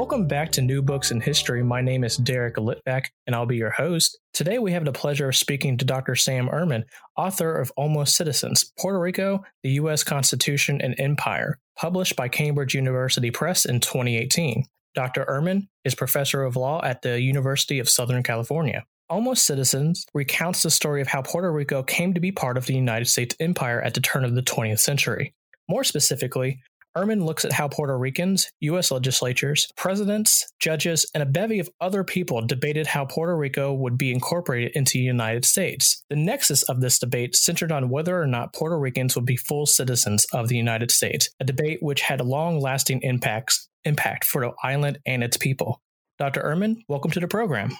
Welcome 0.00 0.26
back 0.26 0.50
to 0.52 0.62
New 0.62 0.80
Books 0.80 1.10
in 1.10 1.20
History. 1.20 1.62
My 1.62 1.82
name 1.82 2.04
is 2.04 2.16
Derek 2.16 2.56
Litvak, 2.56 3.08
and 3.26 3.36
I'll 3.36 3.44
be 3.44 3.58
your 3.58 3.68
host. 3.68 4.18
Today, 4.32 4.58
we 4.58 4.72
have 4.72 4.86
the 4.86 4.92
pleasure 4.92 5.28
of 5.28 5.36
speaking 5.36 5.76
to 5.76 5.84
Dr. 5.84 6.16
Sam 6.16 6.48
Erman, 6.48 6.86
author 7.18 7.54
of 7.60 7.70
Almost 7.76 8.16
Citizens 8.16 8.72
Puerto 8.78 8.98
Rico, 8.98 9.44
the 9.62 9.72
U.S. 9.72 10.02
Constitution 10.02 10.80
and 10.80 10.98
Empire, 10.98 11.58
published 11.76 12.16
by 12.16 12.28
Cambridge 12.28 12.74
University 12.74 13.30
Press 13.30 13.66
in 13.66 13.78
2018. 13.78 14.64
Dr. 14.94 15.26
Erman 15.28 15.68
is 15.84 15.94
professor 15.94 16.44
of 16.44 16.56
law 16.56 16.82
at 16.82 17.02
the 17.02 17.20
University 17.20 17.78
of 17.78 17.86
Southern 17.86 18.22
California. 18.22 18.86
Almost 19.10 19.44
Citizens 19.44 20.06
recounts 20.14 20.62
the 20.62 20.70
story 20.70 21.02
of 21.02 21.08
how 21.08 21.20
Puerto 21.20 21.52
Rico 21.52 21.82
came 21.82 22.14
to 22.14 22.20
be 22.20 22.32
part 22.32 22.56
of 22.56 22.64
the 22.64 22.74
United 22.74 23.04
States 23.04 23.36
empire 23.38 23.82
at 23.82 23.92
the 23.92 24.00
turn 24.00 24.24
of 24.24 24.34
the 24.34 24.42
20th 24.42 24.80
century. 24.80 25.34
More 25.68 25.84
specifically, 25.84 26.58
Erman 26.96 27.24
looks 27.24 27.44
at 27.44 27.52
how 27.52 27.68
Puerto 27.68 27.96
Ricans, 27.96 28.50
U.S. 28.60 28.90
legislatures, 28.90 29.68
presidents, 29.76 30.52
judges, 30.58 31.08
and 31.14 31.22
a 31.22 31.26
bevy 31.26 31.60
of 31.60 31.70
other 31.80 32.02
people 32.02 32.44
debated 32.44 32.88
how 32.88 33.04
Puerto 33.04 33.36
Rico 33.36 33.72
would 33.72 33.96
be 33.96 34.10
incorporated 34.10 34.72
into 34.74 34.94
the 34.94 35.04
United 35.04 35.44
States. 35.44 36.04
The 36.10 36.16
nexus 36.16 36.64
of 36.64 36.80
this 36.80 36.98
debate 36.98 37.36
centered 37.36 37.70
on 37.70 37.90
whether 37.90 38.20
or 38.20 38.26
not 38.26 38.52
Puerto 38.54 38.76
Ricans 38.76 39.14
would 39.14 39.24
be 39.24 39.36
full 39.36 39.66
citizens 39.66 40.26
of 40.32 40.48
the 40.48 40.56
United 40.56 40.90
States, 40.90 41.30
a 41.38 41.44
debate 41.44 41.78
which 41.80 42.00
had 42.00 42.20
long 42.20 42.58
lasting 42.60 43.02
impacts 43.02 43.68
impact 43.84 44.24
for 44.24 44.42
the 44.42 44.52
island 44.64 44.98
and 45.06 45.22
its 45.22 45.36
people. 45.36 45.80
Dr. 46.18 46.42
Erman, 46.42 46.82
welcome 46.88 47.12
to 47.12 47.20
the 47.20 47.28
program. 47.28 47.70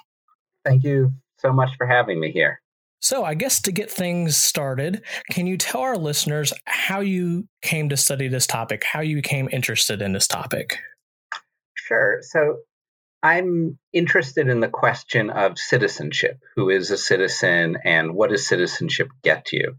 Thank 0.64 0.84
you 0.84 1.12
so 1.39 1.52
much 1.52 1.70
for 1.77 1.86
having 1.86 2.20
me 2.20 2.30
here. 2.30 2.59
So, 3.01 3.25
I 3.25 3.34
guess 3.34 3.62
to 3.62 3.73
get 3.73 3.91
things 3.91 4.37
started, 4.37 5.03
can 5.31 5.47
you 5.47 5.56
tell 5.56 5.81
our 5.81 5.97
listeners 5.97 6.53
how 6.67 7.01
you 7.01 7.48
came 7.62 7.89
to 7.89 7.97
study 7.97 8.29
this 8.29 8.47
topic, 8.47 8.84
how 8.84 9.01
you 9.01 9.17
became 9.17 9.48
interested 9.51 10.03
in 10.03 10.12
this 10.12 10.27
topic? 10.27 10.77
Sure. 11.75 12.19
So, 12.20 12.59
I'm 13.23 13.79
interested 13.92 14.48
in 14.48 14.61
the 14.61 14.69
question 14.69 15.30
of 15.30 15.58
citizenship. 15.58 16.39
Who 16.57 16.70
is 16.70 16.91
a 16.91 16.98
citizen 16.98 17.79
and 17.85 18.14
what 18.14 18.30
does 18.30 18.47
citizenship 18.47 19.08
get 19.23 19.53
you? 19.53 19.77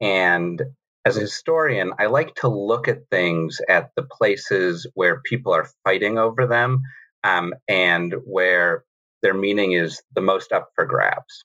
And 0.00 0.62
as 1.04 1.16
a 1.16 1.20
historian, 1.20 1.92
I 1.98 2.06
like 2.06 2.34
to 2.36 2.48
look 2.48 2.86
at 2.86 3.08
things 3.10 3.60
at 3.66 3.90
the 3.96 4.02
places 4.02 4.86
where 4.94 5.20
people 5.20 5.54
are 5.54 5.70
fighting 5.84 6.18
over 6.18 6.46
them 6.46 6.82
um, 7.24 7.54
and 7.66 8.14
where 8.24 8.84
their 9.22 9.34
meaning 9.34 9.72
is 9.72 10.02
the 10.14 10.20
most 10.20 10.52
up 10.52 10.70
for 10.74 10.84
grabs. 10.84 11.44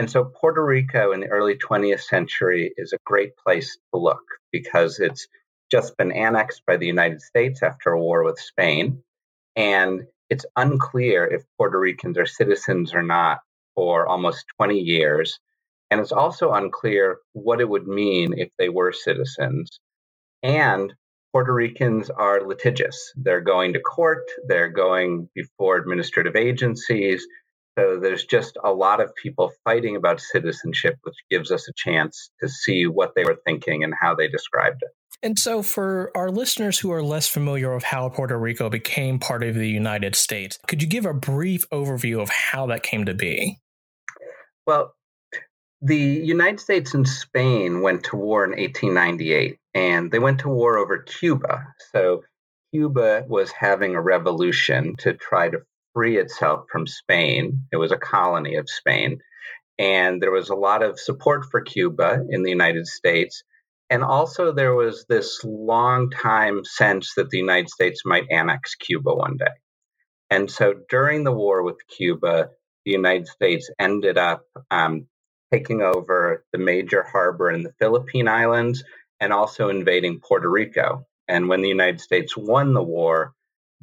And 0.00 0.10
so 0.10 0.24
Puerto 0.24 0.64
Rico 0.64 1.12
in 1.12 1.20
the 1.20 1.26
early 1.26 1.56
20th 1.56 2.00
century 2.00 2.72
is 2.78 2.94
a 2.94 2.98
great 3.04 3.36
place 3.36 3.76
to 3.92 4.00
look 4.00 4.22
because 4.50 4.98
it's 4.98 5.28
just 5.70 5.94
been 5.98 6.10
annexed 6.10 6.62
by 6.66 6.78
the 6.78 6.86
United 6.86 7.20
States 7.20 7.62
after 7.62 7.90
a 7.90 8.00
war 8.00 8.24
with 8.24 8.40
Spain. 8.40 9.02
And 9.56 10.04
it's 10.30 10.46
unclear 10.56 11.26
if 11.26 11.42
Puerto 11.58 11.78
Ricans 11.78 12.16
are 12.16 12.24
citizens 12.24 12.94
or 12.94 13.02
not 13.02 13.40
for 13.74 14.06
almost 14.06 14.46
20 14.56 14.78
years. 14.78 15.38
And 15.90 16.00
it's 16.00 16.12
also 16.12 16.52
unclear 16.52 17.18
what 17.34 17.60
it 17.60 17.68
would 17.68 17.86
mean 17.86 18.32
if 18.38 18.48
they 18.58 18.70
were 18.70 18.92
citizens. 18.92 19.68
And 20.42 20.94
Puerto 21.30 21.52
Ricans 21.52 22.08
are 22.08 22.40
litigious. 22.40 23.12
They're 23.16 23.42
going 23.42 23.74
to 23.74 23.80
court, 23.80 24.24
they're 24.48 24.70
going 24.70 25.28
before 25.34 25.76
administrative 25.76 26.36
agencies, 26.36 27.26
so 27.80 27.98
there's 27.98 28.24
just 28.24 28.58
a 28.62 28.72
lot 28.72 29.00
of 29.00 29.14
people 29.14 29.52
fighting 29.64 29.96
about 29.96 30.20
citizenship, 30.20 30.96
which 31.02 31.16
gives 31.30 31.50
us 31.50 31.68
a 31.68 31.72
chance 31.74 32.30
to 32.40 32.48
see 32.48 32.86
what 32.86 33.14
they 33.14 33.24
were 33.24 33.38
thinking 33.46 33.84
and 33.84 33.94
how 33.98 34.14
they 34.14 34.28
described 34.28 34.82
it. 34.82 34.90
And 35.22 35.38
so, 35.38 35.62
for 35.62 36.10
our 36.14 36.30
listeners 36.30 36.78
who 36.78 36.92
are 36.92 37.02
less 37.02 37.28
familiar 37.28 37.74
with 37.74 37.84
how 37.84 38.08
Puerto 38.08 38.38
Rico 38.38 38.70
became 38.70 39.18
part 39.18 39.42
of 39.42 39.54
the 39.54 39.68
United 39.68 40.14
States, 40.14 40.58
could 40.66 40.82
you 40.82 40.88
give 40.88 41.04
a 41.04 41.14
brief 41.14 41.68
overview 41.70 42.20
of 42.20 42.30
how 42.30 42.66
that 42.66 42.82
came 42.82 43.04
to 43.04 43.14
be? 43.14 43.58
Well, 44.66 44.94
the 45.82 45.96
United 45.96 46.60
States 46.60 46.94
and 46.94 47.08
Spain 47.08 47.80
went 47.82 48.04
to 48.04 48.16
war 48.16 48.44
in 48.44 48.50
1898, 48.50 49.58
and 49.74 50.10
they 50.10 50.18
went 50.18 50.40
to 50.40 50.48
war 50.48 50.78
over 50.78 50.98
Cuba. 50.98 51.66
So, 51.92 52.22
Cuba 52.72 53.24
was 53.26 53.50
having 53.50 53.94
a 53.94 54.00
revolution 54.00 54.96
to 54.98 55.14
try 55.14 55.48
to 55.48 55.58
free 55.94 56.18
itself 56.18 56.66
from 56.70 56.86
Spain. 56.86 57.66
It 57.72 57.76
was 57.76 57.92
a 57.92 57.98
colony 57.98 58.56
of 58.56 58.68
Spain. 58.68 59.20
And 59.78 60.20
there 60.20 60.30
was 60.30 60.50
a 60.50 60.54
lot 60.54 60.82
of 60.82 61.00
support 61.00 61.46
for 61.50 61.60
Cuba 61.60 62.24
in 62.28 62.42
the 62.42 62.50
United 62.50 62.86
States. 62.86 63.42
And 63.88 64.04
also, 64.04 64.52
there 64.52 64.74
was 64.74 65.04
this 65.08 65.40
long 65.42 66.10
time 66.10 66.64
sense 66.64 67.14
that 67.16 67.30
the 67.30 67.38
United 67.38 67.70
States 67.70 68.02
might 68.04 68.30
annex 68.30 68.74
Cuba 68.76 69.12
one 69.12 69.36
day. 69.36 69.50
And 70.28 70.50
so, 70.50 70.74
during 70.88 71.24
the 71.24 71.32
war 71.32 71.62
with 71.62 71.78
Cuba, 71.88 72.50
the 72.84 72.92
United 72.92 73.26
States 73.26 73.68
ended 73.80 74.16
up 74.16 74.42
um, 74.70 75.06
taking 75.52 75.82
over 75.82 76.44
the 76.52 76.58
major 76.58 77.02
harbor 77.02 77.50
in 77.50 77.62
the 77.62 77.72
Philippine 77.78 78.28
Islands 78.28 78.84
and 79.18 79.32
also 79.32 79.68
invading 79.68 80.20
Puerto 80.20 80.48
Rico. 80.48 81.06
And 81.26 81.48
when 81.48 81.62
the 81.62 81.68
United 81.68 82.00
States 82.00 82.36
won 82.36 82.74
the 82.74 82.82
war, 82.82 83.32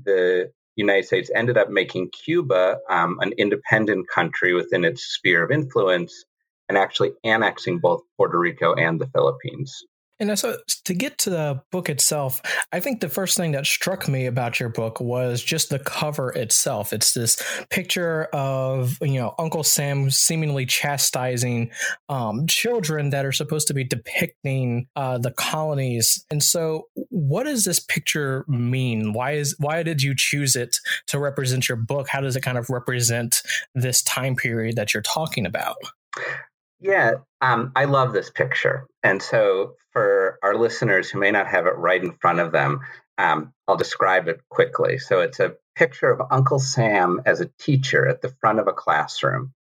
the 0.04 0.52
United 0.78 1.06
States 1.06 1.32
ended 1.34 1.58
up 1.58 1.70
making 1.70 2.12
Cuba 2.12 2.78
um, 2.90 3.18
an 3.20 3.34
independent 3.38 4.08
country 4.08 4.54
within 4.54 4.86
its 4.86 5.04
sphere 5.04 5.44
of 5.44 5.52
influence 5.52 6.24
and 6.70 6.78
actually 6.78 7.12
annexing 7.24 7.80
both 7.80 8.04
Puerto 8.16 8.38
Rico 8.38 8.74
and 8.76 9.02
the 9.02 9.08
Philippines. 9.08 9.84
And 10.20 10.38
so 10.38 10.58
to 10.86 10.94
get 10.94 11.18
to 11.20 11.30
the 11.30 11.62
book 11.72 11.90
itself, 11.90 12.42
I 12.72 12.80
think 12.80 13.02
the 13.02 13.10
first 13.10 13.38
thing 13.38 13.52
that 13.52 13.66
struck 13.66 14.08
me 14.08 14.26
about 14.26 14.60
your 14.60 14.70
book 14.70 15.00
was 15.00 15.44
just 15.44 15.70
the 15.70 15.80
cover 15.80 16.32
itself. 16.32 16.92
It's 16.92 17.14
this 17.14 17.42
picture 17.70 18.26
of, 18.34 18.98
you 19.02 19.20
know, 19.20 19.36
Uncle 19.38 19.64
Sam 19.64 20.10
seemingly 20.10 20.66
chastising 20.66 21.72
um, 22.10 22.48
children 22.48 23.12
that 23.12 23.26
are 23.26 23.32
supposed 23.32 23.68
to 23.68 23.74
be 23.74 23.84
depicting 23.84 24.88
uh, 24.96 25.18
the 25.20 25.32
colonies. 25.32 26.26
And 26.32 26.42
so 26.42 26.88
what 27.10 27.44
does 27.44 27.64
this 27.64 27.80
picture 27.80 28.44
mean? 28.48 29.14
Why 29.14 29.34
is 29.34 29.56
why 29.60 29.84
did 29.84 30.02
you 30.02 30.16
choose 30.16 30.56
it 30.56 30.78
to 31.08 31.20
represent 31.20 31.70
your 31.70 31.78
book? 31.78 32.08
How 32.10 32.22
does 32.22 32.36
it 32.36 32.42
kind 32.42 32.58
of 32.58 32.70
represent 32.70 33.42
this 33.76 34.02
time 34.02 34.36
period 34.36 34.76
that 34.78 34.94
you're 34.94 35.04
talking 35.04 35.46
about? 35.46 35.76
Yeah, 36.80 37.12
um, 37.42 37.72
I 37.76 37.86
love 37.86 38.14
this 38.14 38.30
picture. 38.30 38.88
And 39.04 39.22
so, 39.22 39.76
for 39.94 40.38
our 40.44 40.56
listeners 40.56 41.10
who 41.10 41.20
may 41.20 41.32
not 41.32 41.48
have 41.48 41.66
it 41.66 41.78
right 41.78 42.04
in 42.04 42.14
front 42.22 42.40
of 42.40 42.52
them, 42.52 42.82
um, 43.18 43.54
I'll 43.68 43.78
describe 43.78 44.28
it 44.28 44.42
quickly. 44.50 45.00
So, 45.00 45.22
it's 45.22 45.40
a 45.40 45.56
picture 45.76 46.12
of 46.12 46.28
Uncle 46.32 46.60
Sam 46.60 47.22
as 47.26 47.42
a 47.42 47.50
teacher 47.60 48.08
at 48.08 48.22
the 48.22 48.34
front 48.42 48.60
of 48.60 48.68
a 48.68 48.74
classroom. 48.74 49.54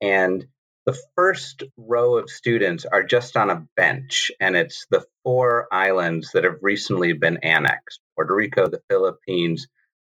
And 0.00 0.46
the 0.86 0.98
first 1.16 1.62
row 1.76 2.16
of 2.18 2.30
students 2.30 2.84
are 2.86 3.02
just 3.02 3.36
on 3.36 3.50
a 3.50 3.66
bench, 3.76 4.30
and 4.40 4.56
it's 4.56 4.86
the 4.90 5.04
four 5.24 5.68
islands 5.72 6.32
that 6.32 6.44
have 6.44 6.58
recently 6.62 7.12
been 7.12 7.38
annexed 7.38 8.00
Puerto 8.16 8.34
Rico, 8.34 8.68
the 8.68 8.82
Philippines, 8.88 9.68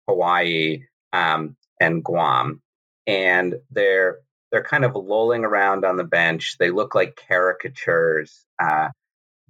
Hawaii, 0.08 0.84
um, 1.12 1.56
and 1.80 2.04
Guam. 2.04 2.60
And 3.06 3.56
they're 3.70 4.18
they're 4.50 4.62
kind 4.62 4.84
of 4.84 4.96
lolling 4.96 5.44
around 5.44 5.84
on 5.84 5.96
the 5.96 6.04
bench. 6.04 6.56
They 6.58 6.70
look 6.70 6.94
like 6.94 7.20
caricatures. 7.28 8.44
Uh, 8.58 8.88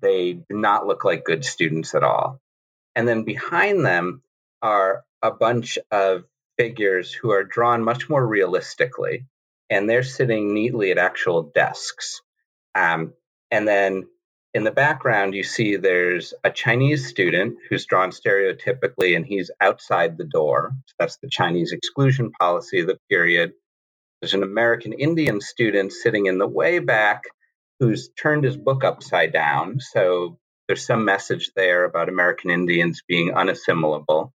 They 0.00 0.34
do 0.34 0.56
not 0.56 0.86
look 0.86 1.04
like 1.04 1.24
good 1.24 1.44
students 1.44 1.94
at 1.94 2.04
all. 2.04 2.40
And 2.94 3.06
then 3.08 3.24
behind 3.24 3.84
them 3.84 4.22
are 4.62 5.04
a 5.22 5.30
bunch 5.30 5.78
of 5.90 6.24
figures 6.56 7.12
who 7.12 7.30
are 7.32 7.44
drawn 7.44 7.82
much 7.82 8.08
more 8.08 8.24
realistically, 8.24 9.26
and 9.70 9.88
they're 9.88 10.04
sitting 10.04 10.54
neatly 10.54 10.92
at 10.92 10.98
actual 10.98 11.50
desks. 11.54 12.22
Um, 12.74 13.12
and 13.50 13.66
then 13.66 14.08
in 14.54 14.64
the 14.64 14.70
background, 14.70 15.34
you 15.34 15.44
see 15.44 15.76
there's 15.76 16.34
a 16.44 16.50
Chinese 16.50 17.08
student 17.08 17.58
who's 17.68 17.86
drawn 17.86 18.10
stereotypically, 18.10 19.16
and 19.16 19.26
he's 19.26 19.50
outside 19.60 20.16
the 20.16 20.24
door. 20.24 20.70
So 20.86 20.94
that's 20.98 21.18
the 21.18 21.28
Chinese 21.28 21.72
exclusion 21.72 22.30
policy 22.30 22.80
of 22.80 22.86
the 22.86 22.98
period. 23.10 23.52
There's 24.20 24.34
an 24.34 24.42
American 24.42 24.92
Indian 24.92 25.40
student 25.40 25.92
sitting 25.92 26.26
in 26.26 26.38
the 26.38 26.46
way 26.46 26.78
back 26.80 27.22
who's 27.80 28.10
turned 28.10 28.44
his 28.44 28.56
book 28.56 28.84
upside 28.84 29.32
down. 29.32 29.78
So 29.80 30.38
there's 30.66 30.84
some 30.84 31.04
message 31.04 31.50
there 31.54 31.84
about 31.84 32.08
American 32.08 32.50
Indians 32.50 33.02
being 33.06 33.32
unassimilable. 33.32 34.32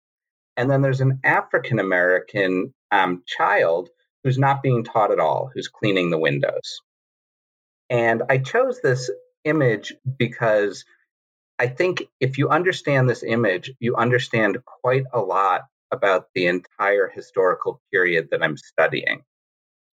And 0.56 0.70
then 0.70 0.82
there's 0.82 1.00
an 1.00 1.20
African 1.24 1.78
American 1.78 2.74
um, 2.90 3.22
child 3.26 3.88
who's 4.22 4.38
not 4.38 4.62
being 4.62 4.84
taught 4.84 5.12
at 5.12 5.20
all, 5.20 5.50
who's 5.54 5.68
cleaning 5.68 6.10
the 6.10 6.18
windows. 6.18 6.82
And 7.88 8.22
I 8.28 8.38
chose 8.38 8.80
this 8.82 9.10
image 9.44 9.94
because 10.18 10.84
I 11.58 11.68
think 11.68 12.04
if 12.20 12.38
you 12.38 12.50
understand 12.50 13.08
this 13.08 13.22
image, 13.22 13.72
you 13.80 13.96
understand 13.96 14.58
quite 14.82 15.04
a 15.12 15.20
lot 15.20 15.62
about 15.90 16.26
the 16.34 16.46
entire 16.46 17.08
historical 17.08 17.80
period 17.92 18.28
that 18.30 18.42
I'm 18.42 18.56
studying. 18.56 19.22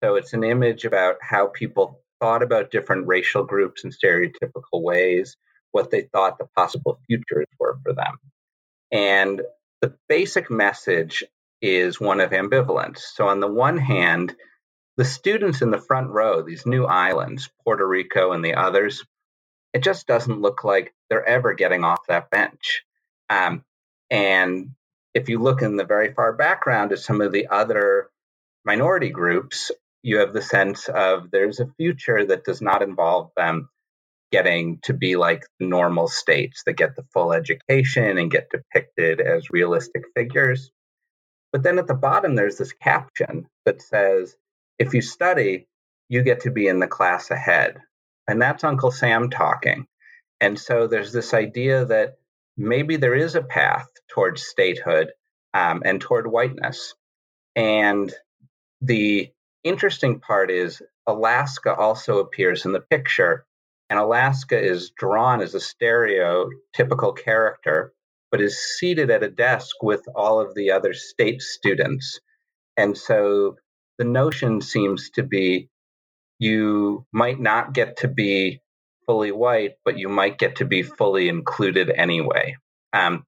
So 0.07 0.15
it's 0.15 0.35
an 0.35 0.45
image 0.45 0.85
about 0.85 1.17
how 1.21 1.49
people 1.49 2.01
thought 2.21 2.45
about 2.45 2.71
different 2.71 3.09
racial 3.09 3.43
groups 3.43 3.83
in 3.83 3.91
stereotypical 3.91 4.81
ways, 4.81 5.37
what 5.73 5.91
they 5.91 6.03
thought 6.03 6.39
the 6.39 6.47
possible 6.57 7.01
futures 7.09 7.49
were 7.59 7.77
for 7.83 7.93
them. 7.93 8.15
And 8.93 9.43
the 9.81 9.97
basic 10.09 10.49
message 10.49 11.25
is 11.61 12.01
one 12.01 12.21
of 12.21 12.31
ambivalence. 12.31 12.99
So, 12.99 13.27
on 13.27 13.41
the 13.41 13.49
one 13.49 13.79
hand, 13.79 14.37
the 14.97 15.05
students 15.05 15.61
in 15.61 15.73
the 15.73 15.79
front 15.79 16.11
row, 16.11 16.41
these 16.41 16.67
new 16.67 16.85
islands, 16.85 17.51
Puerto 17.65 17.85
Rico 17.85 18.31
and 18.31 18.45
the 18.45 18.55
others, 18.55 19.05
it 19.75 19.83
just 19.83 20.07
doesn't 20.07 20.41
look 20.41 20.63
like 20.63 20.95
they're 21.11 21.29
ever 21.29 21.53
getting 21.53 21.83
off 21.83 22.07
that 22.07 22.31
bench. 22.31 22.85
Um, 23.29 23.65
and 24.09 24.71
if 25.15 25.29
you 25.29 25.41
look 25.41 25.63
in 25.63 25.75
the 25.75 25.85
very 25.85 26.15
far 26.15 26.33
background 26.33 26.93
at 26.93 27.01
some 27.01 27.21
of 27.21 27.33
the 27.33 27.49
other 27.49 28.09
minority 28.65 29.11
groups, 29.11 29.73
you 30.07 30.19
have 30.19 30.33
the 30.33 30.41
sense 30.41 30.89
of 30.89 31.33
there's 31.33 31.59
a 31.59 31.67
future 31.79 32.25
that 32.25 32.45
does 32.45 32.63
not 32.63 32.81
involve 32.81 33.29
them 33.37 33.69
getting 34.31 34.79
to 34.83 34.93
be 34.93 35.17
like 35.17 35.43
normal 35.59 36.07
states 36.07 36.63
that 36.65 36.75
get 36.75 36.95
the 36.95 37.03
full 37.13 37.33
education 37.33 38.17
and 38.17 38.31
get 38.31 38.49
depicted 38.49 39.21
as 39.21 39.51
realistic 39.51 40.05
figures. 40.15 40.71
But 41.51 41.65
then 41.65 41.81
at 41.81 41.89
the 41.89 41.95
bottom, 41.95 42.37
there's 42.37 42.57
this 42.57 42.73
caption 42.73 43.49
that 43.65 43.83
says, 43.83 44.37
if 44.79 44.95
you 44.95 45.03
study, 45.03 45.67
you 46.09 46.23
get 46.23 46.43
to 46.43 46.53
be 46.53 46.69
in 46.69 46.79
the 46.79 46.87
class 46.87 47.33
ahead. 47.33 47.79
And 48.29 48.41
that's 48.41 48.63
Uncle 48.63 48.93
Sam 48.93 49.29
talking. 49.29 49.89
And 50.41 50.57
so 50.57 50.87
there's 50.87 51.13
this 51.13 51.35
idea 51.35 51.85
that 51.85 52.15
maybe 52.57 52.95
there 52.95 53.17
is 53.17 53.35
a 53.35 53.43
path 53.43 53.89
towards 54.09 54.47
statehood 54.47 55.11
um, 55.53 55.83
and 55.85 56.01
toward 56.01 56.31
whiteness. 56.31 56.95
And 57.57 58.15
the 58.81 59.33
interesting 59.69 60.21
part 60.21 60.51
is 60.51 60.83
Alaska 61.07 61.75
also 61.75 62.19
appears 62.19 62.65
in 62.65 62.73
the 62.73 62.81
picture. 62.81 63.45
And 63.89 63.99
Alaska 63.99 64.61
is 64.61 64.91
drawn 64.91 65.41
as 65.41 65.55
a 65.55 65.59
stereotypical 65.59 67.17
character, 67.17 67.93
but 68.31 68.41
is 68.41 68.59
seated 68.59 69.11
at 69.11 69.23
a 69.23 69.31
desk 69.31 69.77
with 69.83 70.03
all 70.15 70.41
of 70.41 70.55
the 70.55 70.73
other 70.73 70.93
state 70.93 71.41
students. 71.41 72.21
And 72.77 72.99
so 72.99 73.57
the 73.99 74.05
notion 74.05 74.61
seems 74.61 75.11
to 75.11 75.23
be 75.23 75.69
you 76.39 77.07
might 77.13 77.41
not 77.41 77.73
get 77.73 77.99
to 77.99 78.09
be 78.09 78.61
fully 79.07 79.33
white, 79.33 79.75
but 79.85 79.99
you 79.99 80.09
might 80.09 80.39
get 80.39 80.57
to 80.57 80.65
be 80.65 80.83
fully 80.83 81.29
included 81.29 81.91
anyway. 81.91 82.57
Um, 82.93 83.25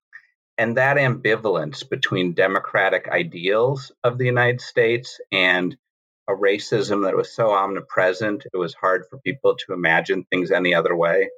and 0.58 0.76
that 0.76 0.96
ambivalence 0.96 1.88
between 1.88 2.34
democratic 2.34 3.08
ideals 3.08 3.92
of 4.02 4.18
the 4.18 4.26
United 4.26 4.60
States 4.60 5.20
and 5.30 5.76
a 6.28 6.32
racism 6.32 7.04
that 7.04 7.16
was 7.16 7.34
so 7.34 7.52
omnipresent, 7.52 8.44
it 8.52 8.56
was 8.56 8.74
hard 8.74 9.04
for 9.08 9.18
people 9.20 9.56
to 9.56 9.72
imagine 9.72 10.24
things 10.30 10.50
any 10.50 10.74
other 10.74 10.94
way. 10.94 11.30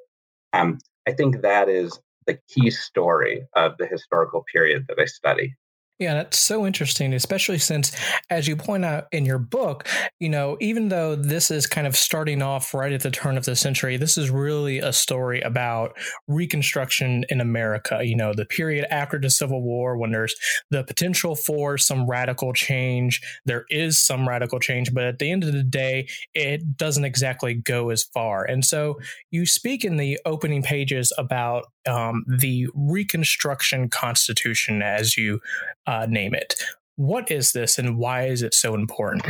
Um, 0.52 0.78
I 1.06 1.12
think 1.12 1.42
that 1.42 1.68
is 1.68 1.98
the 2.26 2.38
key 2.48 2.70
story 2.70 3.46
of 3.54 3.76
the 3.78 3.86
historical 3.86 4.44
period 4.52 4.86
that 4.88 4.98
I 5.00 5.06
study. 5.06 5.54
Yeah, 6.00 6.14
that's 6.14 6.38
so 6.38 6.66
interesting, 6.66 7.12
especially 7.12 7.58
since, 7.58 7.92
as 8.30 8.48
you 8.48 8.56
point 8.56 8.86
out 8.86 9.04
in 9.12 9.26
your 9.26 9.38
book, 9.38 9.86
you 10.18 10.30
know, 10.30 10.56
even 10.58 10.88
though 10.88 11.14
this 11.14 11.50
is 11.50 11.66
kind 11.66 11.86
of 11.86 11.94
starting 11.94 12.40
off 12.40 12.72
right 12.72 12.90
at 12.94 13.02
the 13.02 13.10
turn 13.10 13.36
of 13.36 13.44
the 13.44 13.54
century, 13.54 13.98
this 13.98 14.16
is 14.16 14.30
really 14.30 14.78
a 14.78 14.94
story 14.94 15.42
about 15.42 15.94
Reconstruction 16.26 17.26
in 17.28 17.42
America, 17.42 18.00
you 18.02 18.16
know, 18.16 18.32
the 18.32 18.46
period 18.46 18.86
after 18.90 19.18
the 19.20 19.28
Civil 19.28 19.60
War 19.60 19.98
when 19.98 20.10
there's 20.10 20.34
the 20.70 20.84
potential 20.84 21.36
for 21.36 21.76
some 21.76 22.08
radical 22.08 22.54
change. 22.54 23.20
There 23.44 23.66
is 23.68 24.02
some 24.02 24.26
radical 24.26 24.58
change, 24.58 24.94
but 24.94 25.04
at 25.04 25.18
the 25.18 25.30
end 25.30 25.44
of 25.44 25.52
the 25.52 25.62
day, 25.62 26.08
it 26.32 26.78
doesn't 26.78 27.04
exactly 27.04 27.52
go 27.52 27.90
as 27.90 28.04
far. 28.04 28.42
And 28.42 28.64
so 28.64 28.98
you 29.30 29.44
speak 29.44 29.84
in 29.84 29.98
the 29.98 30.18
opening 30.24 30.62
pages 30.62 31.12
about 31.18 31.66
um, 31.86 32.24
the 32.26 32.68
Reconstruction 32.74 33.90
Constitution, 33.90 34.82
as 34.82 35.16
you 35.16 35.40
uh, 35.90 36.06
name 36.06 36.34
it. 36.34 36.54
What 36.94 37.32
is 37.32 37.50
this 37.50 37.78
and 37.78 37.98
why 37.98 38.26
is 38.26 38.42
it 38.42 38.54
so 38.54 38.74
important? 38.74 39.26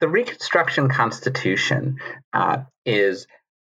The 0.00 0.08
Reconstruction 0.08 0.88
Constitution 0.88 1.98
uh, 2.32 2.62
is 2.84 3.28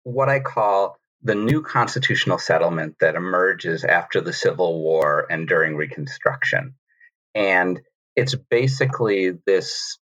what 0.03 0.27
I 0.27 0.41
call 0.41 0.97
the 1.21 1.35
new 1.35 1.61
constitutional 1.61 2.37
settlement 2.37 2.97
that 2.99 3.15
emerges 3.15 3.85
after 3.85 4.19
the 4.19 4.33
Civil 4.33 4.81
War 4.81 5.25
and 5.29 5.47
during 5.47 5.77
Reconstruction. 5.77 6.75
And 7.33 7.79
it's 8.17 8.35
basically 8.35 9.37
this 9.45 9.97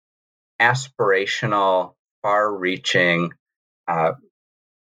aspirational, 0.60 1.94
far 2.22 2.54
reaching, 2.56 3.32
uh, 3.88 4.12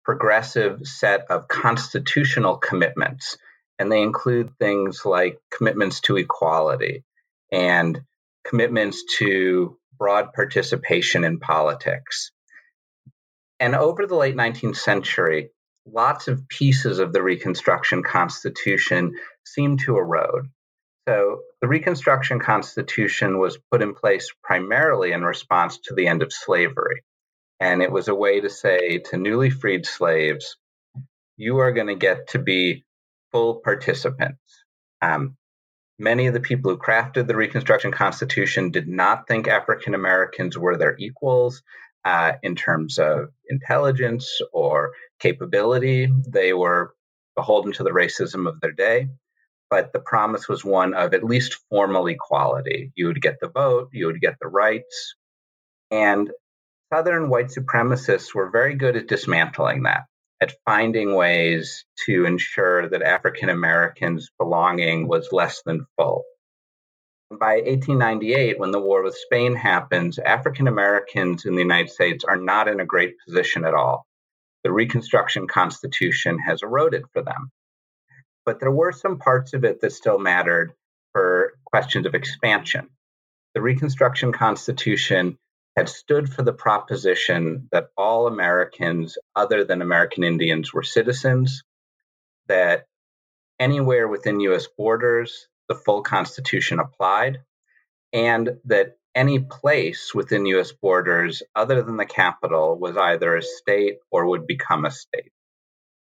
progressive 0.05 0.81
set 0.83 1.27
of 1.31 1.47
constitutional 1.47 2.57
commitments. 2.57 3.39
And 3.79 3.93
they 3.93 4.03
include 4.03 4.51
things 4.59 5.05
like 5.05 5.39
commitments 5.57 6.01
to 6.01 6.17
equality 6.17 7.05
and 7.53 8.01
commitments 8.45 9.05
to 9.19 9.77
broad 9.99 10.33
participation 10.33 11.25
in 11.25 11.39
politics. 11.39 12.31
And 13.61 13.75
over 13.75 14.07
the 14.07 14.15
late 14.15 14.37
19th 14.37 14.77
century, 14.77 15.51
lots 15.87 16.29
of 16.29 16.49
pieces 16.49 16.99
of 16.99 17.13
the 17.13 17.23
Reconstruction 17.23 18.03
Constitution 18.03 19.15
seemed 19.45 19.81
to 19.81 19.97
erode. 19.97 20.49
So, 21.09 21.41
the 21.61 21.69
Reconstruction 21.69 22.39
Constitution 22.39 23.39
was 23.39 23.59
put 23.73 23.83
in 23.83 23.95
place 23.95 24.31
primarily 24.45 25.13
in 25.13 25.23
response 25.23 25.79
to 25.85 25.95
the 25.95 26.07
end 26.07 26.23
of 26.23 26.33
slavery. 26.33 27.03
And 27.61 27.83
it 27.83 27.91
was 27.91 28.09
a 28.09 28.15
way 28.15 28.41
to 28.41 28.51
say 28.51 28.99
to 28.99 29.17
newly 29.17 29.51
freed 29.51 29.87
slaves, 29.87 30.57
you 31.37 31.59
are 31.59 31.73
going 31.73 31.87
to 31.87 31.95
get 31.95 32.29
to 32.29 32.39
be 32.39 32.85
full 33.33 33.57
participants. 33.57 34.65
Um, 35.01 35.37
many 35.99 36.27
of 36.27 36.35
the 36.35 36.41
people 36.41 36.71
who 36.71 36.79
crafted 36.79 37.27
the 37.27 37.37
Reconstruction 37.37 37.93
Constitution 37.93 38.71
did 38.71 38.89
not 38.89 39.27
think 39.27 39.49
African 39.49 39.95
Americans 39.95 40.57
were 40.57 40.77
their 40.77 40.97
equals 40.99 41.63
uh, 42.05 42.33
in 42.43 42.55
terms 42.55 42.99
of 42.99 43.31
intelligence 43.49 44.41
or 44.53 44.93
capability. 45.19 46.09
They 46.27 46.53
were 46.53 46.95
beholden 47.35 47.73
to 47.73 47.85
the 47.85 47.91
racism 47.91 48.49
of 48.49 48.61
their 48.61 48.73
day. 48.73 49.09
But 49.71 49.93
the 49.93 50.01
promise 50.01 50.49
was 50.49 50.65
one 50.65 50.95
of 50.95 51.13
at 51.13 51.23
least 51.23 51.59
formal 51.69 52.07
equality. 52.07 52.91
You 52.95 53.07
would 53.09 53.21
get 53.21 53.39
the 53.41 53.49
vote, 53.49 53.91
you 53.93 54.07
would 54.07 54.21
get 54.21 54.37
the 54.41 54.49
rights. 54.49 55.15
And 55.91 56.31
Southern 56.93 57.29
white 57.29 57.49
supremacists 57.49 58.35
were 58.35 58.51
very 58.51 58.75
good 58.75 58.97
at 58.97 59.09
dismantling 59.09 59.83
that, 59.83 60.05
at 60.41 60.55
finding 60.65 61.15
ways 61.15 61.85
to 62.07 62.25
ensure 62.25 62.89
that 62.89 63.03
African 63.03 63.49
Americans' 63.49 64.31
belonging 64.39 65.09
was 65.09 65.33
less 65.33 65.63
than 65.65 65.87
full. 65.97 66.25
By 67.31 67.57
1898, 67.57 68.59
when 68.59 68.71
the 68.71 68.81
war 68.81 69.03
with 69.03 69.17
Spain 69.17 69.55
happens, 69.55 70.19
African 70.19 70.67
Americans 70.67 71.45
in 71.45 71.55
the 71.55 71.63
United 71.63 71.91
States 71.91 72.25
are 72.25 72.39
not 72.39 72.69
in 72.69 72.81
a 72.81 72.87
great 72.87 73.17
position 73.27 73.65
at 73.65 73.75
all. 73.75 74.07
The 74.65 74.73
Reconstruction 74.73 75.47
Constitution 75.47 76.39
has 76.39 76.63
eroded 76.63 77.05
for 77.13 77.23
them. 77.23 77.51
But 78.47 78.61
there 78.61 78.71
were 78.71 78.93
some 78.93 79.19
parts 79.19 79.53
of 79.53 79.65
it 79.65 79.81
that 79.83 79.93
still 79.93 80.19
mattered 80.19 80.73
for 81.13 81.53
questions 81.67 82.07
of 82.07 82.15
expansion. 82.15 82.89
The 83.55 83.61
Reconstruction 83.61 84.33
Constitution 84.33 85.37
had 85.79 85.89
stood 85.89 86.29
for 86.35 86.43
the 86.43 86.53
proposition 86.53 87.69
that 87.73 87.91
all 87.97 88.27
Americans 88.27 89.19
other 89.37 89.65
than 89.65 89.83
American 89.83 90.25
Indians 90.25 90.75
were 90.75 90.83
citizens. 90.85 91.63
that 92.49 92.87
anywhere 93.61 94.09
within 94.09 94.41
US 94.41 94.69
borders, 94.79 95.49
the 95.69 95.77
full 95.77 96.03
Constitution 96.03 96.81
applied, 96.81 97.41
and 98.13 98.59
that 98.67 98.99
any 99.15 99.41
place 99.41 100.15
within 100.15 100.47
US 100.47 100.73
borders 100.73 101.43
other 101.55 101.83
than 101.83 101.99
the 101.99 102.07
capital 102.07 102.79
was 102.79 102.97
either 102.97 103.37
a 103.37 103.43
state 103.43 103.99
or 104.11 104.27
would 104.29 104.47
become 104.47 104.87
a 104.87 104.93
state. 104.93 105.33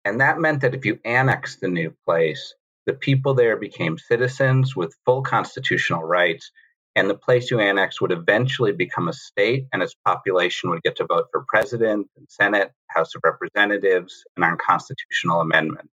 And 0.05 0.21
that 0.21 0.41
meant 0.41 0.63
that 0.63 0.75
if 0.75 0.87
you 0.87 1.01
annexed 1.05 1.61
the 1.61 1.69
new 1.69 1.95
place, 2.07 2.55
the 2.87 2.95
people 2.95 3.35
there 3.35 3.57
became 3.59 3.99
citizens 3.99 4.77
with 4.77 4.97
full 5.07 5.23
constitutional 5.23 6.03
rights, 6.05 6.53
and 6.97 7.11
the 7.11 7.15
place 7.15 7.51
you 7.51 7.59
annexed 7.59 8.01
would 8.01 8.13
eventually 8.13 8.73
become 8.73 9.09
a 9.09 9.13
state, 9.13 9.67
and 9.73 9.83
its 9.83 9.95
population 10.07 10.71
would 10.71 10.83
get 10.83 10.97
to 10.97 11.07
vote 11.07 11.27
for 11.33 11.45
president 11.49 12.09
and 12.17 12.27
Senate, 12.29 12.73
House 12.89 13.15
of 13.15 13.23
Representatives, 13.25 14.25
and 14.37 14.45
on 14.45 14.57
constitutional 14.65 15.41
amendments. 15.41 15.91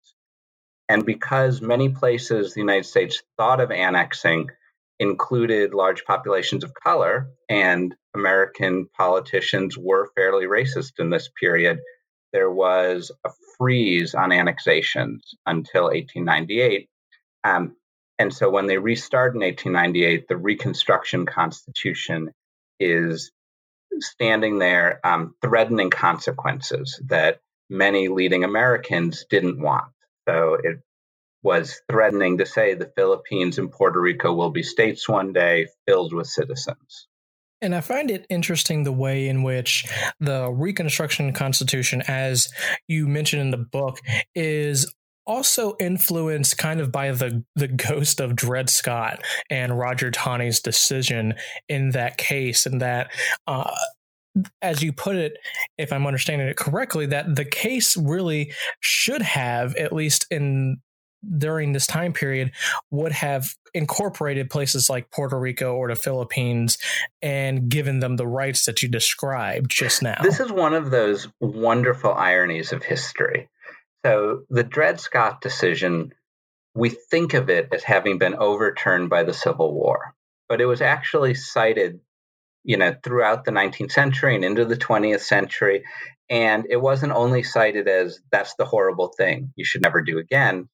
And 0.88 1.04
because 1.06 1.60
many 1.60 1.90
places 1.90 2.54
the 2.54 2.60
United 2.60 2.86
States 2.86 3.22
thought 3.36 3.60
of 3.60 3.70
annexing 3.70 4.50
included 4.98 5.74
large 5.74 6.04
populations 6.04 6.64
of 6.64 6.74
color, 6.74 7.28
and 7.48 7.94
American 8.14 8.88
politicians 8.96 9.78
were 9.78 10.10
fairly 10.16 10.46
racist 10.46 10.92
in 10.98 11.10
this 11.10 11.28
period, 11.40 11.78
there 12.32 12.50
was 12.50 13.12
a 13.24 13.30
freeze 13.56 14.14
on 14.14 14.32
annexations 14.32 15.34
until 15.46 15.84
1898. 15.84 16.88
Um, 17.44 17.76
and 18.18 18.34
so 18.34 18.50
when 18.50 18.66
they 18.66 18.78
restart 18.78 19.34
in 19.34 19.40
1898, 19.40 20.26
the 20.28 20.36
Reconstruction 20.36 21.26
Constitution 21.26 22.32
is 22.80 23.30
standing 24.00 24.58
there 24.58 25.00
um, 25.04 25.34
threatening 25.42 25.90
consequences 25.90 27.00
that 27.06 27.40
many 27.70 28.08
leading 28.08 28.44
Americans 28.44 29.24
didn't 29.30 29.60
want. 29.60 29.92
So 30.28 30.58
it 30.62 30.80
was 31.42 31.80
threatening 31.90 32.38
to 32.38 32.46
say 32.46 32.74
the 32.74 32.92
Philippines 32.96 33.58
and 33.58 33.70
Puerto 33.70 34.00
Rico 34.00 34.32
will 34.32 34.50
be 34.50 34.62
states 34.62 35.08
one 35.08 35.32
day 35.32 35.68
filled 35.86 36.12
with 36.12 36.26
citizens. 36.26 37.06
And 37.60 37.74
I 37.74 37.80
find 37.80 38.10
it 38.10 38.26
interesting 38.28 38.84
the 38.84 38.92
way 38.92 39.28
in 39.28 39.42
which 39.42 39.84
the 40.20 40.50
Reconstruction 40.50 41.32
Constitution, 41.32 42.02
as 42.06 42.52
you 42.86 43.08
mentioned 43.08 43.42
in 43.42 43.50
the 43.50 43.56
book, 43.56 44.00
is 44.34 44.94
also 45.28 45.76
influenced 45.78 46.58
kind 46.58 46.80
of 46.80 46.90
by 46.90 47.12
the 47.12 47.44
the 47.54 47.68
ghost 47.68 48.18
of 48.18 48.34
Dred 48.34 48.68
Scott 48.70 49.22
and 49.50 49.78
Roger 49.78 50.10
Taney's 50.10 50.60
decision 50.60 51.34
in 51.68 51.90
that 51.90 52.16
case, 52.16 52.66
and 52.66 52.80
that 52.80 53.12
uh, 53.46 53.70
as 54.62 54.82
you 54.82 54.92
put 54.92 55.16
it, 55.16 55.36
if 55.76 55.92
I'm 55.92 56.06
understanding 56.06 56.48
it 56.48 56.56
correctly, 56.56 57.06
that 57.06 57.36
the 57.36 57.44
case 57.44 57.96
really 57.96 58.52
should 58.80 59.22
have, 59.22 59.74
at 59.76 59.92
least 59.92 60.26
in 60.30 60.78
during 61.36 61.72
this 61.72 61.86
time 61.86 62.12
period 62.12 62.52
would 62.92 63.10
have 63.12 63.54
incorporated 63.74 64.48
places 64.50 64.88
like 64.88 65.10
Puerto 65.10 65.38
Rico 65.38 65.74
or 65.74 65.88
the 65.88 65.96
Philippines 65.96 66.78
and 67.20 67.68
given 67.68 67.98
them 67.98 68.16
the 68.16 68.26
rights 68.26 68.66
that 68.66 68.82
you 68.82 68.88
described 68.88 69.68
just 69.68 70.00
now. 70.00 70.18
This 70.22 70.38
is 70.38 70.52
one 70.52 70.74
of 70.74 70.90
those 70.90 71.26
wonderful 71.40 72.14
ironies 72.14 72.72
of 72.72 72.84
history. 72.84 73.48
So, 74.04 74.44
the 74.48 74.64
Dred 74.64 75.00
Scott 75.00 75.40
decision, 75.40 76.12
we 76.74 76.90
think 76.90 77.34
of 77.34 77.50
it 77.50 77.68
as 77.72 77.82
having 77.82 78.18
been 78.18 78.34
overturned 78.34 79.10
by 79.10 79.24
the 79.24 79.34
Civil 79.34 79.74
War, 79.74 80.14
but 80.48 80.60
it 80.60 80.66
was 80.66 80.80
actually 80.80 81.34
cited 81.34 82.00
you 82.64 82.76
know 82.76 82.94
throughout 83.04 83.44
the 83.44 83.52
19th 83.52 83.92
century 83.92 84.34
and 84.34 84.44
into 84.44 84.64
the 84.64 84.76
20th 84.76 85.20
century 85.20 85.84
and 86.28 86.66
it 86.68 86.76
wasn't 86.76 87.12
only 87.12 87.44
cited 87.44 87.86
as 87.86 88.18
that's 88.32 88.56
the 88.56 88.64
horrible 88.64 89.12
thing 89.16 89.52
you 89.54 89.64
should 89.64 89.80
never 89.80 90.02
do 90.02 90.18
again 90.18 90.68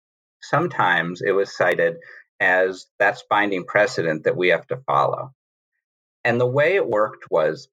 sometimes 0.44 1.22
it 1.22 1.32
was 1.32 1.54
cited 1.54 1.96
as 2.40 2.86
that's 2.98 3.24
binding 3.28 3.64
precedent 3.64 4.24
that 4.24 4.36
we 4.36 4.48
have 4.48 4.66
to 4.66 4.76
follow. 4.86 5.32
And 6.24 6.40
the 6.40 6.46
way 6.46 6.74
it 6.76 6.86
worked 6.86 7.30
was 7.30 7.68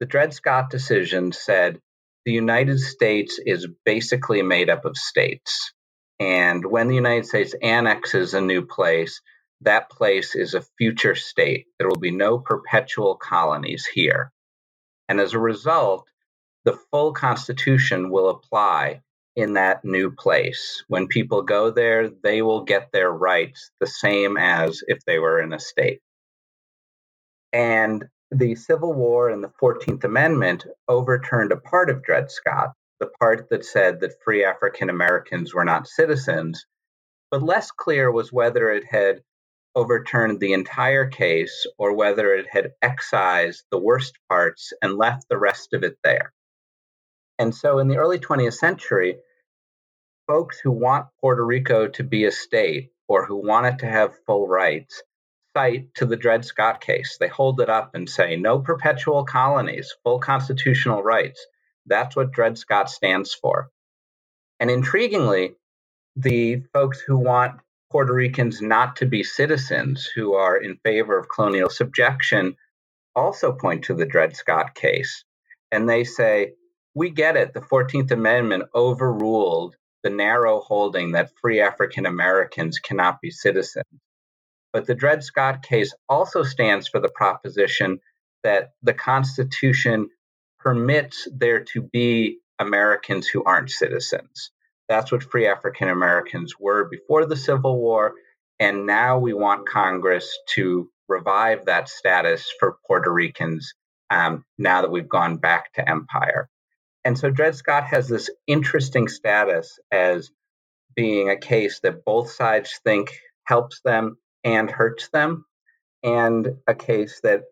the 0.00 0.06
Dred 0.06 0.32
Scott 0.34 0.70
decision 0.70 1.32
said 1.32 1.80
the 2.28 2.34
United 2.34 2.78
States 2.78 3.40
is 3.46 3.66
basically 3.86 4.42
made 4.42 4.68
up 4.68 4.84
of 4.84 4.98
states. 4.98 5.72
And 6.20 6.62
when 6.62 6.88
the 6.88 6.94
United 6.94 7.24
States 7.24 7.54
annexes 7.62 8.34
a 8.34 8.40
new 8.42 8.66
place, 8.66 9.22
that 9.62 9.88
place 9.88 10.34
is 10.34 10.52
a 10.52 10.66
future 10.76 11.14
state. 11.14 11.68
There 11.78 11.88
will 11.88 11.98
be 11.98 12.10
no 12.10 12.38
perpetual 12.38 13.16
colonies 13.16 13.86
here. 13.86 14.30
And 15.08 15.20
as 15.20 15.32
a 15.32 15.38
result, 15.38 16.06
the 16.66 16.78
full 16.90 17.14
Constitution 17.14 18.10
will 18.10 18.28
apply 18.28 19.00
in 19.34 19.54
that 19.54 19.82
new 19.82 20.10
place. 20.10 20.84
When 20.86 21.06
people 21.06 21.40
go 21.40 21.70
there, 21.70 22.10
they 22.10 22.42
will 22.42 22.64
get 22.64 22.92
their 22.92 23.10
rights 23.10 23.70
the 23.80 23.86
same 23.86 24.36
as 24.36 24.82
if 24.86 24.98
they 25.06 25.18
were 25.18 25.40
in 25.40 25.54
a 25.54 25.58
state. 25.58 26.02
And 27.54 28.04
the 28.30 28.54
Civil 28.54 28.92
War 28.92 29.30
and 29.30 29.42
the 29.42 29.52
14th 29.60 30.04
Amendment 30.04 30.66
overturned 30.86 31.52
a 31.52 31.56
part 31.56 31.88
of 31.88 32.02
Dred 32.02 32.30
Scott, 32.30 32.72
the 33.00 33.06
part 33.20 33.48
that 33.50 33.64
said 33.64 34.00
that 34.00 34.22
free 34.22 34.44
African 34.44 34.90
Americans 34.90 35.54
were 35.54 35.64
not 35.64 35.86
citizens, 35.86 36.66
but 37.30 37.42
less 37.42 37.70
clear 37.70 38.10
was 38.10 38.32
whether 38.32 38.70
it 38.70 38.84
had 38.84 39.22
overturned 39.74 40.40
the 40.40 40.52
entire 40.52 41.06
case 41.06 41.66
or 41.78 41.94
whether 41.94 42.34
it 42.34 42.46
had 42.50 42.72
excised 42.82 43.64
the 43.70 43.78
worst 43.78 44.18
parts 44.28 44.72
and 44.82 44.96
left 44.96 45.28
the 45.28 45.38
rest 45.38 45.72
of 45.72 45.82
it 45.82 45.96
there. 46.02 46.32
And 47.38 47.54
so 47.54 47.78
in 47.78 47.88
the 47.88 47.96
early 47.96 48.18
20th 48.18 48.54
century, 48.54 49.16
folks 50.26 50.58
who 50.58 50.72
want 50.72 51.06
Puerto 51.20 51.44
Rico 51.44 51.88
to 51.88 52.02
be 52.02 52.24
a 52.24 52.32
state 52.32 52.90
or 53.06 53.24
who 53.24 53.36
want 53.36 53.66
it 53.66 53.78
to 53.78 53.86
have 53.86 54.18
full 54.26 54.46
rights 54.48 55.02
cite 55.56 55.94
to 55.96 56.06
the 56.06 56.16
Dred 56.16 56.44
Scott 56.44 56.80
case. 56.80 57.16
They 57.18 57.28
hold 57.28 57.60
it 57.60 57.70
up 57.70 57.94
and 57.94 58.08
say, 58.08 58.36
no 58.36 58.60
perpetual 58.60 59.24
colonies, 59.24 59.94
full 60.04 60.20
constitutional 60.20 61.02
rights. 61.02 61.44
That's 61.86 62.16
what 62.16 62.32
Dred 62.32 62.58
Scott 62.58 62.90
stands 62.90 63.34
for. 63.34 63.70
And 64.60 64.70
intriguingly, 64.70 65.54
the 66.16 66.62
folks 66.72 67.00
who 67.00 67.18
want 67.18 67.60
Puerto 67.90 68.12
Ricans 68.12 68.60
not 68.60 68.96
to 68.96 69.06
be 69.06 69.22
citizens, 69.22 70.06
who 70.06 70.34
are 70.34 70.56
in 70.56 70.78
favor 70.84 71.18
of 71.18 71.28
colonial 71.28 71.70
subjection, 71.70 72.56
also 73.16 73.52
point 73.52 73.84
to 73.84 73.94
the 73.94 74.06
Dred 74.06 74.36
Scott 74.36 74.74
case. 74.74 75.24
And 75.72 75.88
they 75.88 76.04
say, 76.04 76.52
we 76.94 77.10
get 77.10 77.36
it. 77.36 77.54
The 77.54 77.60
14th 77.60 78.10
Amendment 78.10 78.64
overruled 78.74 79.76
the 80.02 80.10
narrow 80.10 80.60
holding 80.60 81.12
that 81.12 81.32
free 81.40 81.60
African 81.60 82.06
Americans 82.06 82.78
cannot 82.78 83.20
be 83.20 83.30
citizens. 83.30 83.86
But 84.72 84.86
the 84.86 84.94
Dred 84.94 85.22
Scott 85.22 85.62
case 85.62 85.94
also 86.08 86.42
stands 86.42 86.88
for 86.88 87.00
the 87.00 87.08
proposition 87.08 88.00
that 88.44 88.70
the 88.82 88.94
Constitution 88.94 90.10
permits 90.58 91.28
there 91.32 91.64
to 91.72 91.82
be 91.82 92.38
Americans 92.58 93.26
who 93.26 93.44
aren't 93.44 93.70
citizens. 93.70 94.50
That's 94.88 95.12
what 95.12 95.22
free 95.22 95.46
African 95.46 95.88
Americans 95.88 96.54
were 96.58 96.88
before 96.88 97.26
the 97.26 97.36
Civil 97.36 97.78
War. 97.78 98.14
And 98.58 98.86
now 98.86 99.18
we 99.18 99.32
want 99.32 99.68
Congress 99.68 100.36
to 100.54 100.90
revive 101.08 101.66
that 101.66 101.88
status 101.88 102.52
for 102.58 102.78
Puerto 102.86 103.12
Ricans 103.12 103.74
um, 104.10 104.44
now 104.56 104.82
that 104.82 104.90
we've 104.90 105.08
gone 105.08 105.36
back 105.36 105.72
to 105.74 105.88
empire. 105.88 106.48
And 107.04 107.18
so 107.18 107.30
Dred 107.30 107.54
Scott 107.54 107.84
has 107.84 108.08
this 108.08 108.28
interesting 108.46 109.08
status 109.08 109.78
as 109.92 110.30
being 110.94 111.30
a 111.30 111.36
case 111.36 111.80
that 111.80 112.04
both 112.04 112.30
sides 112.30 112.80
think 112.82 113.10
helps 113.44 113.80
them 113.82 114.18
and 114.44 114.70
hurts 114.70 115.08
them, 115.08 115.44
and 116.02 116.56
a 116.66 116.74
case 116.74 117.20
that 117.22 117.42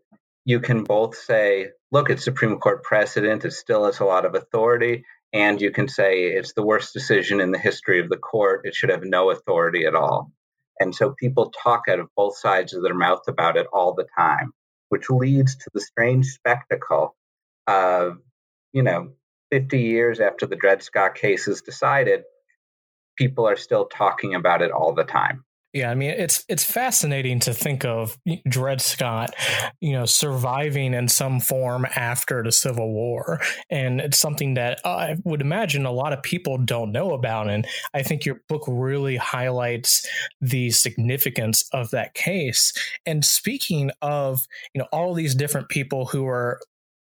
you 0.44 0.60
can 0.60 0.84
both 0.84 1.16
say, 1.16 1.70
look, 1.90 2.10
it's 2.10 2.24
Supreme 2.24 2.58
Court 2.58 2.82
precedent, 2.82 3.44
it 3.44 3.52
still 3.52 3.84
has 3.86 4.00
a 4.00 4.04
lot 4.04 4.24
of 4.24 4.34
authority, 4.34 5.04
and 5.32 5.60
you 5.60 5.70
can 5.70 5.88
say 5.88 6.24
it's 6.24 6.52
the 6.52 6.64
worst 6.64 6.92
decision 6.92 7.40
in 7.40 7.50
the 7.50 7.58
history 7.58 8.00
of 8.00 8.08
the 8.08 8.16
court, 8.16 8.62
it 8.64 8.74
should 8.74 8.90
have 8.90 9.02
no 9.02 9.30
authority 9.30 9.86
at 9.86 9.94
all. 9.94 10.30
And 10.78 10.94
so 10.94 11.14
people 11.18 11.50
talk 11.50 11.84
out 11.88 11.98
of 11.98 12.08
both 12.16 12.36
sides 12.36 12.74
of 12.74 12.82
their 12.82 12.94
mouth 12.94 13.26
about 13.28 13.56
it 13.56 13.66
all 13.72 13.94
the 13.94 14.06
time, 14.16 14.52
which 14.88 15.10
leads 15.10 15.56
to 15.56 15.70
the 15.72 15.80
strange 15.80 16.26
spectacle 16.26 17.16
of, 17.66 18.18
you 18.72 18.82
know, 18.82 19.12
50 19.50 19.80
years 19.80 20.20
after 20.20 20.46
the 20.46 20.56
Dred 20.56 20.82
Scott 20.82 21.14
case 21.14 21.48
is 21.48 21.62
decided, 21.62 22.22
people 23.16 23.48
are 23.48 23.56
still 23.56 23.86
talking 23.86 24.34
about 24.34 24.62
it 24.62 24.70
all 24.70 24.92
the 24.92 25.04
time. 25.04 25.44
Yeah, 25.76 25.90
I 25.90 25.94
mean 25.94 26.08
it's 26.08 26.42
it's 26.48 26.64
fascinating 26.64 27.38
to 27.40 27.52
think 27.52 27.84
of 27.84 28.16
Dred 28.48 28.80
Scott, 28.80 29.34
you 29.78 29.92
know, 29.92 30.06
surviving 30.06 30.94
in 30.94 31.06
some 31.06 31.38
form 31.38 31.86
after 31.94 32.42
the 32.42 32.50
Civil 32.50 32.94
War, 32.94 33.42
and 33.68 34.00
it's 34.00 34.18
something 34.18 34.54
that 34.54 34.80
I 34.86 35.16
would 35.24 35.42
imagine 35.42 35.84
a 35.84 35.92
lot 35.92 36.14
of 36.14 36.22
people 36.22 36.56
don't 36.56 36.92
know 36.92 37.12
about. 37.12 37.50
And 37.50 37.66
I 37.92 38.02
think 38.02 38.24
your 38.24 38.40
book 38.48 38.62
really 38.66 39.16
highlights 39.16 40.08
the 40.40 40.70
significance 40.70 41.68
of 41.74 41.90
that 41.90 42.14
case. 42.14 42.72
And 43.04 43.22
speaking 43.22 43.90
of, 44.00 44.46
you 44.72 44.78
know, 44.78 44.88
all 44.92 45.12
these 45.12 45.34
different 45.34 45.68
people 45.68 46.06
who 46.06 46.26
are 46.26 46.58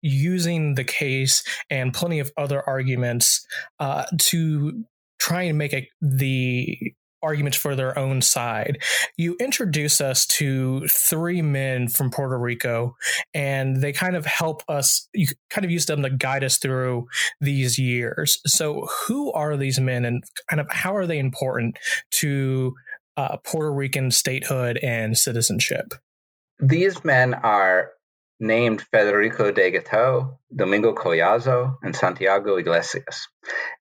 using 0.03 0.75
the 0.75 0.85
case 0.85 1.43
and 1.71 1.95
plenty 1.95 2.19
of 2.19 2.31
other 2.37 2.63
arguments 2.69 3.47
uh, 3.81 4.05
to 4.19 4.85
try 5.19 5.43
and 5.43 5.57
make 5.57 5.73
a, 5.73 5.89
the 6.03 6.93
arguments 7.23 7.57
for 7.57 7.75
their 7.75 7.99
own 7.99 8.23
side. 8.23 8.79
You 9.17 9.37
introduce 9.41 10.01
us 10.01 10.27
to 10.27 10.87
three 10.89 11.43
men 11.43 11.89
from 11.89 12.11
Puerto 12.11 12.39
Rico, 12.39 12.97
and 13.35 13.81
they 13.81 13.93
kind 13.93 14.17
of 14.17 14.27
help 14.27 14.63
us, 14.69 15.09
you 15.13 15.27
kind 15.51 15.65
of 15.65 15.71
use 15.71 15.87
them 15.87 16.03
to 16.03 16.11
guide 16.11 16.45
us 16.45 16.59
through 16.59 17.09
these 17.41 17.79
years. 17.79 18.41
So, 18.47 18.89
who 19.07 19.33
are 19.33 19.57
these 19.57 19.81
men, 19.81 20.05
and 20.05 20.25
kind 20.49 20.61
of 20.61 20.71
how 20.71 20.95
are 20.97 21.07
they 21.07 21.19
important 21.19 21.79
to 22.13 22.75
uh, 23.17 23.37
Puerto 23.39 23.73
Rican 23.73 24.11
statehood 24.11 24.79
and 24.83 25.17
citizenship? 25.17 25.95
These 26.61 27.05
men 27.05 27.35
are 27.35 27.93
named 28.41 28.83
Federico 28.93 29.51
Degetau, 29.53 30.39
Domingo 30.55 30.95
Collazo, 30.95 31.77
and 31.83 31.95
Santiago 31.95 32.57
Iglesias. 32.57 33.29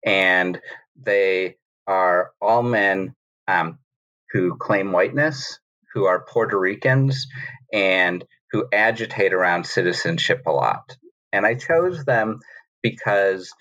And 0.03 0.59
they 0.95 1.57
are 1.85 2.31
all 2.41 2.63
men 2.63 3.15
um, 3.47 3.79
who 4.31 4.55
claim 4.57 4.91
whiteness, 4.91 5.59
who 5.93 6.05
are 6.05 6.25
Puerto 6.25 6.59
Ricans, 6.59 7.27
and 7.71 8.23
who 8.51 8.67
agitate 8.71 9.33
around 9.33 9.65
citizenship 9.65 10.43
a 10.45 10.51
lot. 10.51 10.97
And 11.31 11.45
I 11.45 11.55
chose 11.55 12.05
them 12.05 12.39
because 12.81 13.51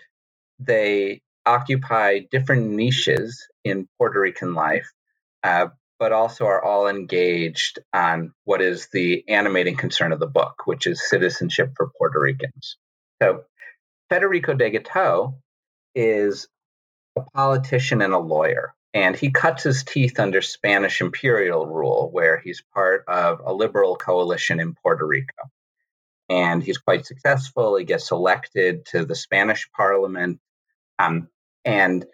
they 0.58 1.22
occupy 1.44 2.20
different 2.30 2.70
niches 2.70 3.46
in 3.64 3.88
Puerto 3.98 4.20
Rican 4.20 4.54
life, 4.54 4.90
uh, 5.42 5.68
but 5.98 6.12
also 6.12 6.46
are 6.46 6.62
all 6.62 6.88
engaged 6.88 7.78
on 7.92 8.32
what 8.44 8.60
is 8.60 8.88
the 8.92 9.24
animating 9.28 9.76
concern 9.76 10.12
of 10.12 10.20
the 10.20 10.26
book, 10.26 10.66
which 10.66 10.86
is 10.86 11.08
citizenship 11.08 11.72
for 11.76 11.90
Puerto 11.98 12.20
Ricans. 12.20 12.76
So, 13.22 13.44
Federico 14.08 14.54
Degetau 14.54 15.38
is 15.94 16.48
a 17.16 17.22
politician 17.34 18.02
and 18.02 18.12
a 18.12 18.18
lawyer 18.18 18.75
and 18.96 19.14
he 19.14 19.30
cuts 19.30 19.62
his 19.64 19.84
teeth 19.84 20.18
under 20.18 20.40
Spanish 20.40 21.02
imperial 21.02 21.66
rule, 21.66 22.08
where 22.10 22.38
he's 22.38 22.62
part 22.72 23.04
of 23.06 23.42
a 23.44 23.52
liberal 23.52 23.94
coalition 23.94 24.58
in 24.58 24.74
Puerto 24.74 25.06
Rico. 25.06 25.34
And 26.30 26.62
he's 26.62 26.78
quite 26.78 27.04
successful. 27.04 27.76
He 27.76 27.84
gets 27.84 28.10
elected 28.10 28.86
to 28.86 29.04
the 29.04 29.14
Spanish 29.14 29.68
parliament. 29.76 30.40
Um, 30.98 31.28
and 31.62 32.06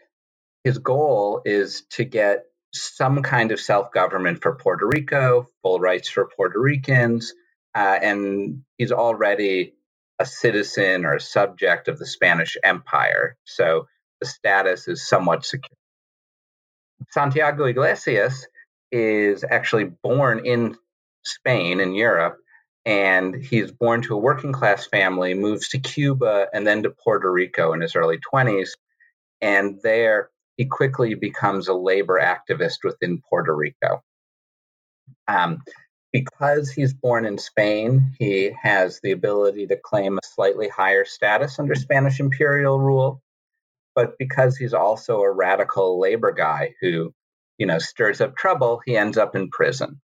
his 0.65 0.79
goal 0.79 1.43
is 1.45 1.85
to 1.91 2.03
get 2.03 2.47
some 2.75 3.23
kind 3.23 3.53
of 3.53 3.61
self 3.61 3.93
government 3.93 4.43
for 4.43 4.57
Puerto 4.57 4.89
Rico, 4.89 5.47
full 5.63 5.79
rights 5.79 6.09
for 6.09 6.29
Puerto 6.35 6.59
Ricans. 6.59 7.33
Uh, 7.77 7.99
and 8.03 8.65
he's 8.77 8.91
already 8.91 9.75
a 10.19 10.27
citizen 10.27 11.05
or 11.05 11.15
a 11.15 11.21
subject 11.21 11.87
of 11.87 12.01
the 12.01 12.07
Spanish 12.07 12.57
Empire. 12.61 13.37
So 13.45 13.87
the 14.21 14.27
status 14.27 14.89
is 14.89 15.07
somewhat 15.09 15.45
secure. 15.47 15.79
Santiago 17.13 17.65
Iglesias 17.65 18.47
is 18.91 19.45
actually 19.49 19.85
born 19.85 20.47
in 20.47 20.77
Spain, 21.25 21.81
in 21.81 21.95
Europe, 21.95 22.39
and 22.85 23.35
he's 23.35 23.71
born 23.71 24.03
to 24.03 24.15
a 24.15 24.19
working 24.19 24.53
class 24.53 24.87
family, 24.87 25.35
moves 25.35 25.69
to 25.69 25.79
Cuba 25.79 26.49
and 26.53 26.67
then 26.67 26.83
to 26.83 26.91
Puerto 26.91 27.31
Rico 27.31 27.73
in 27.75 27.81
his 27.81 27.95
early 27.95 28.19
20s. 28.19 28.71
And 29.41 29.79
there 29.83 30.31
he 30.57 30.65
quickly 30.67 31.15
becomes 31.15 31.69
a 31.69 31.75
labor 31.75 32.21
activist 32.21 32.79
within 32.83 33.23
Puerto 33.29 33.55
Rico. 33.55 34.03
Um, 35.29 35.59
because 36.13 36.71
he's 36.71 36.93
born 36.93 37.25
in 37.25 37.39
Spain, 37.39 38.15
he 38.19 38.55
has 38.63 39.01
the 39.03 39.13
ability 39.13 39.67
to 39.69 39.77
claim 39.77 40.19
a 40.19 40.27
slightly 40.27 40.69
higher 40.69 41.05
status 41.05 41.59
under 41.59 41.75
Spanish 41.75 42.21
imperial 42.21 42.79
rule 42.79 43.22
but 43.95 44.19
because 44.19 44.57
he's 44.57 44.75
also 44.75 45.21
a 45.21 45.31
radical 45.31 46.01
labor 46.01 46.33
guy 46.33 46.75
who, 46.81 47.13
you 47.59 47.67
know, 47.67 47.79
stirs 47.79 48.21
up 48.21 48.37
trouble, 48.37 48.81
he 48.85 48.97
ends 48.97 49.19
up 49.19 49.35
in 49.37 49.51
prison. 49.51 50.01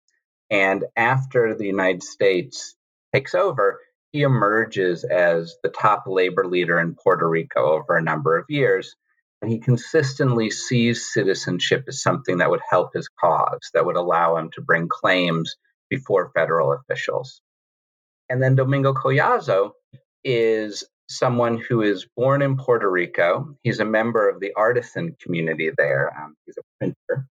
And 0.49 0.85
after 0.95 1.55
the 1.55 1.65
United 1.65 2.03
States 2.03 2.75
takes 3.13 3.33
over, 3.35 3.79
he 4.11 4.21
emerges 4.21 5.03
as 5.03 5.55
the 5.63 5.69
top 5.69 6.03
labor 6.05 6.45
leader 6.45 6.79
in 6.79 6.95
Puerto 6.95 7.27
Rico 7.27 7.73
over 7.73 7.95
a 7.95 8.01
number 8.01 8.37
of 8.37 8.45
years. 8.49 8.95
And 9.41 9.51
he 9.51 9.59
consistently 9.59 10.51
sees 10.51 11.11
citizenship 11.11 11.85
as 11.87 12.01
something 12.01 12.37
that 12.37 12.49
would 12.49 12.61
help 12.69 12.93
his 12.93 13.09
cause, 13.09 13.69
that 13.73 13.85
would 13.85 13.97
allow 13.97 14.37
him 14.37 14.51
to 14.51 14.61
bring 14.61 14.87
claims 14.87 15.55
before 15.89 16.31
federal 16.33 16.71
officials. 16.71 17.41
And 18.29 18.41
then 18.41 18.55
Domingo 18.55 18.93
Collazo 18.93 19.71
is 20.23 20.85
someone 21.17 21.57
who 21.57 21.81
is 21.81 22.07
born 22.15 22.41
in 22.41 22.57
Puerto 22.57 22.89
Rico. 22.89 23.55
He's 23.63 23.79
a 23.79 23.85
member 23.85 24.29
of 24.29 24.39
the 24.39 24.53
artisan 24.55 25.15
community 25.21 25.71
there. 25.77 26.13
Um, 26.17 26.35
he's 26.45 26.57
a 26.57 26.61
printer. 26.79 27.27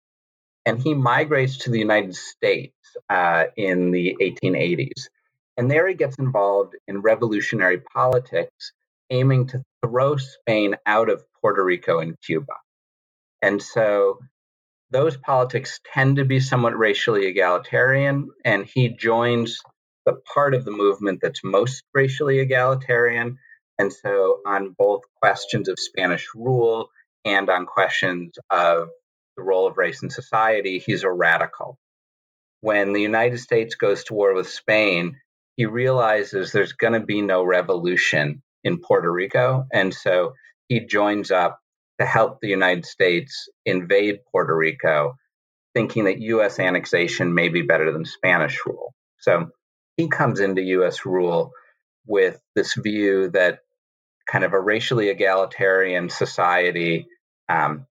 And 0.67 0.81
he 0.81 0.95
migrates 0.95 1.59
to 1.59 1.71
the 1.71 1.79
United 1.79 2.15
States 2.15 2.75
uh, 3.09 3.45
in 3.57 3.91
the 3.91 4.17
1880s. 4.21 5.09
And 5.57 5.71
there 5.71 5.89
he 5.89 5.95
gets 5.95 6.19
involved 6.19 6.75
in 6.89 7.03
revolutionary 7.03 7.81
politics, 7.81 8.73
aiming 9.11 9.49
to 9.49 9.63
throw 9.85 10.17
Spain 10.17 10.77
out 10.87 11.09
of 11.09 11.25
Puerto 11.41 11.65
Rico 11.65 12.01
and 12.01 12.17
Cuba. 12.21 12.55
And 13.43 13.63
so 13.63 14.19
those 14.91 15.17
politics 15.17 15.81
tend 15.93 16.17
to 16.17 16.25
be 16.25 16.41
somewhat 16.41 16.77
racially 16.77 17.27
egalitarian, 17.27 18.31
and 18.45 18.67
he 18.67 18.89
joins 18.89 19.61
the 20.07 20.15
part 20.35 20.55
of 20.55 20.65
the 20.65 20.71
movement 20.71 21.21
that's 21.23 21.45
most 21.45 21.85
racially 21.95 22.41
egalitarian, 22.41 23.39
and 23.81 23.91
so, 23.91 24.41
on 24.47 24.75
both 24.77 25.01
questions 25.23 25.67
of 25.71 25.79
Spanish 25.79 26.29
rule 26.35 26.91
and 27.25 27.49
on 27.49 27.65
questions 27.65 28.39
of 28.51 28.91
the 29.39 29.43
role 29.43 29.67
of 29.67 29.79
race 29.79 30.03
in 30.03 30.11
society, 30.11 30.79
he's 30.79 31.03
a 31.03 31.11
radical. 31.11 31.79
When 32.61 32.93
the 32.93 33.01
United 33.01 33.39
States 33.39 33.77
goes 33.77 34.05
to 34.05 34.13
war 34.13 34.35
with 34.35 34.51
Spain, 34.51 35.17
he 35.57 35.65
realizes 35.65 36.53
there's 36.53 36.75
going 36.75 36.93
to 36.93 37.01
be 37.01 37.23
no 37.23 37.43
revolution 37.43 38.43
in 38.65 38.83
Puerto 38.83 39.11
Rico. 39.11 39.65
And 39.73 39.95
so 39.95 40.35
he 40.69 40.81
joins 40.81 41.31
up 41.31 41.59
to 41.99 42.05
help 42.05 42.41
the 42.43 42.49
United 42.49 42.85
States 42.85 43.49
invade 43.65 44.27
Puerto 44.31 44.55
Rico, 44.55 45.17
thinking 45.75 46.05
that 46.05 46.21
U.S. 46.21 46.59
annexation 46.59 47.33
may 47.33 47.49
be 47.49 47.63
better 47.63 47.91
than 47.93 48.05
Spanish 48.05 48.59
rule. 48.67 48.93
So 49.21 49.49
he 49.97 50.09
comes 50.09 50.39
into 50.39 50.61
U.S. 50.61 51.07
rule 51.07 51.53
with 52.07 52.39
this 52.55 52.75
view 52.75 53.31
that 53.31 53.61
kind 54.31 54.45
of 54.45 54.53
a 54.53 54.61
racially 54.61 55.09
egalitarian 55.09 56.09
society, 56.09 57.09
um, 57.49 57.87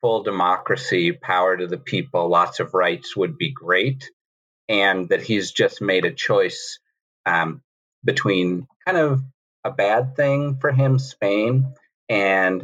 full 0.00 0.22
democracy, 0.22 1.12
power 1.12 1.56
to 1.56 1.66
the 1.66 1.78
people, 1.78 2.28
lots 2.28 2.60
of 2.60 2.74
rights 2.74 3.16
would 3.16 3.36
be 3.36 3.50
great. 3.50 4.10
And 4.68 5.08
that 5.10 5.22
he's 5.22 5.52
just 5.52 5.82
made 5.82 6.04
a 6.04 6.12
choice 6.12 6.78
um, 7.26 7.62
between 8.04 8.66
kind 8.86 8.96
of 8.96 9.22
a 9.64 9.70
bad 9.70 10.16
thing 10.16 10.56
for 10.60 10.72
him, 10.72 10.98
Spain, 10.98 11.74
and 12.08 12.62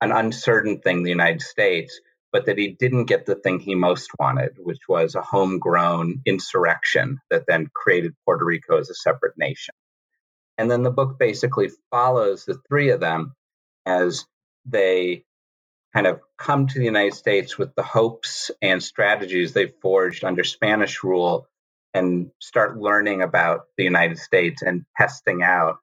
an 0.00 0.12
uncertain 0.12 0.80
thing, 0.80 1.02
the 1.02 1.10
United 1.10 1.42
States, 1.42 2.00
but 2.32 2.46
that 2.46 2.58
he 2.58 2.68
didn't 2.68 3.04
get 3.04 3.26
the 3.26 3.34
thing 3.34 3.60
he 3.60 3.74
most 3.74 4.10
wanted, 4.18 4.56
which 4.58 4.80
was 4.88 5.14
a 5.14 5.22
homegrown 5.22 6.22
insurrection 6.24 7.18
that 7.30 7.44
then 7.46 7.68
created 7.72 8.14
Puerto 8.24 8.44
Rico 8.44 8.78
as 8.78 8.88
a 8.88 8.94
separate 8.94 9.36
nation. 9.36 9.74
And 10.58 10.70
then 10.70 10.82
the 10.82 10.90
book 10.90 11.18
basically 11.18 11.70
follows 11.90 12.44
the 12.44 12.58
three 12.68 12.90
of 12.90 13.00
them 13.00 13.34
as 13.86 14.26
they 14.64 15.24
kind 15.94 16.06
of 16.06 16.20
come 16.38 16.66
to 16.66 16.78
the 16.78 16.84
United 16.84 17.14
States 17.14 17.58
with 17.58 17.74
the 17.74 17.82
hopes 17.82 18.50
and 18.60 18.82
strategies 18.82 19.52
they 19.52 19.72
forged 19.82 20.24
under 20.24 20.44
Spanish 20.44 21.02
rule 21.02 21.46
and 21.94 22.30
start 22.40 22.78
learning 22.78 23.22
about 23.22 23.66
the 23.76 23.84
United 23.84 24.18
States 24.18 24.62
and 24.62 24.84
testing 24.96 25.42
out 25.42 25.78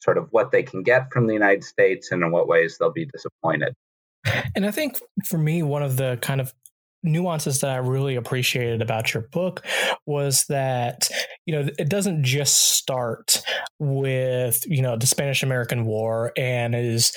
sort 0.00 0.18
of 0.18 0.28
what 0.30 0.50
they 0.50 0.62
can 0.62 0.82
get 0.82 1.12
from 1.12 1.26
the 1.26 1.32
United 1.32 1.64
States 1.64 2.10
and 2.10 2.22
in 2.22 2.30
what 2.30 2.48
ways 2.48 2.76
they'll 2.78 2.92
be 2.92 3.06
disappointed. 3.06 3.74
And 4.54 4.66
I 4.66 4.70
think 4.70 5.00
for 5.24 5.38
me, 5.38 5.62
one 5.62 5.82
of 5.82 5.96
the 5.96 6.18
kind 6.20 6.40
of 6.40 6.52
nuances 7.04 7.60
that 7.60 7.70
I 7.70 7.76
really 7.76 8.16
appreciated 8.16 8.82
about 8.82 9.14
your 9.14 9.24
book 9.24 9.64
was 10.06 10.46
that 10.46 11.08
you 11.46 11.54
know 11.54 11.68
it 11.78 11.88
doesn't 11.88 12.24
just 12.24 12.76
start 12.76 13.42
with 13.78 14.64
you 14.66 14.82
know 14.82 14.96
the 14.96 15.06
Spanish 15.06 15.42
American 15.42 15.84
War 15.84 16.32
and 16.36 16.74
is 16.74 17.12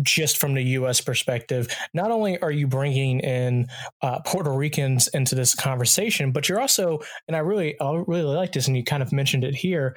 just 0.00 0.38
from 0.38 0.54
the 0.54 0.62
U.S. 0.62 1.00
perspective, 1.00 1.68
not 1.92 2.10
only 2.10 2.40
are 2.40 2.50
you 2.50 2.66
bringing 2.66 3.20
in 3.20 3.66
uh, 4.00 4.20
Puerto 4.20 4.50
Ricans 4.50 5.08
into 5.08 5.34
this 5.34 5.54
conversation, 5.54 6.32
but 6.32 6.48
you're 6.48 6.60
also, 6.60 7.00
and 7.28 7.36
I 7.36 7.40
really, 7.40 7.78
I 7.78 8.02
really 8.06 8.22
like 8.22 8.52
this, 8.52 8.68
and 8.68 8.76
you 8.76 8.84
kind 8.84 9.02
of 9.02 9.12
mentioned 9.12 9.44
it 9.44 9.54
here, 9.54 9.96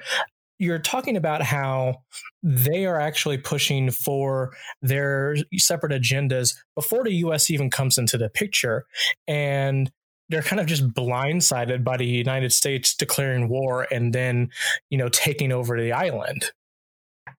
you're 0.58 0.78
talking 0.78 1.16
about 1.16 1.42
how 1.42 2.02
they 2.42 2.86
are 2.86 3.00
actually 3.00 3.38
pushing 3.38 3.90
for 3.90 4.52
their 4.82 5.36
separate 5.56 5.92
agendas 5.92 6.56
before 6.74 7.04
the 7.04 7.14
US 7.14 7.50
even 7.50 7.70
comes 7.70 7.98
into 7.98 8.16
the 8.16 8.28
picture. 8.28 8.84
And 9.26 9.90
they're 10.28 10.42
kind 10.42 10.60
of 10.60 10.66
just 10.66 10.88
blindsided 10.88 11.84
by 11.84 11.96
the 11.96 12.06
United 12.06 12.52
States 12.52 12.94
declaring 12.94 13.48
war 13.48 13.86
and 13.92 14.12
then, 14.12 14.50
you 14.90 14.98
know, 14.98 15.08
taking 15.08 15.52
over 15.52 15.80
the 15.80 15.92
island. 15.92 16.50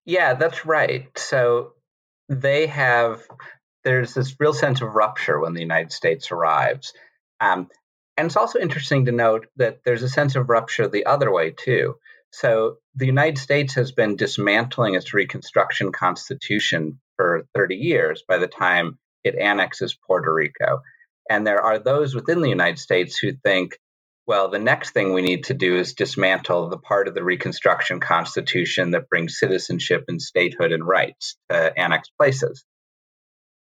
Yeah, 0.05 0.35
that's 0.35 0.65
right. 0.65 1.09
So 1.17 1.73
they 2.29 2.67
have 2.67 3.21
there's 3.83 4.13
this 4.13 4.35
real 4.39 4.53
sense 4.53 4.81
of 4.81 4.95
rupture 4.95 5.39
when 5.39 5.53
the 5.53 5.61
United 5.61 5.93
States 5.93 6.31
arrives. 6.31 6.93
Um, 7.39 7.69
and 8.17 8.25
it's 8.25 8.35
also 8.35 8.59
interesting 8.59 9.05
to 9.05 9.11
note 9.11 9.47
that 9.55 9.79
there's 9.85 10.03
a 10.03 10.09
sense 10.09 10.35
of 10.35 10.49
rupture 10.49 10.87
the 10.87 11.05
other 11.05 11.31
way, 11.31 11.51
too. 11.51 11.95
So 12.39 12.77
the 12.93 13.07
United 13.07 13.39
States 13.39 13.73
has 13.73 13.91
been 13.91 14.15
dismantling 14.15 14.93
its 14.93 15.11
Reconstruction 15.11 15.91
Constitution 15.91 16.99
for 17.15 17.47
30 17.55 17.77
years 17.77 18.23
by 18.27 18.37
the 18.37 18.45
time 18.45 18.99
it 19.23 19.35
annexes 19.35 19.97
Puerto 20.05 20.31
Rico. 20.31 20.83
And 21.27 21.47
there 21.47 21.63
are 21.63 21.79
those 21.79 22.13
within 22.13 22.41
the 22.41 22.49
United 22.49 22.77
States 22.77 23.17
who 23.17 23.33
think, 23.43 23.79
well, 24.27 24.49
the 24.49 24.59
next 24.59 24.91
thing 24.91 25.13
we 25.13 25.23
need 25.23 25.45
to 25.45 25.55
do 25.55 25.77
is 25.77 25.95
dismantle 25.95 26.69
the 26.69 26.77
part 26.77 27.07
of 27.07 27.15
the 27.15 27.23
Reconstruction 27.23 27.99
Constitution 27.99 28.91
that 28.91 29.09
brings 29.09 29.39
citizenship 29.39 30.03
and 30.07 30.21
statehood 30.21 30.71
and 30.71 30.87
rights 30.87 31.37
to 31.49 31.73
annexed 31.75 32.11
places. 32.19 32.63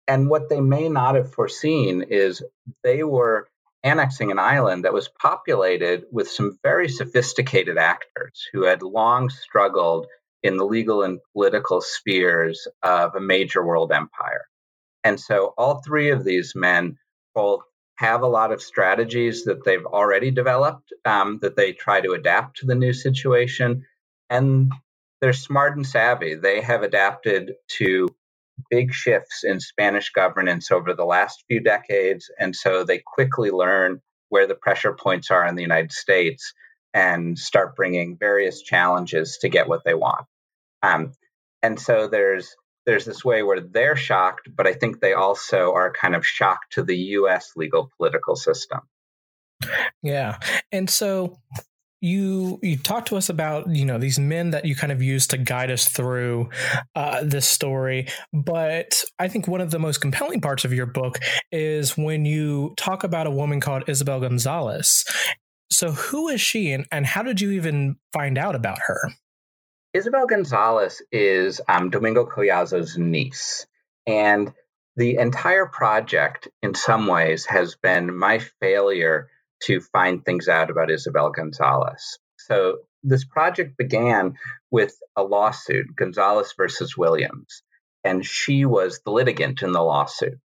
And 0.06 0.28
what 0.28 0.50
they 0.50 0.60
may 0.60 0.90
not 0.90 1.14
have 1.14 1.32
foreseen 1.32 2.02
is 2.02 2.42
they 2.84 3.02
were 3.02 3.48
annexing 3.82 4.30
an 4.30 4.38
island 4.38 4.84
that 4.84 4.92
was 4.92 5.08
populated 5.08 6.04
with 6.10 6.28
some 6.30 6.58
very 6.62 6.88
sophisticated 6.88 7.78
actors 7.78 8.46
who 8.52 8.64
had 8.64 8.82
long 8.82 9.30
struggled 9.30 10.06
in 10.42 10.56
the 10.56 10.64
legal 10.64 11.02
and 11.02 11.20
political 11.32 11.80
spheres 11.80 12.66
of 12.82 13.14
a 13.14 13.20
major 13.20 13.64
world 13.64 13.92
empire. 13.92 14.46
And 15.04 15.18
so 15.18 15.54
all 15.56 15.80
three 15.82 16.10
of 16.10 16.24
these 16.24 16.54
men 16.54 16.98
both 17.34 17.62
have 17.96 18.22
a 18.22 18.28
lot 18.28 18.52
of 18.52 18.62
strategies 18.62 19.44
that 19.44 19.64
they've 19.64 19.84
already 19.86 20.30
developed 20.30 20.92
um, 21.04 21.38
that 21.42 21.56
they 21.56 21.72
try 21.72 22.00
to 22.00 22.12
adapt 22.12 22.58
to 22.58 22.66
the 22.66 22.74
new 22.74 22.92
situation. 22.92 23.84
And 24.30 24.72
they're 25.20 25.32
smart 25.32 25.76
and 25.76 25.86
savvy. 25.86 26.34
They 26.34 26.60
have 26.60 26.82
adapted 26.82 27.54
to 27.78 28.08
big 28.70 28.92
shifts 28.92 29.44
in 29.44 29.60
Spanish 29.60 30.10
governance 30.10 30.70
over 30.70 30.94
the 30.94 31.04
last 31.04 31.44
few 31.48 31.60
decades. 31.60 32.30
And 32.38 32.54
so 32.54 32.84
they 32.84 32.98
quickly 32.98 33.50
learn 33.50 34.00
where 34.28 34.46
the 34.46 34.54
pressure 34.54 34.92
points 34.92 35.30
are 35.30 35.46
in 35.46 35.56
the 35.56 35.62
United 35.62 35.92
States 35.92 36.52
and 36.94 37.38
start 37.38 37.76
bringing 37.76 38.16
various 38.18 38.62
challenges 38.62 39.38
to 39.42 39.48
get 39.48 39.68
what 39.68 39.82
they 39.84 39.94
want. 39.94 40.26
Um, 40.82 41.12
and 41.62 41.78
so 41.78 42.08
there's 42.08 42.54
there's 42.86 43.04
this 43.04 43.22
way 43.22 43.42
where 43.42 43.60
they're 43.60 43.96
shocked, 43.96 44.48
but 44.56 44.66
I 44.66 44.72
think 44.72 45.00
they 45.00 45.12
also 45.12 45.74
are 45.74 45.92
kind 45.92 46.16
of 46.16 46.26
shocked 46.26 46.72
to 46.72 46.82
the 46.82 46.96
U.S. 46.96 47.52
legal 47.54 47.90
political 47.98 48.34
system. 48.34 48.80
Yeah, 50.02 50.38
and 50.72 50.88
so 50.88 51.36
you 52.00 52.58
you 52.62 52.76
talked 52.76 53.08
to 53.08 53.16
us 53.16 53.28
about 53.28 53.68
you 53.74 53.84
know 53.84 53.98
these 53.98 54.18
men 54.18 54.50
that 54.50 54.64
you 54.64 54.74
kind 54.74 54.92
of 54.92 55.02
use 55.02 55.26
to 55.28 55.38
guide 55.38 55.70
us 55.70 55.88
through 55.88 56.48
uh, 56.94 57.22
this 57.24 57.48
story. 57.48 58.06
But 58.32 59.02
i 59.18 59.28
think 59.28 59.48
one 59.48 59.60
of 59.60 59.70
the 59.70 59.78
most 59.78 60.00
compelling 60.00 60.40
parts 60.40 60.64
of 60.64 60.72
your 60.72 60.86
book 60.86 61.18
is 61.50 61.96
when 61.96 62.24
you 62.24 62.74
talk 62.76 63.04
about 63.04 63.26
a 63.26 63.30
woman 63.30 63.60
called 63.60 63.84
isabel 63.88 64.20
gonzalez. 64.20 65.04
So 65.70 65.92
who 65.92 66.28
is 66.28 66.40
she 66.40 66.72
and, 66.72 66.86
and 66.90 67.04
how 67.06 67.22
did 67.22 67.40
you 67.40 67.50
even 67.52 67.96
find 68.12 68.38
out 68.38 68.54
about 68.54 68.78
her? 68.86 69.10
Isabel 69.94 70.26
gonzalez 70.26 71.02
is 71.10 71.60
um, 71.68 71.90
domingo 71.90 72.24
collazo's 72.24 72.96
niece. 72.96 73.66
And 74.06 74.52
the 74.96 75.16
entire 75.16 75.66
project 75.66 76.48
in 76.62 76.74
some 76.74 77.06
ways 77.06 77.46
has 77.46 77.76
been 77.76 78.16
my 78.16 78.38
failure 78.60 79.28
to 79.64 79.80
find 79.80 80.24
things 80.24 80.48
out 80.48 80.70
about 80.70 80.90
Isabel 80.90 81.30
Gonzalez. 81.30 82.18
So 82.38 82.78
this 83.02 83.24
project 83.24 83.76
began 83.76 84.34
with 84.70 84.96
a 85.16 85.22
lawsuit, 85.22 85.94
Gonzalez 85.96 86.54
versus 86.56 86.96
Williams, 86.96 87.62
and 88.04 88.24
she 88.24 88.64
was 88.64 89.00
the 89.04 89.10
litigant 89.10 89.62
in 89.62 89.72
the 89.72 89.82
lawsuit. 89.82 90.38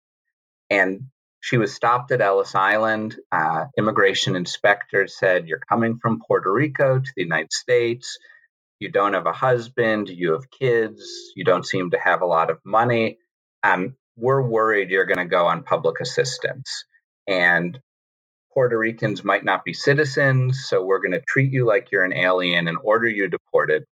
And 0.69 1.07
she 1.41 1.57
was 1.57 1.73
stopped 1.73 2.11
at 2.11 2.21
Ellis 2.21 2.55
Island. 2.55 3.17
Uh, 3.31 3.65
immigration 3.77 4.35
inspectors 4.35 5.17
said, 5.17 5.47
You're 5.47 5.61
coming 5.67 5.97
from 5.99 6.21
Puerto 6.25 6.51
Rico 6.51 6.99
to 6.99 7.11
the 7.15 7.23
United 7.23 7.51
States. 7.51 8.17
You 8.79 8.89
don't 8.89 9.13
have 9.13 9.25
a 9.25 9.33
husband. 9.33 10.09
You 10.09 10.33
have 10.33 10.49
kids. 10.49 11.03
You 11.35 11.43
don't 11.43 11.65
seem 11.65 11.91
to 11.91 11.99
have 11.99 12.21
a 12.21 12.27
lot 12.27 12.49
of 12.49 12.59
money. 12.63 13.17
Um, 13.63 13.95
we're 14.15 14.41
worried 14.41 14.89
you're 14.89 15.05
going 15.05 15.17
to 15.17 15.25
go 15.25 15.47
on 15.47 15.63
public 15.63 15.99
assistance. 15.99 16.85
And 17.27 17.79
Puerto 18.53 18.77
Ricans 18.77 19.23
might 19.23 19.45
not 19.45 19.63
be 19.63 19.73
citizens, 19.73 20.65
so 20.67 20.83
we're 20.83 20.99
going 20.99 21.13
to 21.13 21.21
treat 21.21 21.51
you 21.51 21.65
like 21.65 21.91
you're 21.91 22.03
an 22.03 22.13
alien 22.13 22.67
and 22.67 22.77
order 22.83 23.07
you 23.07 23.27
deported. 23.27 23.85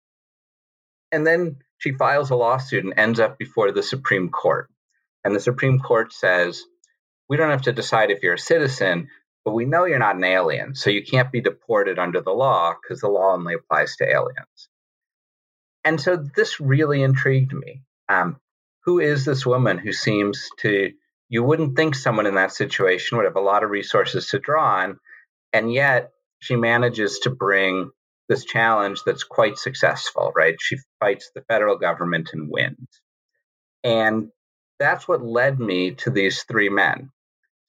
And 1.12 1.26
then 1.26 1.58
she 1.78 1.92
files 1.92 2.32
a 2.32 2.36
lawsuit 2.36 2.84
and 2.84 2.94
ends 2.98 3.20
up 3.20 3.38
before 3.38 3.72
the 3.72 3.84
Supreme 3.84 4.30
Court. 4.30 4.70
And 5.24 5.36
the 5.36 5.40
Supreme 5.40 5.80
Court 5.80 6.12
says, 6.12 6.64
we 7.30 7.38
don't 7.38 7.52
have 7.52 7.64
to 7.64 7.74
decide 7.74 8.12
if 8.12 8.24
you're 8.24 8.36
a 8.36 8.40
citizen, 8.40 9.10
but 9.46 9.54
we 9.54 9.66
know 9.66 9.86
you're 9.86 10.00
not 10.00 10.16
an 10.16 10.24
alien, 10.24 10.76
so 10.76 10.90
you 10.90 11.04
can't 11.04 11.32
be 11.32 11.42
deported 11.42 12.00
under 12.00 12.22
the 12.22 12.32
law 12.32 12.74
because 12.82 13.02
the 13.02 13.08
law 13.08 13.34
only 13.34 13.54
applies 13.54 13.96
to 13.98 14.10
aliens. 14.10 14.70
And 15.84 16.02
so 16.02 16.18
this 16.18 16.60
really 16.60 17.04
intrigued 17.04 17.54
me. 17.54 17.84
Um, 18.10 18.40
who 18.84 19.00
is 19.00 19.26
this 19.26 19.46
woman 19.46 19.78
who 19.78 19.92
seems 19.92 20.50
to 20.60 20.92
you 21.30 21.44
wouldn't 21.44 21.76
think 21.76 21.96
someone 21.96 22.26
in 22.26 22.36
that 22.36 22.54
situation 22.54 23.18
would 23.18 23.26
have 23.26 23.36
a 23.36 23.42
lot 23.42 23.64
of 23.64 23.70
resources 23.70 24.28
to 24.30 24.40
draw 24.40 24.82
on. 24.84 25.00
And 25.54 25.72
yet 25.74 26.12
she 26.40 26.56
manages 26.56 27.20
to 27.20 27.30
bring 27.30 27.92
this 28.30 28.46
challenge 28.46 29.02
that's 29.06 29.24
quite 29.24 29.58
successful, 29.58 30.32
right? 30.36 30.56
She 30.60 30.78
fights 31.00 31.32
the 31.34 31.42
federal 31.42 31.78
government 31.78 32.32
and 32.34 32.50
wins. 32.50 33.02
And 33.84 34.30
that's 34.80 35.08
what 35.08 35.24
led 35.24 35.60
me 35.60 35.92
to 35.96 36.10
these 36.10 36.44
three 36.44 36.70
men. 36.70 37.12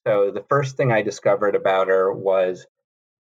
So 0.07 0.31
the 0.31 0.45
first 0.49 0.77
thing 0.77 0.91
I 0.91 1.01
discovered 1.01 1.55
about 1.55 1.87
her 1.87 2.11
was 2.13 2.65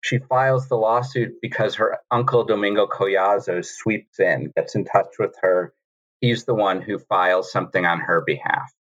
she 0.01 0.19
files 0.19 0.67
the 0.67 0.75
lawsuit 0.77 1.35
because 1.41 1.75
her 1.75 1.99
uncle 2.11 2.43
Domingo 2.43 2.87
Collazo 2.87 3.65
sweeps 3.65 4.19
in, 4.19 4.51
gets 4.55 4.75
in 4.75 4.85
touch 4.85 5.15
with 5.19 5.35
her. 5.41 5.73
He's 6.21 6.45
the 6.45 6.53
one 6.53 6.81
who 6.81 6.99
files 6.99 7.51
something 7.51 7.85
on 7.85 7.99
her 7.99 8.21
behalf. 8.21 8.71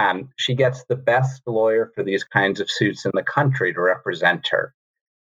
Um, 0.00 0.30
she 0.36 0.54
gets 0.54 0.82
the 0.84 0.96
best 0.96 1.42
lawyer 1.46 1.92
for 1.94 2.02
these 2.02 2.24
kinds 2.24 2.58
of 2.58 2.70
suits 2.70 3.04
in 3.04 3.10
the 3.12 3.22
country 3.22 3.74
to 3.74 3.82
represent 3.82 4.48
her. 4.48 4.72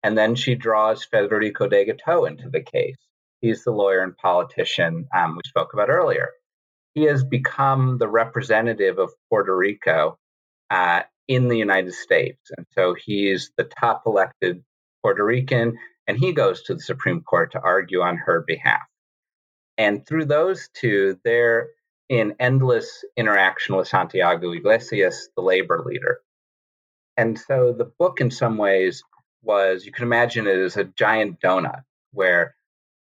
And 0.04 0.16
then 0.16 0.36
she 0.36 0.54
draws 0.54 1.04
Federico 1.04 1.68
Degetau 1.68 2.28
into 2.28 2.52
the 2.52 2.62
case. 2.62 2.96
He's 3.42 3.64
the 3.64 3.72
lawyer 3.72 4.04
and 4.04 4.16
politician 4.16 5.08
um, 5.18 5.36
we 5.36 5.42
spoke 5.48 5.74
about 5.74 5.90
earlier. 5.90 6.30
He 6.94 7.04
has 7.06 7.24
become 7.24 7.98
the 7.98 8.08
representative 8.08 9.00
of 9.00 9.10
Puerto 9.30 9.58
Rico 9.58 10.20
uh, 10.70 11.02
in 11.28 11.48
the 11.48 11.58
United 11.58 11.94
States. 11.94 12.40
And 12.56 12.68
so 12.74 12.94
he's 12.94 13.52
the 13.58 13.64
top 13.64 14.04
elected 14.06 14.64
Puerto 15.02 15.26
Rican, 15.26 15.78
and 16.06 16.16
he 16.16 16.32
goes 16.32 16.62
to 16.64 16.76
the 16.76 16.82
Supreme 16.82 17.22
Court 17.22 17.54
to 17.54 17.60
argue 17.60 18.02
on 18.02 18.18
her 18.18 18.44
behalf. 18.46 18.86
And 19.80 20.06
through 20.06 20.26
those 20.26 20.70
two, 20.76 21.18
they're 21.24 21.70
in 22.10 22.36
endless 22.40 23.06
interaction 23.16 23.76
with 23.76 23.88
Santiago 23.88 24.52
Iglesias, 24.52 25.30
the 25.36 25.44
labor 25.44 25.84
leader. 25.86 26.20
And 27.16 27.40
so 27.40 27.72
the 27.72 27.86
book, 27.86 28.20
in 28.20 28.32
some 28.32 28.58
ways, 28.58 29.04
was 29.44 29.86
you 29.86 29.92
can 29.92 30.04
imagine 30.04 30.48
it 30.48 30.58
as 30.58 30.76
a 30.76 30.84
giant 30.84 31.40
donut 31.40 31.84
where, 32.12 32.56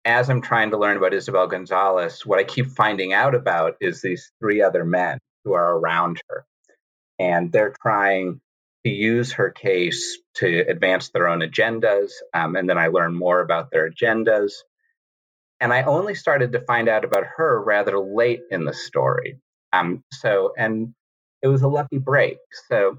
as 0.06 0.29
I'm 0.29 0.41
trying 0.41 0.71
to 0.71 0.77
learn 0.77 0.97
about 0.97 1.13
Isabel 1.13 1.47
Gonzalez, 1.47 2.25
what 2.25 2.39
I 2.39 2.43
keep 2.43 2.67
finding 2.67 3.13
out 3.13 3.36
about 3.36 3.77
is 3.82 4.01
these 4.01 4.32
three 4.39 4.62
other 4.62 4.86
men 4.86 5.19
who 5.43 5.53
are 5.53 5.77
around 5.77 6.21
her. 6.29 6.45
And 7.19 7.51
they're 7.51 7.73
trying 7.82 8.41
to 8.86 8.91
use 8.91 9.34
her 9.34 9.49
case 9.49 10.17
to 10.36 10.65
advance 10.67 11.10
their 11.10 11.27
own 11.27 11.39
agendas. 11.39 12.12
Um, 12.34 12.56
and 12.56 12.69
then 12.69 12.77
I 12.77 12.88
learn 12.88 13.15
more 13.15 13.39
about 13.39 13.71
their 13.71 13.89
agendas. 13.89 14.51
And 15.63 15.71
I 15.71 15.84
only 15.84 16.13
started 16.13 16.52
to 16.52 16.65
find 16.65 16.89
out 16.89 17.06
about 17.06 17.23
her 17.38 17.63
rather 17.63 17.97
late 17.97 18.41
in 18.52 18.65
the 18.65 18.73
story. 18.73 19.39
Um, 19.71 20.04
so, 20.12 20.52
and 20.58 20.93
it 21.41 21.47
was 21.47 21.62
a 21.62 21.69
lucky 21.69 21.99
break. 21.99 22.36
So, 22.67 22.97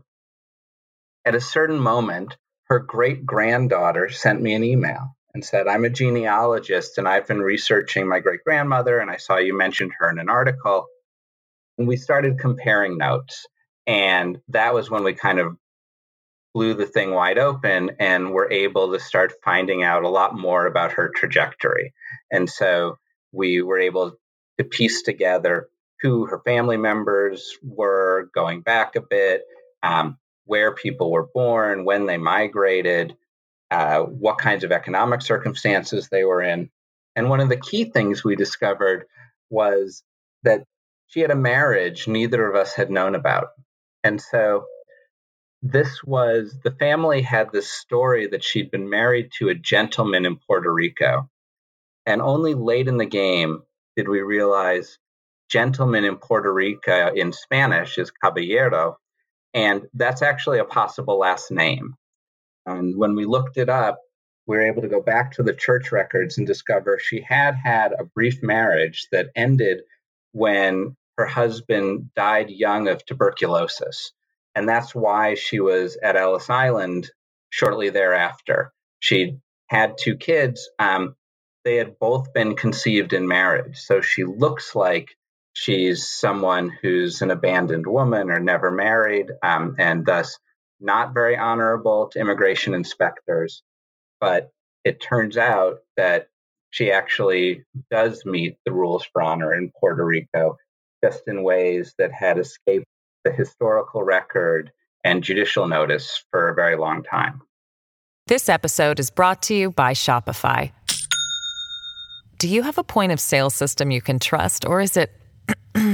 at 1.27 1.35
a 1.35 1.43
certain 1.43 1.79
moment, 1.79 2.39
her 2.69 2.79
great 2.79 3.27
granddaughter 3.27 4.09
sent 4.09 4.41
me 4.41 4.55
an 4.55 4.65
email 4.65 5.15
and 5.35 5.45
said, 5.45 5.69
I'm 5.69 5.85
a 5.85 5.91
genealogist 5.91 6.97
and 6.97 7.07
I've 7.07 7.27
been 7.27 7.43
researching 7.43 8.09
my 8.09 8.21
great 8.21 8.43
grandmother, 8.43 8.99
and 8.99 9.11
I 9.11 9.19
saw 9.19 9.37
you 9.37 9.55
mentioned 9.55 9.93
her 9.99 10.09
in 10.09 10.19
an 10.19 10.31
article. 10.31 10.87
And 11.77 11.87
we 11.87 11.99
started 11.99 12.39
comparing 12.39 12.97
notes. 12.97 13.45
And 13.87 14.39
that 14.49 14.73
was 14.73 14.89
when 14.89 15.05
we 15.05 15.13
kind 15.13 15.39
of 15.39 15.59
blew 16.55 16.73
the 16.73 16.87
thing 16.87 17.11
wide 17.11 17.39
open 17.39 17.91
and 17.99 18.31
were 18.31 18.51
able 18.51 18.93
to 18.93 19.01
start 19.01 19.35
finding 19.45 19.83
out 19.83 20.05
a 20.05 20.09
lot 20.09 20.39
more 20.39 20.67
about 20.67 20.93
her 20.93 21.11
trajectory. 21.15 21.93
And 22.31 22.49
so 22.49 22.97
we 23.33 23.61
were 23.61 23.81
able 23.81 24.13
to 24.59 24.65
piece 24.65 25.03
together 25.03 25.69
who 26.01 26.27
her 26.27 26.41
family 26.45 26.77
members 26.77 27.59
were 27.63 28.31
going 28.35 28.61
back 28.61 28.95
a 28.95 29.01
bit, 29.01 29.43
um, 29.83 30.17
where 30.45 30.75
people 30.75 31.11
were 31.11 31.29
born, 31.35 31.85
when 31.85 32.07
they 32.07 32.19
migrated, 32.19 33.17
uh, 33.71 34.01
what 34.01 34.39
kinds 34.39 34.63
of 34.63 34.71
economic 34.71 35.23
circumstances 35.23 36.09
they 36.09 36.25
were 36.25 36.43
in. 36.43 36.71
And 37.17 37.31
one 37.31 37.41
of 37.41 37.49
the 37.49 37.57
key 37.57 37.85
things 37.85 38.23
we 38.23 38.37
discovered 38.37 39.07
was 39.51 40.03
that 40.43 40.65
she 41.09 41.21
had 41.21 41.31
a 41.31 41.37
marriage 41.37 42.07
neither 42.07 42.49
of 42.49 42.55
us 42.55 42.75
had 42.75 42.91
known 42.91 43.15
about. 43.15 43.49
And 44.05 44.21
so 44.21 44.67
this 45.65 46.05
was 46.05 46.59
the 46.63 46.73
family 46.73 47.23
had 47.23 47.51
this 47.51 47.71
story 47.71 48.27
that 48.27 48.45
she'd 48.45 48.71
been 48.71 48.91
married 48.91 49.31
to 49.39 49.49
a 49.49 49.55
gentleman 49.55 50.27
in 50.27 50.37
Puerto 50.37 50.71
Rico. 50.71 51.31
And 52.05 52.21
only 52.21 52.53
late 52.53 52.87
in 52.87 52.99
the 52.99 53.07
game 53.07 53.63
did 53.97 54.07
we 54.07 54.21
realize 54.21 54.99
gentleman 55.49 56.05
in 56.05 56.17
Puerto 56.17 56.53
Rico 56.53 57.15
in 57.15 57.33
Spanish 57.33 57.97
is 57.97 58.11
caballero. 58.11 58.99
And 59.55 59.87
that's 59.95 60.21
actually 60.21 60.59
a 60.59 60.67
possible 60.67 61.19
last 61.19 61.51
name. 61.51 61.95
And 62.67 62.95
when 62.99 63.15
we 63.15 63.25
looked 63.25 63.57
it 63.57 63.71
up, 63.71 64.01
we 64.47 64.57
were 64.57 64.67
able 64.67 64.83
to 64.83 64.89
go 64.89 65.01
back 65.01 65.33
to 65.33 65.43
the 65.43 65.55
church 65.55 65.93
records 65.93 66.37
and 66.37 66.47
discover 66.47 66.99
she 66.99 67.23
had 67.23 67.55
had 67.55 67.93
a 67.93 68.05
brief 68.05 68.43
marriage 68.43 69.09
that 69.13 69.31
ended 69.35 69.81
when 70.33 70.95
her 71.17 71.25
husband 71.25 72.11
died 72.15 72.51
young 72.51 72.87
of 72.89 73.07
tuberculosis. 73.07 74.13
And 74.55 74.69
that's 74.69 74.95
why 74.95 75.35
she 75.35 75.61
was 75.61 75.97
at 76.03 76.17
Ellis 76.17 76.49
Island 76.51 77.11
shortly 77.51 77.91
thereafter. 77.91 78.73
She 79.01 79.39
had 79.69 79.99
two 79.99 80.17
kids. 80.17 80.69
Um, 80.79 81.17
they 81.65 81.77
had 81.77 81.99
both 81.99 82.33
been 82.33 82.57
conceived 82.57 83.13
in 83.13 83.27
marriage. 83.27 83.79
So 83.79 84.01
she 84.01 84.25
looks 84.25 84.75
like 84.75 85.17
she's 85.55 86.09
someone 86.09 86.71
who's 86.83 87.23
an 87.23 87.31
abandoned 87.31 87.87
woman 87.87 88.31
or 88.31 88.41
never 88.41 88.71
married, 88.71 89.31
um, 89.43 89.77
and 89.79 90.05
thus 90.05 90.39
not 90.81 91.15
very 91.15 91.37
honorable 91.37 92.09
to 92.09 92.21
immigration 92.21 92.75
inspectors. 92.75 93.63
But 94.21 94.51
it 94.85 95.01
turns 95.01 95.37
out 95.37 95.79
that 95.97 96.29
she 96.71 96.91
actually 96.91 97.65
does 97.91 98.25
meet 98.27 98.57
the 98.65 98.73
rules 98.73 99.07
for 99.13 99.23
honor 99.23 99.55
in 99.55 99.73
Puerto 99.81 100.05
Rico, 100.05 100.59
just 101.03 101.23
in 101.27 101.43
ways 101.43 101.95
that 101.99 102.13
had 102.13 102.39
escaped 102.39 102.87
the 103.25 103.33
historical 103.33 104.03
record 104.03 104.71
and 105.03 105.25
judicial 105.25 105.67
notice 105.67 106.23
for 106.31 106.49
a 106.49 106.55
very 106.55 106.77
long 106.77 107.03
time. 107.03 107.43
This 108.27 108.49
episode 108.49 109.01
is 109.01 109.11
brought 109.11 109.43
to 109.43 109.55
you 109.55 109.71
by 109.71 109.93
Shopify. 109.93 110.73
Do 112.39 112.49
you 112.49 112.63
have 112.63 112.79
a 112.79 112.85
point 112.85 113.13
of 113.13 113.21
sale 113.21 113.51
system 113.51 113.91
you 113.91 114.01
can 114.01 114.19
trust, 114.19 114.65
or 114.67 114.81
is 114.81 114.97
it 114.97 115.13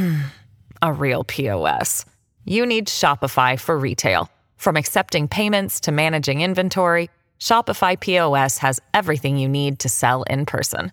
a 0.82 0.92
real 0.92 1.24
POS? 1.24 2.04
You 2.44 2.64
need 2.66 2.86
Shopify 2.86 3.58
for 3.58 3.76
retail. 3.78 4.30
From 4.56 4.76
accepting 4.76 5.26
payments 5.26 5.80
to 5.80 5.90
managing 5.92 6.40
inventory, 6.40 7.10
Shopify 7.40 7.98
POS 7.98 8.58
has 8.58 8.78
everything 8.94 9.36
you 9.38 9.48
need 9.48 9.80
to 9.80 9.88
sell 9.88 10.22
in 10.24 10.46
person. 10.46 10.92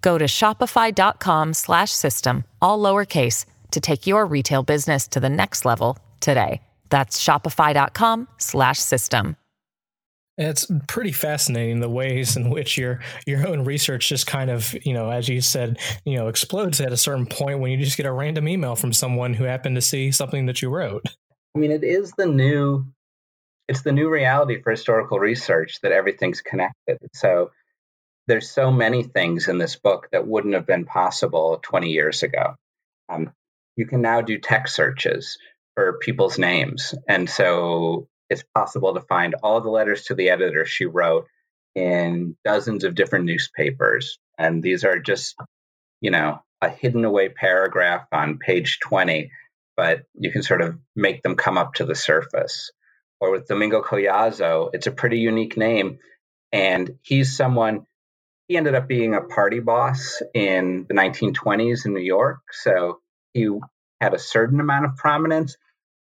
Go 0.00 0.18
to 0.18 0.24
shopify.com/system 0.24 2.44
all 2.60 2.78
lowercase 2.78 3.44
to 3.74 3.80
take 3.80 4.06
your 4.06 4.26
retail 4.26 4.62
business 4.62 5.06
to 5.08 5.20
the 5.20 5.28
next 5.28 5.64
level 5.64 5.98
today. 6.20 6.62
That's 6.88 7.22
shopify.com/system. 7.22 9.36
It's 10.36 10.66
pretty 10.88 11.12
fascinating 11.12 11.78
the 11.78 11.88
ways 11.88 12.36
in 12.36 12.50
which 12.50 12.76
your 12.76 12.98
your 13.24 13.46
own 13.46 13.64
research 13.64 14.08
just 14.08 14.26
kind 14.26 14.50
of, 14.50 14.74
you 14.84 14.92
know, 14.92 15.10
as 15.10 15.28
you 15.28 15.40
said, 15.40 15.78
you 16.04 16.16
know, 16.16 16.26
explodes 16.26 16.80
at 16.80 16.92
a 16.92 16.96
certain 16.96 17.26
point 17.26 17.60
when 17.60 17.70
you 17.70 17.78
just 17.78 17.96
get 17.96 18.06
a 18.06 18.12
random 18.12 18.48
email 18.48 18.74
from 18.74 18.92
someone 18.92 19.34
who 19.34 19.44
happened 19.44 19.76
to 19.76 19.80
see 19.80 20.10
something 20.10 20.46
that 20.46 20.60
you 20.60 20.70
wrote. 20.70 21.04
I 21.54 21.60
mean, 21.60 21.70
it 21.70 21.84
is 21.84 22.12
the 22.16 22.26
new 22.26 22.84
it's 23.68 23.82
the 23.82 23.92
new 23.92 24.10
reality 24.10 24.60
for 24.60 24.72
historical 24.72 25.18
research 25.18 25.80
that 25.82 25.92
everything's 25.92 26.42
connected. 26.42 26.98
So 27.14 27.50
there's 28.26 28.50
so 28.50 28.70
many 28.70 29.04
things 29.04 29.48
in 29.48 29.58
this 29.58 29.76
book 29.76 30.08
that 30.12 30.26
wouldn't 30.26 30.54
have 30.54 30.66
been 30.66 30.84
possible 30.84 31.60
20 31.62 31.90
years 31.90 32.22
ago. 32.22 32.54
Um, 33.08 33.32
you 33.76 33.86
can 33.86 34.02
now 34.02 34.20
do 34.20 34.38
text 34.38 34.74
searches 34.74 35.38
for 35.74 35.98
people's 35.98 36.38
names. 36.38 36.94
And 37.08 37.28
so 37.28 38.08
it's 38.30 38.44
possible 38.54 38.94
to 38.94 39.00
find 39.00 39.34
all 39.42 39.60
the 39.60 39.70
letters 39.70 40.04
to 40.04 40.14
the 40.14 40.30
editor 40.30 40.64
she 40.64 40.86
wrote 40.86 41.26
in 41.74 42.36
dozens 42.44 42.84
of 42.84 42.94
different 42.94 43.24
newspapers. 43.24 44.18
And 44.38 44.62
these 44.62 44.84
are 44.84 44.98
just, 44.98 45.34
you 46.00 46.10
know, 46.10 46.40
a 46.60 46.68
hidden 46.68 47.04
away 47.04 47.28
paragraph 47.28 48.06
on 48.12 48.38
page 48.38 48.78
20, 48.80 49.30
but 49.76 50.04
you 50.14 50.30
can 50.30 50.42
sort 50.42 50.62
of 50.62 50.78
make 50.94 51.22
them 51.22 51.36
come 51.36 51.58
up 51.58 51.74
to 51.74 51.84
the 51.84 51.94
surface. 51.94 52.70
Or 53.20 53.30
with 53.30 53.48
Domingo 53.48 53.82
Collazo, 53.82 54.70
it's 54.72 54.86
a 54.86 54.92
pretty 54.92 55.18
unique 55.18 55.56
name. 55.56 55.98
And 56.52 56.98
he's 57.02 57.36
someone, 57.36 57.86
he 58.48 58.56
ended 58.56 58.74
up 58.74 58.86
being 58.86 59.14
a 59.14 59.22
party 59.22 59.60
boss 59.60 60.22
in 60.34 60.86
the 60.88 60.94
1920s 60.94 61.86
in 61.86 61.94
New 61.94 62.00
York. 62.00 62.40
So 62.52 63.00
he 63.34 63.50
had 64.00 64.14
a 64.14 64.18
certain 64.18 64.60
amount 64.60 64.86
of 64.86 64.96
prominence, 64.96 65.56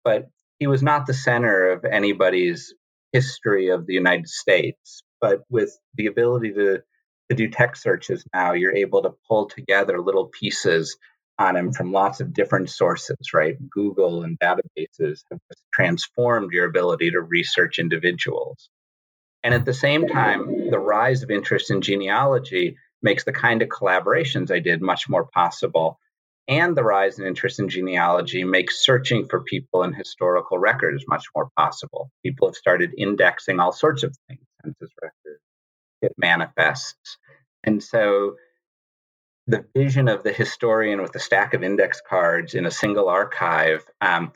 but 0.05 0.29
he 0.59 0.67
was 0.69 0.83
not 0.83 1.07
the 1.07 1.15
center 1.15 1.73
of 1.73 1.85
anybody's 1.85 2.75
history 3.13 3.71
of 3.71 3.87
the 3.87 3.95
United 3.95 4.29
States. 4.29 5.03
But 5.21 5.43
with 5.51 5.77
the 5.95 6.07
ability 6.07 6.53
to, 6.53 6.83
to 7.31 7.37
do 7.37 7.49
text 7.49 7.83
searches 7.83 8.25
now, 8.33 8.53
you're 8.53 8.77
able 8.77 9.03
to 9.03 9.15
pull 9.29 9.49
together 9.49 10.01
little 10.01 10.27
pieces 10.27 10.97
on 11.39 11.57
him 11.57 11.73
from 11.73 11.93
lots 11.93 12.21
of 12.21 12.33
different 12.33 12.71
sources, 12.71 13.33
right? 13.33 13.57
Google 13.71 14.23
and 14.23 14.39
databases 14.39 15.21
have 15.31 15.41
transformed 15.73 16.53
your 16.53 16.67
ability 16.67 17.11
to 17.13 17.21
research 17.21 17.79
individuals. 17.79 18.69
And 19.43 19.55
at 19.55 19.65
the 19.65 19.75
same 19.75 20.07
time, 20.07 20.71
the 20.71 20.79
rise 20.79 21.23
of 21.23 21.31
interest 21.31 21.71
in 21.71 21.81
genealogy 21.81 22.77
makes 23.03 23.25
the 23.25 23.33
kind 23.33 23.63
of 23.63 23.69
collaborations 23.69 24.53
I 24.53 24.61
did 24.61 24.81
much 24.81 25.09
more 25.09 25.25
possible 25.25 25.99
and 26.49 26.77
the 26.77 26.83
rise 26.83 27.19
in 27.19 27.27
interest 27.27 27.61
in 27.61 27.69
genealogy 27.69 28.45
makes 28.45 28.85
searching 28.85 29.27
for 29.29 29.43
people 29.43 29.83
in 29.85 29.93
historical 29.93 30.59
records 30.59 31.05
much 31.07 31.27
more 31.35 31.49
possible. 31.57 32.11
People 32.25 32.49
have 32.49 32.57
started 32.57 32.95
indexing 32.97 33.61
all 33.61 33.73
sorts 33.73 34.03
of 34.03 34.17
things, 34.29 34.45
census 34.63 34.91
records, 35.01 35.43
it 36.03 36.13
manifests. 36.19 37.19
And 37.65 37.83
so 37.83 38.37
the 39.47 39.65
vision 39.75 40.09
of 40.09 40.23
the 40.23 40.33
historian 40.33 41.01
with 41.01 41.15
a 41.15 41.21
stack 41.21 41.55
of 41.55 41.63
index 41.63 42.01
cards 42.01 42.55
in 42.55 42.67
a 42.67 42.71
single 42.71 43.09
archive 43.09 43.85
um, 44.01 44.33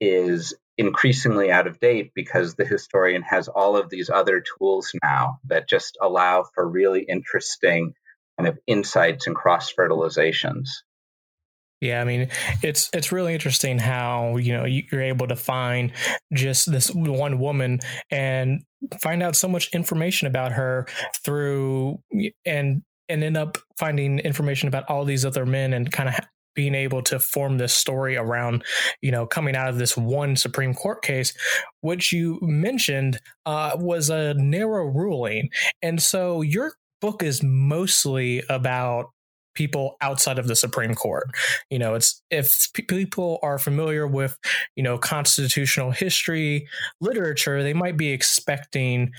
is 0.00 0.54
increasingly 0.78 1.50
out 1.50 1.66
of 1.66 1.78
date 1.78 2.12
because 2.14 2.54
the 2.54 2.64
historian 2.64 3.22
has 3.22 3.48
all 3.48 3.76
of 3.76 3.90
these 3.90 4.08
other 4.08 4.40
tools 4.40 4.92
now 5.02 5.38
that 5.44 5.68
just 5.68 5.98
allow 6.00 6.44
for 6.54 6.66
really 6.66 7.02
interesting 7.02 7.92
kind 8.38 8.48
of 8.48 8.58
insights 8.66 9.26
and 9.26 9.36
cross 9.36 9.72
fertilizations. 9.72 10.68
Yeah, 11.80 12.02
I 12.02 12.04
mean, 12.04 12.28
it's 12.62 12.90
it's 12.92 13.10
really 13.10 13.32
interesting 13.32 13.78
how 13.78 14.36
you 14.36 14.52
know 14.52 14.64
you're 14.66 15.02
able 15.02 15.26
to 15.28 15.36
find 15.36 15.92
just 16.32 16.70
this 16.70 16.90
one 16.90 17.38
woman 17.38 17.80
and 18.10 18.62
find 19.00 19.22
out 19.22 19.34
so 19.34 19.48
much 19.48 19.70
information 19.72 20.28
about 20.28 20.52
her 20.52 20.86
through 21.24 22.02
and 22.44 22.82
and 23.08 23.24
end 23.24 23.36
up 23.36 23.58
finding 23.78 24.18
information 24.20 24.68
about 24.68 24.84
all 24.88 25.04
these 25.04 25.24
other 25.24 25.46
men 25.46 25.72
and 25.72 25.90
kind 25.90 26.10
of 26.10 26.14
being 26.54 26.74
able 26.74 27.00
to 27.00 27.18
form 27.18 27.58
this 27.58 27.72
story 27.72 28.16
around 28.16 28.62
you 29.00 29.10
know 29.10 29.26
coming 29.26 29.56
out 29.56 29.68
of 29.68 29.78
this 29.78 29.96
one 29.96 30.36
Supreme 30.36 30.74
Court 30.74 31.00
case, 31.02 31.32
which 31.80 32.12
you 32.12 32.38
mentioned 32.42 33.18
uh, 33.46 33.72
was 33.76 34.10
a 34.10 34.34
narrow 34.34 34.84
ruling, 34.84 35.48
and 35.80 36.02
so 36.02 36.42
your 36.42 36.74
book 37.00 37.22
is 37.22 37.42
mostly 37.42 38.42
about 38.50 39.06
people 39.54 39.96
outside 40.00 40.38
of 40.38 40.48
the 40.48 40.56
Supreme 40.56 40.94
Court. 40.94 41.28
You 41.70 41.78
know, 41.78 41.94
it's 41.94 42.22
if 42.30 42.70
people 42.74 43.38
are 43.42 43.58
familiar 43.58 44.06
with, 44.06 44.38
you 44.76 44.82
know, 44.82 44.98
constitutional 44.98 45.90
history 45.90 46.68
literature, 47.00 47.62
they 47.62 47.74
might 47.74 47.96
be 47.96 48.10
expecting 48.10 49.12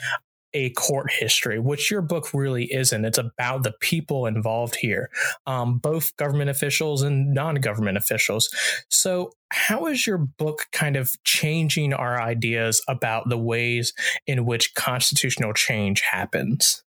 a 0.54 0.70
court 0.72 1.12
history, 1.12 1.60
which 1.60 1.90
your 1.90 2.02
book 2.02 2.34
really 2.34 2.72
isn't. 2.72 3.06
It's 3.06 3.18
about 3.18 3.64
the 3.64 3.74
people 3.80 4.26
involved 4.26 4.76
here, 4.76 5.10
um, 5.46 5.78
both 5.78 6.16
government 6.18 6.50
officials 6.50 7.02
and 7.02 7.34
non 7.34 7.56
government 7.56 7.98
officials. 7.98 8.50
So, 8.90 9.32
how 9.50 9.88
is 9.88 10.06
your 10.06 10.18
book 10.18 10.68
kind 10.72 10.96
of 10.96 11.12
changing 11.24 11.94
our 11.94 12.22
ideas 12.22 12.82
about 12.88 13.30
the 13.30 13.38
ways 13.38 13.94
in 14.28 14.46
which 14.46 14.74
constitutional 14.76 15.54
change 15.54 16.02
happens? 16.02 16.84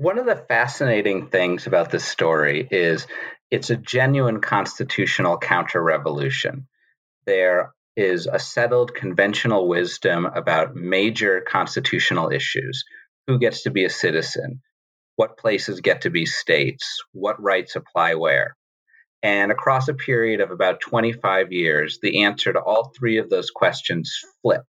One 0.00 0.18
of 0.18 0.24
the 0.24 0.46
fascinating 0.48 1.26
things 1.26 1.66
about 1.66 1.90
this 1.90 2.06
story 2.06 2.66
is 2.70 3.06
it's 3.50 3.68
a 3.68 3.76
genuine 3.76 4.40
constitutional 4.40 5.36
counter 5.36 5.82
revolution. 5.82 6.68
There 7.26 7.74
is 7.98 8.26
a 8.26 8.38
settled 8.38 8.94
conventional 8.94 9.68
wisdom 9.68 10.24
about 10.24 10.74
major 10.74 11.42
constitutional 11.46 12.30
issues 12.30 12.82
who 13.26 13.38
gets 13.38 13.64
to 13.64 13.70
be 13.70 13.84
a 13.84 13.90
citizen, 13.90 14.62
what 15.16 15.36
places 15.36 15.82
get 15.82 16.00
to 16.00 16.10
be 16.10 16.24
states, 16.24 17.04
what 17.12 17.38
rights 17.38 17.76
apply 17.76 18.14
where. 18.14 18.56
And 19.22 19.52
across 19.52 19.88
a 19.88 19.92
period 19.92 20.40
of 20.40 20.50
about 20.50 20.80
25 20.80 21.52
years, 21.52 21.98
the 22.00 22.22
answer 22.22 22.54
to 22.54 22.58
all 22.58 22.90
three 22.98 23.18
of 23.18 23.28
those 23.28 23.50
questions 23.50 24.18
flip. 24.40 24.62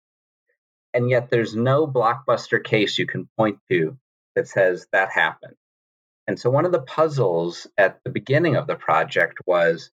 And 0.93 1.09
yet, 1.09 1.29
there's 1.29 1.55
no 1.55 1.87
blockbuster 1.87 2.61
case 2.61 2.97
you 2.97 3.07
can 3.07 3.29
point 3.37 3.59
to 3.71 3.97
that 4.35 4.47
says 4.47 4.87
that 4.91 5.09
happened. 5.11 5.55
And 6.27 6.39
so 6.39 6.49
one 6.49 6.65
of 6.65 6.71
the 6.71 6.81
puzzles 6.81 7.67
at 7.77 7.99
the 8.03 8.11
beginning 8.11 8.55
of 8.55 8.67
the 8.67 8.75
project 8.75 9.39
was 9.45 9.91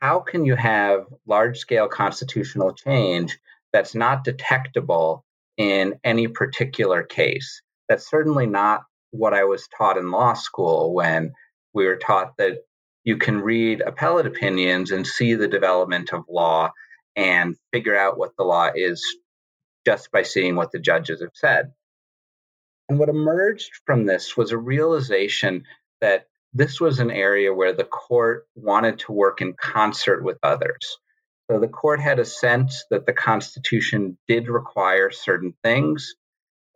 how 0.00 0.20
can 0.20 0.44
you 0.44 0.56
have 0.56 1.06
large 1.26 1.58
scale 1.58 1.88
constitutional 1.88 2.74
change 2.74 3.38
that's 3.72 3.94
not 3.94 4.24
detectable 4.24 5.24
in 5.56 5.98
any 6.04 6.28
particular 6.28 7.02
case? 7.02 7.62
That's 7.88 8.08
certainly 8.08 8.46
not 8.46 8.82
what 9.10 9.32
I 9.32 9.44
was 9.44 9.68
taught 9.68 9.96
in 9.96 10.10
law 10.10 10.34
school 10.34 10.92
when 10.92 11.32
we 11.72 11.86
were 11.86 11.96
taught 11.96 12.36
that 12.38 12.58
you 13.04 13.16
can 13.16 13.40
read 13.40 13.80
appellate 13.80 14.26
opinions 14.26 14.90
and 14.90 15.06
see 15.06 15.34
the 15.34 15.48
development 15.48 16.12
of 16.12 16.24
law 16.28 16.72
and 17.14 17.56
figure 17.72 17.96
out 17.96 18.18
what 18.18 18.32
the 18.36 18.44
law 18.44 18.68
is 18.74 19.02
just 19.86 20.10
by 20.10 20.22
seeing 20.22 20.56
what 20.56 20.72
the 20.72 20.80
judges 20.80 21.22
have 21.22 21.30
said. 21.34 21.72
And 22.88 22.98
what 22.98 23.08
emerged 23.08 23.70
from 23.84 24.06
this 24.06 24.36
was 24.36 24.52
a 24.52 24.58
realization 24.58 25.64
that 26.00 26.26
this 26.52 26.80
was 26.80 26.98
an 26.98 27.10
area 27.10 27.52
where 27.52 27.72
the 27.72 27.84
court 27.84 28.46
wanted 28.54 28.98
to 29.00 29.12
work 29.12 29.40
in 29.40 29.54
concert 29.54 30.22
with 30.22 30.38
others. 30.42 30.98
So 31.50 31.60
the 31.60 31.68
court 31.68 32.00
had 32.00 32.18
a 32.18 32.24
sense 32.24 32.84
that 32.90 33.06
the 33.06 33.12
Constitution 33.12 34.16
did 34.26 34.48
require 34.48 35.10
certain 35.10 35.54
things. 35.62 36.14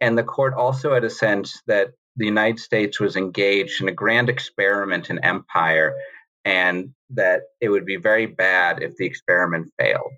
And 0.00 0.16
the 0.16 0.24
court 0.24 0.54
also 0.54 0.94
had 0.94 1.04
a 1.04 1.10
sense 1.10 1.62
that 1.66 1.90
the 2.16 2.26
United 2.26 2.58
States 2.58 3.00
was 3.00 3.16
engaged 3.16 3.80
in 3.80 3.88
a 3.88 3.92
grand 3.92 4.28
experiment 4.28 5.10
in 5.10 5.24
empire 5.24 5.94
and 6.44 6.94
that 7.10 7.42
it 7.60 7.68
would 7.68 7.86
be 7.86 7.96
very 7.96 8.26
bad 8.26 8.82
if 8.82 8.96
the 8.96 9.06
experiment 9.06 9.72
failed. 9.78 10.12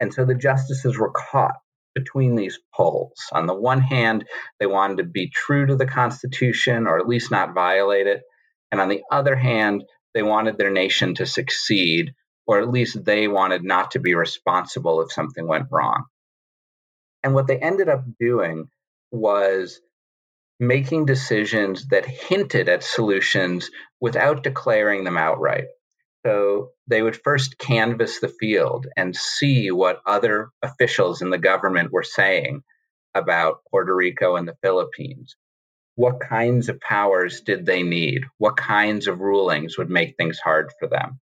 And 0.00 0.12
so 0.12 0.24
the 0.24 0.34
justices 0.34 0.98
were 0.98 1.10
caught 1.10 1.56
between 1.94 2.34
these 2.36 2.58
poles. 2.74 3.18
On 3.32 3.46
the 3.46 3.54
one 3.54 3.80
hand, 3.80 4.26
they 4.58 4.66
wanted 4.66 4.98
to 4.98 5.04
be 5.04 5.28
true 5.28 5.66
to 5.66 5.76
the 5.76 5.86
Constitution 5.86 6.86
or 6.86 6.98
at 6.98 7.08
least 7.08 7.30
not 7.30 7.54
violate 7.54 8.06
it. 8.06 8.22
And 8.70 8.80
on 8.80 8.88
the 8.88 9.02
other 9.10 9.36
hand, 9.36 9.84
they 10.14 10.22
wanted 10.22 10.58
their 10.58 10.70
nation 10.70 11.14
to 11.16 11.26
succeed, 11.26 12.14
or 12.46 12.60
at 12.60 12.70
least 12.70 13.04
they 13.04 13.28
wanted 13.28 13.64
not 13.64 13.92
to 13.92 14.00
be 14.00 14.14
responsible 14.14 15.00
if 15.02 15.12
something 15.12 15.46
went 15.46 15.68
wrong. 15.70 16.04
And 17.22 17.34
what 17.34 17.46
they 17.46 17.58
ended 17.58 17.88
up 17.88 18.04
doing 18.18 18.68
was 19.10 19.80
making 20.58 21.06
decisions 21.06 21.88
that 21.88 22.06
hinted 22.06 22.68
at 22.68 22.82
solutions 22.82 23.70
without 24.00 24.42
declaring 24.42 25.04
them 25.04 25.16
outright. 25.16 25.66
So 26.24 26.70
they 26.86 27.02
would 27.02 27.20
first 27.22 27.58
canvass 27.58 28.20
the 28.20 28.28
field 28.28 28.86
and 28.96 29.16
see 29.16 29.70
what 29.70 30.02
other 30.06 30.50
officials 30.62 31.20
in 31.20 31.30
the 31.30 31.38
government 31.38 31.92
were 31.92 32.04
saying 32.04 32.62
about 33.14 33.64
Puerto 33.70 33.94
Rico 33.94 34.36
and 34.36 34.46
the 34.46 34.56
Philippines. 34.62 35.36
What 35.96 36.20
kinds 36.20 36.68
of 36.68 36.80
powers 36.80 37.40
did 37.40 37.66
they 37.66 37.82
need? 37.82 38.22
What 38.38 38.56
kinds 38.56 39.08
of 39.08 39.20
rulings 39.20 39.76
would 39.76 39.90
make 39.90 40.16
things 40.16 40.38
hard 40.38 40.70
for 40.78 40.88
them? 40.88 41.20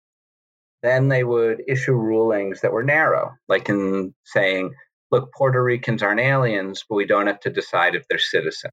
Then 0.82 1.08
they 1.08 1.24
would 1.24 1.62
issue 1.66 1.92
rulings 1.92 2.60
that 2.60 2.72
were 2.72 2.84
narrow, 2.84 3.32
like 3.48 3.68
in 3.68 4.14
saying, 4.24 4.74
look, 5.10 5.32
Puerto 5.32 5.62
Ricans 5.62 6.02
aren't 6.02 6.20
aliens, 6.20 6.84
but 6.88 6.94
we 6.96 7.06
don't 7.06 7.26
have 7.26 7.40
to 7.40 7.50
decide 7.50 7.94
if 7.94 8.06
they're 8.08 8.18
citizens. 8.18 8.72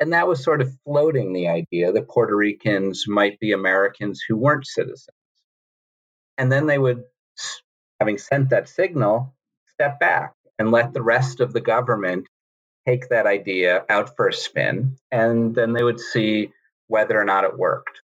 And 0.00 0.12
that 0.12 0.26
was 0.26 0.42
sort 0.42 0.60
of 0.60 0.74
floating 0.84 1.32
the 1.32 1.48
idea 1.48 1.92
that 1.92 2.08
Puerto 2.08 2.34
Ricans 2.34 3.04
might 3.06 3.38
be 3.38 3.52
Americans 3.52 4.22
who 4.26 4.36
weren't 4.36 4.66
citizens. 4.66 5.08
And 6.38 6.50
then 6.50 6.66
they 6.66 6.78
would, 6.78 7.04
having 8.00 8.18
sent 8.18 8.50
that 8.50 8.68
signal, 8.68 9.34
step 9.68 10.00
back 10.00 10.34
and 10.58 10.70
let 10.70 10.92
the 10.92 11.02
rest 11.02 11.40
of 11.40 11.52
the 11.52 11.60
government 11.60 12.26
take 12.86 13.08
that 13.08 13.26
idea 13.26 13.84
out 13.88 14.16
for 14.16 14.28
a 14.28 14.32
spin. 14.32 14.96
And 15.10 15.54
then 15.54 15.72
they 15.72 15.82
would 15.82 16.00
see 16.00 16.50
whether 16.86 17.18
or 17.18 17.24
not 17.24 17.44
it 17.44 17.58
worked. 17.58 18.02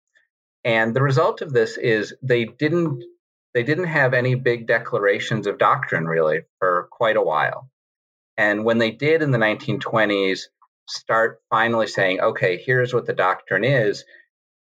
And 0.64 0.94
the 0.94 1.02
result 1.02 1.42
of 1.42 1.52
this 1.52 1.76
is 1.76 2.14
they 2.22 2.44
didn't 2.44 3.04
they 3.52 3.62
didn't 3.62 3.84
have 3.84 4.14
any 4.14 4.34
big 4.34 4.66
declarations 4.66 5.46
of 5.46 5.58
doctrine 5.58 6.06
really 6.06 6.40
for 6.58 6.88
quite 6.90 7.16
a 7.16 7.22
while. 7.22 7.70
And 8.36 8.64
when 8.64 8.78
they 8.78 8.90
did 8.90 9.22
in 9.22 9.30
the 9.30 9.38
1920s 9.38 10.48
start 10.88 11.40
finally 11.50 11.86
saying, 11.86 12.20
okay, 12.20 12.56
here's 12.56 12.92
what 12.92 13.06
the 13.06 13.12
doctrine 13.12 13.62
is, 13.62 14.04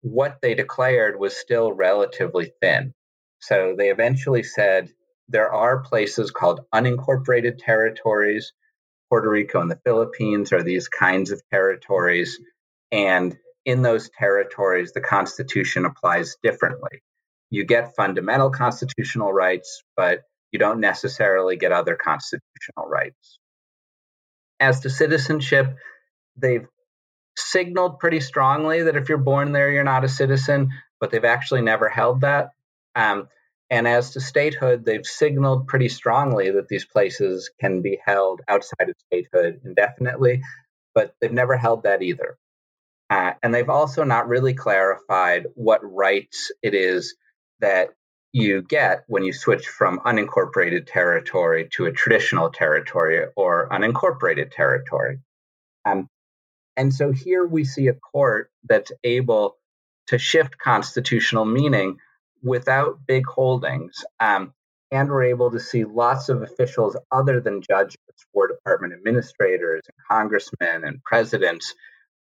what 0.01 0.39
they 0.41 0.53
declared 0.53 1.17
was 1.17 1.35
still 1.35 1.71
relatively 1.71 2.51
thin. 2.61 2.93
So 3.43 3.75
they 3.77 3.89
eventually 3.89 4.41
said 4.41 4.89
there 5.27 5.51
are 5.51 5.83
places 5.83 6.31
called 6.31 6.61
unincorporated 6.73 7.57
territories. 7.57 8.53
Puerto 9.09 9.29
Rico 9.29 9.59
and 9.59 9.69
the 9.69 9.81
Philippines 9.83 10.53
are 10.53 10.63
these 10.63 10.87
kinds 10.87 11.29
of 11.29 11.41
territories. 11.51 12.39
And 12.93 13.35
in 13.65 13.81
those 13.81 14.09
territories, 14.17 14.93
the 14.93 15.01
Constitution 15.01 15.83
applies 15.83 16.37
differently. 16.41 17.03
You 17.49 17.65
get 17.65 17.97
fundamental 17.97 18.49
constitutional 18.49 19.33
rights, 19.33 19.83
but 19.97 20.21
you 20.53 20.59
don't 20.59 20.79
necessarily 20.79 21.57
get 21.57 21.73
other 21.73 21.97
constitutional 21.97 22.87
rights. 22.87 23.39
As 24.61 24.79
to 24.81 24.89
citizenship, 24.89 25.75
they've 26.37 26.65
signaled 27.35 27.99
pretty 27.99 28.21
strongly 28.21 28.83
that 28.83 28.95
if 28.95 29.09
you're 29.09 29.17
born 29.17 29.51
there, 29.51 29.69
you're 29.69 29.83
not 29.83 30.05
a 30.05 30.09
citizen, 30.09 30.69
but 31.01 31.11
they've 31.11 31.25
actually 31.25 31.61
never 31.61 31.89
held 31.89 32.21
that. 32.21 32.51
Um, 32.95 33.27
and 33.69 33.87
as 33.87 34.11
to 34.11 34.21
statehood, 34.21 34.85
they've 34.85 35.05
signaled 35.05 35.67
pretty 35.67 35.89
strongly 35.89 36.51
that 36.51 36.67
these 36.67 36.85
places 36.85 37.49
can 37.59 37.81
be 37.81 37.99
held 38.05 38.41
outside 38.47 38.89
of 38.89 38.95
statehood 39.07 39.61
indefinitely, 39.65 40.41
but 40.93 41.15
they've 41.19 41.31
never 41.31 41.57
held 41.57 41.83
that 41.83 42.01
either. 42.01 42.37
Uh, 43.09 43.33
and 43.41 43.53
they've 43.53 43.69
also 43.69 44.03
not 44.03 44.27
really 44.27 44.53
clarified 44.53 45.47
what 45.55 45.79
rights 45.83 46.51
it 46.61 46.73
is 46.73 47.15
that 47.59 47.89
you 48.31 48.63
get 48.63 49.03
when 49.07 49.23
you 49.23 49.31
switch 49.31 49.67
from 49.67 49.99
unincorporated 49.99 50.87
territory 50.87 51.69
to 51.71 51.85
a 51.85 51.91
traditional 51.91 52.49
territory 52.49 53.25
or 53.35 53.69
unincorporated 53.69 54.51
territory. 54.51 55.19
Um, 55.85 56.09
and 56.75 56.93
so 56.93 57.11
here 57.11 57.45
we 57.45 57.63
see 57.63 57.87
a 57.87 57.93
court 57.93 58.49
that's 58.67 58.91
able 59.03 59.57
to 60.07 60.17
shift 60.17 60.57
constitutional 60.57 61.45
meaning 61.45 61.97
without 62.43 62.99
big 63.07 63.25
holdings. 63.25 64.03
Um, 64.19 64.53
and 64.91 65.09
we're 65.09 65.23
able 65.23 65.49
to 65.51 65.59
see 65.59 65.85
lots 65.85 66.29
of 66.29 66.43
officials 66.43 66.95
other 67.11 67.39
than 67.39 67.63
judges, 67.67 67.97
War 68.31 68.47
Department 68.47 68.93
administrators, 68.93 69.81
and 69.87 70.07
congressmen, 70.07 70.83
and 70.83 71.03
presidents 71.03 71.73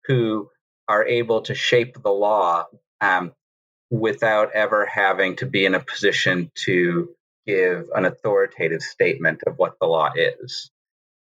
who 0.06 0.48
are 0.88 1.04
able 1.06 1.42
to 1.42 1.54
shape 1.54 2.02
the 2.02 2.10
law 2.10 2.64
um, 3.00 3.32
without 3.90 4.52
ever 4.52 4.86
having 4.86 5.36
to 5.36 5.46
be 5.46 5.66
in 5.66 5.74
a 5.74 5.80
position 5.80 6.50
to 6.54 7.10
give 7.46 7.90
an 7.94 8.06
authoritative 8.06 8.82
statement 8.82 9.42
of 9.46 9.58
what 9.58 9.74
the 9.80 9.86
law 9.86 10.10
is. 10.16 10.70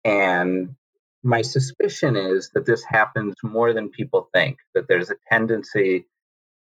And 0.04 0.76
my 1.24 1.42
suspicion 1.42 2.16
is 2.16 2.50
that 2.54 2.66
this 2.66 2.84
happens 2.84 3.36
more 3.44 3.74
than 3.74 3.90
people 3.90 4.30
think, 4.34 4.58
that 4.74 4.88
there's 4.88 5.10
a 5.10 5.16
tendency 5.30 6.06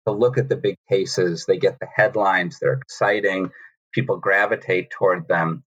to 0.08 0.14
look 0.14 0.38
at 0.38 0.50
the 0.50 0.56
big 0.56 0.78
cases. 0.90 1.46
They 1.46 1.58
get 1.58 1.80
the 1.80 1.88
headlines, 1.94 2.60
they're 2.60 2.74
exciting, 2.74 3.52
people 3.94 4.18
gravitate 4.18 4.90
toward 4.92 5.28
them. 5.28 5.64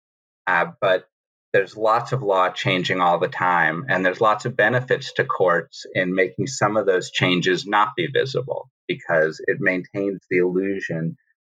Uh, 0.46 0.66
but 0.80 1.06
there's 1.52 1.76
lots 1.76 2.12
of 2.12 2.22
law 2.22 2.50
changing 2.50 3.00
all 3.00 3.18
the 3.18 3.28
time, 3.28 3.86
and 3.88 4.04
there's 4.04 4.20
lots 4.20 4.44
of 4.44 4.56
benefits 4.56 5.14
to 5.14 5.24
courts 5.24 5.86
in 5.94 6.14
making 6.14 6.46
some 6.46 6.76
of 6.76 6.86
those 6.86 7.10
changes 7.10 7.66
not 7.66 7.96
be 7.96 8.06
visible 8.06 8.70
because 8.86 9.40
it 9.46 9.58
maintains 9.60 10.20
the 10.30 10.38
illusion 10.38 11.16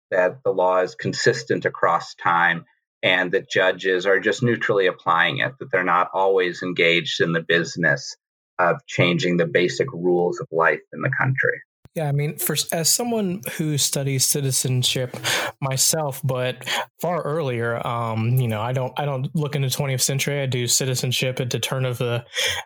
that 0.10 0.44
the 0.44 0.52
law 0.52 0.80
is 0.80 0.96
consistent 0.96 1.66
across 1.66 2.16
time 2.16 2.66
and 3.04 3.32
that 3.32 3.50
judges 3.50 4.06
are 4.06 4.20
just 4.20 4.44
neutrally 4.44 4.88
applying 4.88 5.40
it, 5.40 5.54
that 5.60 5.72
they're 5.72 5.84
not 5.84 6.10
always 6.14 6.62
engaged 6.62 7.22
in 7.22 7.32
the 7.34 7.42
business 7.42 8.16
of 8.60 8.86
changing 8.86 9.38
the 9.38 9.48
basic 9.48 9.92
rules 9.92 10.40
of 10.40 10.48
life 10.52 10.82
in 10.94 11.02
the 11.02 11.12
country. 11.18 11.62
Yeah, 11.94 12.08
I 12.08 12.14
mean, 12.14 12.38
for 12.38 12.56
as 12.72 12.94
someone 12.94 13.42
who 13.58 13.78
studies 13.78 14.26
citizenship 14.26 15.18
myself, 15.60 16.22
but 16.24 16.64
far 17.02 17.22
earlier, 17.22 17.86
um, 17.86 18.30
you 18.38 18.48
know, 18.48 18.62
I 18.62 18.72
don't 18.72 18.98
I 18.98 19.04
don't 19.04 19.28
look 19.36 19.58
into 19.58 19.68
20th 19.68 20.00
century. 20.00 20.42
I 20.42 20.46
do 20.46 20.68
citizenship 20.68 21.42
at 21.42 21.50
the 21.50 21.60
turn 21.60 21.84
of 21.84 21.98
the 21.98 22.24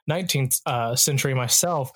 19th 0.07 0.61
uh, 0.67 0.95
century 0.95 1.33
myself. 1.33 1.89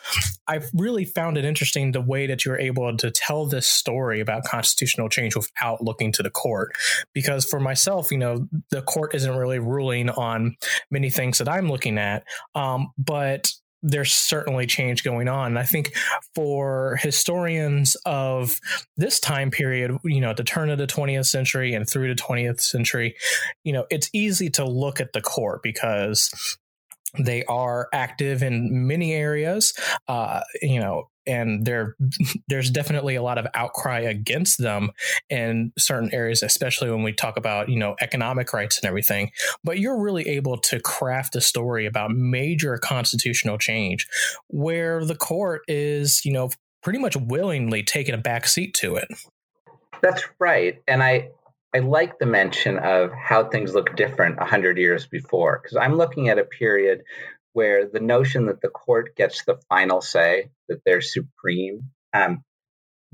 I've 0.47 0.72
really 0.74 1.06
found 1.06 1.38
it 1.38 1.45
interesting 1.45 1.91
the 1.91 2.01
way 2.01 2.26
that 2.26 2.45
you're 2.45 2.60
able 2.60 2.97
to 2.97 3.12
tell 3.12 3.45
this 3.45 3.68
story 3.68 4.22
about 4.22 4.45
constitutional 4.45 5.08
change 5.08 5.36
without 5.36 5.84
looking 5.84 6.12
to 6.14 6.24
the 6.24 6.32
court. 6.32 6.72
Because 7.14 7.45
for 7.45 7.60
myself, 7.60 8.12
you 8.12 8.18
know, 8.18 8.47
the 8.72 8.82
court 8.82 9.14
isn't 9.14 9.36
really 9.36 9.60
ruling 9.60 10.10
on 10.10 10.56
many 10.89 11.12
things 11.12 11.38
that 11.38 11.47
I'm 11.47 11.70
looking 11.70 11.99
at, 11.99 12.24
um, 12.56 12.91
but 12.97 13.51
there's 13.82 14.11
certainly 14.11 14.65
change 14.65 15.03
going 15.03 15.27
on. 15.27 15.57
I 15.57 15.63
think 15.63 15.95
for 16.36 16.97
historians 17.01 17.95
of 18.05 18.59
this 18.97 19.19
time 19.19 19.51
period, 19.51 19.97
you 20.03 20.21
know, 20.21 20.32
at 20.32 20.38
the 20.38 20.43
turn 20.43 20.69
of 20.69 20.77
the 20.77 20.88
20th 20.88 21.27
century 21.27 21.73
and 21.73 21.89
through 21.89 22.13
the 22.13 22.21
20th 22.21 22.61
century, 22.61 23.15
you 23.63 23.73
know, 23.73 23.86
it's 23.89 24.09
easy 24.13 24.49
to 24.51 24.65
look 24.65 24.99
at 24.99 25.13
the 25.13 25.21
court 25.21 25.61
because 25.63 26.57
They 27.18 27.43
are 27.45 27.88
active 27.93 28.43
in 28.43 28.88
many 28.88 29.14
areas, 29.14 29.74
uh, 30.07 30.41
you 30.62 30.80
know, 30.80 31.10
and 31.30 31.66
there 31.66 31.95
there's 32.47 32.70
definitely 32.70 33.16
a 33.16 33.24
lot 33.24 33.38
of 33.38 33.47
outcry 33.53 33.99
against 33.99 34.57
them 34.57 34.91
in 35.30 35.72
certain 35.78 36.14
areas, 36.14 36.43
especially 36.43 36.91
when 36.91 37.03
we 37.03 37.14
talk 37.14 37.38
about 37.38 37.70
you 37.70 37.80
know 37.80 37.95
economic 38.01 38.51
rights 38.53 38.78
and 38.80 38.88
everything. 38.88 39.32
But 39.64 39.80
you're 39.80 39.99
really 39.99 40.28
able 40.28 40.57
to 40.57 40.80
craft 40.80 41.36
a 41.36 41.41
story 41.41 41.86
about 41.86 42.12
major 42.12 42.78
constitutional 42.78 43.57
change, 43.57 44.07
where 44.47 45.05
the 45.05 45.16
court 45.16 45.62
is 45.68 46.24
you 46.26 46.34
know 46.34 46.49
pretty 46.82 46.99
much 46.99 47.16
willingly 47.16 47.84
taking 47.84 48.16
a 48.16 48.20
back 48.20 48.47
seat 48.47 48.74
to 48.74 48.95
it. 48.95 49.07
That's 50.01 50.24
right, 50.39 50.82
and 50.88 51.03
I 51.03 51.30
I 51.74 51.80
like 51.80 52.17
the 52.17 52.26
mention 52.26 52.80
of 52.80 53.11
how 53.11 53.45
things 53.45 53.76
look 53.76 53.95
different 53.95 54.38
100 54.38 54.78
years 54.78 55.05
before, 55.05 55.59
because 55.61 55.78
I'm 55.78 55.95
looking 55.95 56.30
at 56.30 56.39
a 56.39 56.43
period 56.43 57.03
where 57.53 57.88
the 57.88 57.99
notion 57.99 58.47
that 58.47 58.61
the 58.61 58.70
court 58.70 59.15
gets 59.15 59.43
the 59.45 59.59
final 59.70 60.01
say, 60.01 60.49
that 60.67 60.82
they're 60.86 61.01
supreme, 61.01 61.91
um, 62.13 62.43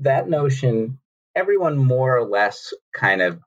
that 0.00 0.28
notion, 0.28 0.98
everyone 1.34 1.76
more 1.76 2.16
or 2.16 2.26
less 2.26 2.72
kind 2.94 3.20
of 3.20 3.40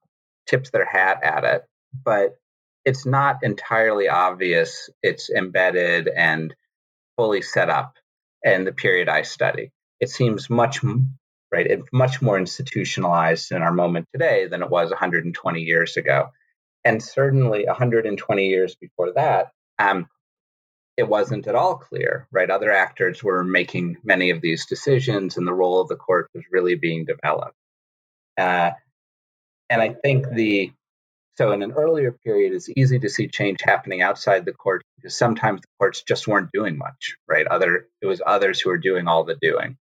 tips 0.47 0.69
their 0.71 0.85
hat 0.85 1.23
at 1.23 1.43
it, 1.43 1.63
but 2.03 2.37
it's 2.85 3.05
not 3.05 3.37
entirely 3.43 4.07
obvious 4.07 4.89
it's 5.03 5.29
embedded 5.29 6.07
and 6.07 6.55
fully 7.17 7.41
set 7.41 7.69
up 7.69 7.97
in 8.43 8.63
the 8.63 8.71
period 8.71 9.09
I 9.09 9.23
study. 9.23 9.71
It 9.99 10.09
seems 10.09 10.49
much 10.49 10.81
right? 11.51 11.65
It's 11.65 11.83
much 11.91 12.21
more 12.21 12.37
institutionalized 12.37 13.51
in 13.51 13.61
our 13.61 13.71
moment 13.71 14.07
today 14.13 14.47
than 14.47 14.61
it 14.61 14.69
was 14.69 14.89
120 14.89 15.61
years 15.61 15.97
ago. 15.97 16.29
And 16.85 17.03
certainly 17.03 17.65
120 17.65 18.47
years 18.47 18.75
before 18.75 19.13
that, 19.13 19.51
um, 19.77 20.07
it 20.97 21.07
wasn't 21.07 21.47
at 21.47 21.55
all 21.55 21.77
clear, 21.77 22.27
right? 22.31 22.49
Other 22.49 22.71
actors 22.71 23.23
were 23.23 23.43
making 23.43 23.97
many 24.03 24.31
of 24.31 24.41
these 24.41 24.65
decisions, 24.65 25.37
and 25.37 25.47
the 25.47 25.53
role 25.53 25.81
of 25.81 25.87
the 25.87 25.95
court 25.95 26.29
was 26.33 26.43
really 26.51 26.75
being 26.75 27.05
developed. 27.05 27.55
Uh, 28.37 28.71
and 29.69 29.81
I 29.81 29.93
think 29.93 30.29
the 30.29 30.71
so 31.35 31.53
in 31.53 31.63
an 31.63 31.71
earlier 31.71 32.11
period, 32.11 32.53
it's 32.53 32.67
easy 32.75 32.99
to 32.99 33.09
see 33.09 33.29
change 33.29 33.59
happening 33.63 34.01
outside 34.01 34.43
the 34.43 34.51
court 34.51 34.83
because 34.97 35.17
sometimes 35.17 35.61
the 35.61 35.67
courts 35.79 36.03
just 36.03 36.27
weren't 36.27 36.51
doing 36.51 36.77
much, 36.77 37.15
right? 37.29 37.47
Other 37.47 37.87
it 38.01 38.07
was 38.07 38.21
others 38.25 38.59
who 38.59 38.69
were 38.69 38.77
doing 38.77 39.07
all 39.07 39.23
the 39.23 39.37
doing 39.41 39.77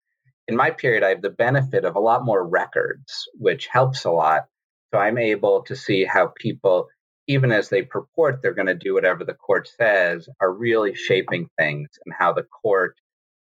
in 0.47 0.55
my 0.55 0.71
period, 0.71 1.03
I 1.03 1.09
have 1.09 1.21
the 1.21 1.29
benefit 1.29 1.85
of 1.85 1.95
a 1.95 1.99
lot 1.99 2.25
more 2.25 2.45
records, 2.45 3.27
which 3.33 3.67
helps 3.67 4.05
a 4.05 4.11
lot. 4.11 4.45
So 4.93 4.99
I'm 4.99 5.17
able 5.17 5.63
to 5.63 5.75
see 5.75 6.05
how 6.05 6.27
people, 6.27 6.87
even 7.27 7.51
as 7.51 7.69
they 7.69 7.81
purport 7.81 8.41
they're 8.41 8.53
going 8.53 8.67
to 8.67 8.75
do 8.75 8.93
whatever 8.93 9.23
the 9.23 9.33
court 9.33 9.67
says, 9.67 10.29
are 10.39 10.51
really 10.51 10.93
shaping 10.95 11.49
things 11.57 11.89
and 12.05 12.13
how 12.17 12.33
the 12.33 12.43
court 12.43 12.95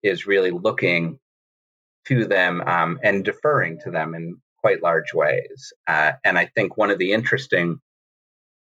is 0.03 0.27
really 0.27 0.51
looking 0.51 1.19
to 2.07 2.25
them 2.25 2.61
um, 2.61 2.99
and 3.03 3.25
deferring 3.25 3.79
to 3.81 3.91
them 3.91 4.13
in 4.15 4.37
quite 4.59 4.83
large 4.83 5.13
ways. 5.13 5.73
Uh, 5.87 6.13
and 6.23 6.37
I 6.37 6.45
think 6.45 6.77
one 6.77 6.91
of 6.91 6.99
the 6.99 7.13
interesting 7.13 7.79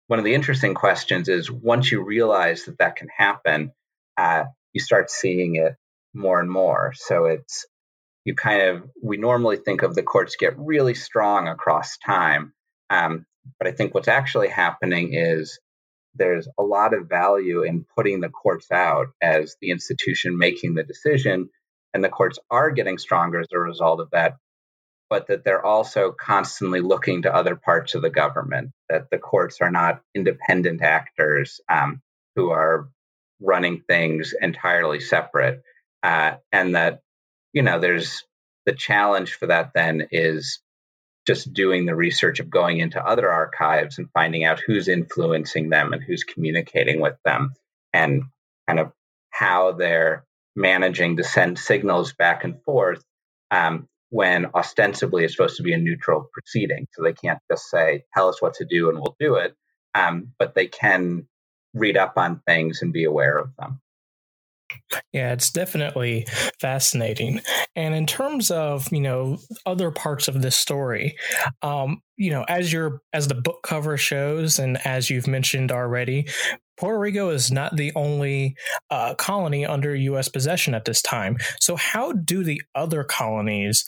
one 0.06 0.18
of 0.18 0.24
the 0.24 0.34
interesting 0.34 0.72
questions 0.72 1.28
is 1.28 1.50
once 1.50 1.92
you 1.92 2.02
realize 2.02 2.64
that 2.64 2.78
that 2.78 2.96
can 2.96 3.08
happen, 3.14 3.72
uh, 4.16 4.44
you 4.72 4.80
start 4.80 5.10
seeing 5.10 5.56
it 5.56 5.74
more 6.14 6.40
and 6.40 6.50
more. 6.50 6.94
So 6.96 7.26
it's 7.26 7.66
you 8.24 8.34
kind 8.34 8.62
of 8.62 8.90
we 9.02 9.16
normally 9.16 9.56
think 9.56 9.82
of 9.82 9.94
the 9.94 10.02
courts 10.02 10.36
get 10.36 10.58
really 10.58 10.94
strong 10.94 11.48
across 11.48 11.98
time 11.98 12.52
um, 12.90 13.26
but 13.58 13.68
i 13.68 13.72
think 13.72 13.94
what's 13.94 14.08
actually 14.08 14.48
happening 14.48 15.14
is 15.14 15.58
there's 16.14 16.48
a 16.58 16.62
lot 16.62 16.94
of 16.94 17.08
value 17.08 17.62
in 17.62 17.84
putting 17.96 18.20
the 18.20 18.28
courts 18.28 18.70
out 18.72 19.08
as 19.22 19.56
the 19.60 19.70
institution 19.70 20.38
making 20.38 20.74
the 20.74 20.82
decision 20.82 21.48
and 21.94 22.04
the 22.04 22.08
courts 22.08 22.38
are 22.50 22.70
getting 22.70 22.98
stronger 22.98 23.40
as 23.40 23.48
a 23.52 23.58
result 23.58 24.00
of 24.00 24.10
that 24.10 24.36
but 25.10 25.28
that 25.28 25.42
they're 25.44 25.64
also 25.64 26.12
constantly 26.12 26.80
looking 26.80 27.22
to 27.22 27.34
other 27.34 27.56
parts 27.56 27.94
of 27.94 28.02
the 28.02 28.10
government 28.10 28.72
that 28.90 29.10
the 29.10 29.18
courts 29.18 29.58
are 29.60 29.70
not 29.70 30.02
independent 30.14 30.82
actors 30.82 31.60
um, 31.68 32.02
who 32.36 32.50
are 32.50 32.88
running 33.40 33.82
things 33.88 34.34
entirely 34.40 35.00
separate 35.00 35.62
uh, 36.02 36.34
and 36.52 36.74
that 36.74 37.00
you 37.52 37.62
know, 37.62 37.80
there's 37.80 38.24
the 38.66 38.72
challenge 38.72 39.34
for 39.34 39.46
that 39.46 39.72
then 39.74 40.08
is 40.12 40.60
just 41.26 41.52
doing 41.52 41.86
the 41.86 41.94
research 41.94 42.40
of 42.40 42.50
going 42.50 42.78
into 42.78 43.04
other 43.04 43.30
archives 43.30 43.98
and 43.98 44.10
finding 44.12 44.44
out 44.44 44.60
who's 44.66 44.88
influencing 44.88 45.70
them 45.70 45.92
and 45.92 46.02
who's 46.02 46.24
communicating 46.24 47.00
with 47.00 47.16
them 47.24 47.52
and 47.92 48.22
kind 48.66 48.80
of 48.80 48.92
how 49.30 49.72
they're 49.72 50.24
managing 50.56 51.18
to 51.18 51.24
send 51.24 51.58
signals 51.58 52.12
back 52.14 52.44
and 52.44 52.62
forth 52.64 53.02
um, 53.50 53.86
when 54.10 54.46
ostensibly 54.54 55.24
it's 55.24 55.34
supposed 55.34 55.58
to 55.58 55.62
be 55.62 55.74
a 55.74 55.78
neutral 55.78 56.28
proceeding. 56.32 56.86
So 56.92 57.02
they 57.02 57.12
can't 57.12 57.40
just 57.50 57.68
say, 57.70 58.04
tell 58.14 58.28
us 58.28 58.42
what 58.42 58.54
to 58.54 58.64
do 58.64 58.88
and 58.88 58.98
we'll 58.98 59.16
do 59.20 59.36
it, 59.36 59.54
um, 59.94 60.32
but 60.38 60.54
they 60.54 60.66
can 60.66 61.28
read 61.74 61.96
up 61.96 62.14
on 62.16 62.40
things 62.46 62.82
and 62.82 62.92
be 62.92 63.04
aware 63.04 63.38
of 63.38 63.50
them. 63.58 63.80
Yeah, 65.12 65.32
it's 65.32 65.50
definitely 65.50 66.26
fascinating. 66.60 67.40
And 67.76 67.94
in 67.94 68.06
terms 68.06 68.50
of, 68.50 68.90
you 68.92 69.00
know, 69.00 69.38
other 69.66 69.90
parts 69.90 70.28
of 70.28 70.42
this 70.42 70.56
story, 70.56 71.16
um, 71.62 72.02
you 72.16 72.30
know, 72.30 72.44
as 72.48 72.72
your 72.72 73.00
as 73.12 73.28
the 73.28 73.34
book 73.34 73.60
cover 73.62 73.96
shows 73.96 74.58
and 74.58 74.78
as 74.86 75.10
you've 75.10 75.26
mentioned 75.26 75.72
already, 75.72 76.26
Puerto 76.78 76.98
Rico 76.98 77.30
is 77.30 77.50
not 77.50 77.76
the 77.76 77.92
only 77.94 78.56
uh, 78.90 79.14
colony 79.14 79.66
under 79.66 79.94
U.S. 79.94 80.28
possession 80.28 80.74
at 80.74 80.84
this 80.84 81.02
time. 81.02 81.36
So, 81.60 81.76
how 81.76 82.12
do 82.12 82.44
the 82.44 82.62
other 82.74 83.04
colonies 83.04 83.84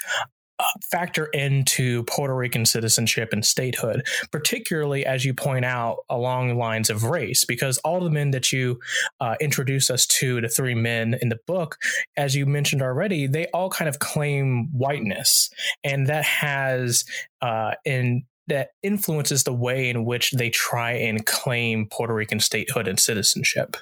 factor 0.91 1.27
into 1.27 2.05
Puerto 2.05 2.35
Rican 2.35 2.67
citizenship 2.67 3.31
and 3.33 3.45
statehood, 3.45 4.07
particularly 4.31 5.07
as 5.07 5.25
you 5.25 5.35
point 5.35 5.65
out 5.65 5.99
along 6.09 6.49
the 6.49 6.55
lines 6.55 6.91
of 6.91 7.05
race, 7.05 7.45
because 7.45 7.79
all 7.79 8.01
the 8.01 8.11
men 8.11 8.31
that 8.31 8.53
you 8.53 8.79
uh, 9.21 9.37
introduce 9.41 9.91
us 9.91 10.07
to, 10.07 10.41
the 10.41 10.49
three 10.49 10.75
men 10.75 11.17
in 11.21 11.29
the 11.29 11.39
book, 11.47 11.77
as 12.17 12.35
you 12.35 12.47
mentioned 12.47 12.83
already, 12.83 13.27
they 13.27 13.47
all 13.49 13.71
kind 13.71 13.89
of 13.89 13.99
claim 13.99 14.69
whiteness, 14.73 15.51
and 15.85 16.07
that 16.07 16.25
has 16.25 17.05
uh, 17.41 17.73
in 17.85 18.25
that 18.47 18.71
influences 18.83 19.45
the 19.45 19.53
way 19.53 19.89
in 19.89 20.05
which 20.05 20.33
they 20.33 20.51
try 20.51 20.93
and 20.93 21.25
claim 21.25 21.87
Puerto 21.89 22.13
Rican 22.13 22.41
statehood 22.41 22.89
and 22.89 22.99
citizenship. 22.99 23.77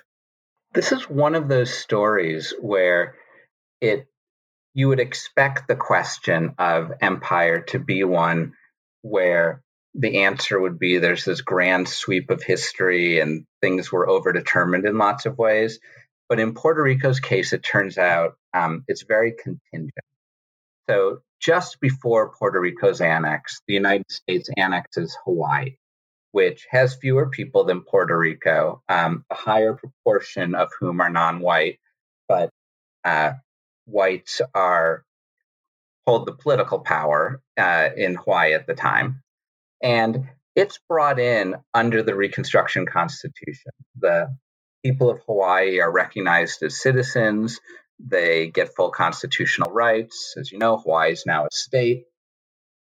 This 0.74 0.92
is 0.92 1.08
one 1.08 1.34
of 1.34 1.48
those 1.48 1.72
stories 1.72 2.52
where 2.60 3.14
it 3.80 4.06
you 4.74 4.88
would 4.88 5.00
expect 5.00 5.66
the 5.66 5.76
question 5.76 6.54
of 6.58 6.92
empire 7.00 7.60
to 7.62 7.78
be 7.78 8.04
one 8.04 8.52
where 9.02 9.62
the 9.94 10.22
answer 10.24 10.60
would 10.60 10.78
be 10.78 10.98
there's 10.98 11.24
this 11.24 11.40
grand 11.40 11.88
sweep 11.88 12.30
of 12.30 12.42
history 12.42 13.20
and 13.20 13.44
things 13.60 13.90
were 13.90 14.06
overdetermined 14.06 14.86
in 14.86 14.98
lots 14.98 15.26
of 15.26 15.38
ways. 15.38 15.80
But 16.28 16.38
in 16.38 16.54
Puerto 16.54 16.82
Rico's 16.82 17.20
case, 17.20 17.52
it 17.52 17.62
turns 17.62 17.96
out 17.96 18.36
um, 18.54 18.84
it's 18.86 19.02
very 19.02 19.32
contingent. 19.32 19.92
So 20.88 21.20
just 21.40 21.80
before 21.80 22.32
Puerto 22.38 22.60
Rico's 22.60 23.00
annex, 23.00 23.60
the 23.66 23.74
United 23.74 24.10
States 24.10 24.50
annexes 24.56 25.16
Hawaii, 25.24 25.76
which 26.32 26.66
has 26.70 26.94
fewer 26.94 27.30
people 27.30 27.64
than 27.64 27.82
Puerto 27.82 28.16
Rico, 28.16 28.82
um, 28.88 29.24
a 29.30 29.34
higher 29.34 29.74
proportion 29.74 30.54
of 30.54 30.70
whom 30.78 31.00
are 31.00 31.10
non 31.10 31.40
white, 31.40 31.78
but 32.28 32.50
uh, 33.04 33.32
whites 33.88 34.40
are 34.54 35.04
hold 36.06 36.26
the 36.26 36.32
political 36.32 36.78
power 36.78 37.40
uh, 37.58 37.90
in 37.96 38.14
Hawaii 38.14 38.54
at 38.54 38.66
the 38.66 38.74
time, 38.74 39.22
and 39.82 40.28
it's 40.56 40.78
brought 40.88 41.20
in 41.20 41.56
under 41.72 42.02
the 42.02 42.14
Reconstruction 42.14 42.86
Constitution. 42.86 43.72
The 43.98 44.36
people 44.84 45.10
of 45.10 45.20
Hawaii 45.26 45.80
are 45.80 45.90
recognized 45.90 46.62
as 46.62 46.80
citizens. 46.80 47.60
They 48.00 48.48
get 48.48 48.74
full 48.74 48.90
constitutional 48.90 49.72
rights. 49.72 50.34
As 50.38 50.50
you 50.50 50.58
know, 50.58 50.76
Hawaii 50.78 51.12
is 51.12 51.24
now 51.26 51.44
a 51.44 51.48
state. 51.52 52.04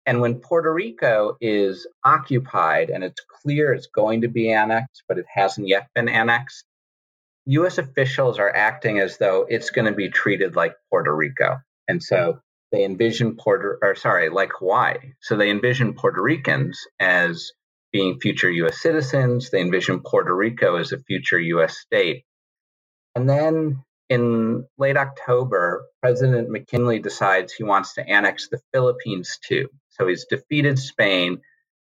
And 0.05 0.21
when 0.21 0.35
Puerto 0.35 0.73
Rico 0.73 1.35
is 1.41 1.85
occupied 2.03 2.89
and 2.89 3.03
it's 3.03 3.21
clear 3.41 3.73
it's 3.73 3.87
going 3.87 4.21
to 4.21 4.29
be 4.29 4.51
annexed, 4.51 5.03
but 5.07 5.17
it 5.17 5.25
hasn't 5.31 5.67
yet 5.67 5.89
been 5.93 6.07
annexed, 6.07 6.63
US 7.47 7.79
officials 7.79 8.39
are 8.39 8.55
acting 8.55 8.99
as 8.99 9.17
though 9.19 9.47
it's 9.49 9.71
going 9.71 9.87
to 9.87 9.93
be 9.93 10.09
treated 10.11 10.55
like 10.55 10.75
Puerto 10.91 11.15
Rico. 11.15 11.57
And 11.89 12.03
so 12.03 12.41
they 12.71 12.85
envision 12.85 13.37
Puerto, 13.37 13.77
or 13.81 13.95
sorry, 13.95 14.29
like 14.29 14.51
Hawaii. 14.59 14.97
So 15.21 15.37
they 15.37 15.51
envision 15.51 15.95
Puerto 15.95 16.21
Ricans 16.21 16.79
as 16.99 17.51
being 17.93 18.19
future 18.19 18.51
US 18.51 18.81
citizens. 18.81 19.51
They 19.51 19.61
envision 19.61 20.01
Puerto 20.05 20.35
Rico 20.35 20.77
as 20.77 20.93
a 20.93 20.99
future 20.99 21.39
US 21.39 21.79
state. 21.79 22.25
And 23.15 23.29
then 23.29 23.83
in 24.09 24.65
late 24.77 24.97
October, 24.97 25.85
President 26.01 26.49
McKinley 26.49 26.99
decides 26.99 27.53
he 27.53 27.63
wants 27.63 27.95
to 27.95 28.07
annex 28.07 28.49
the 28.49 28.61
Philippines 28.73 29.39
too. 29.47 29.69
So 29.89 30.07
he's 30.07 30.25
defeated 30.25 30.79
Spain 30.79 31.39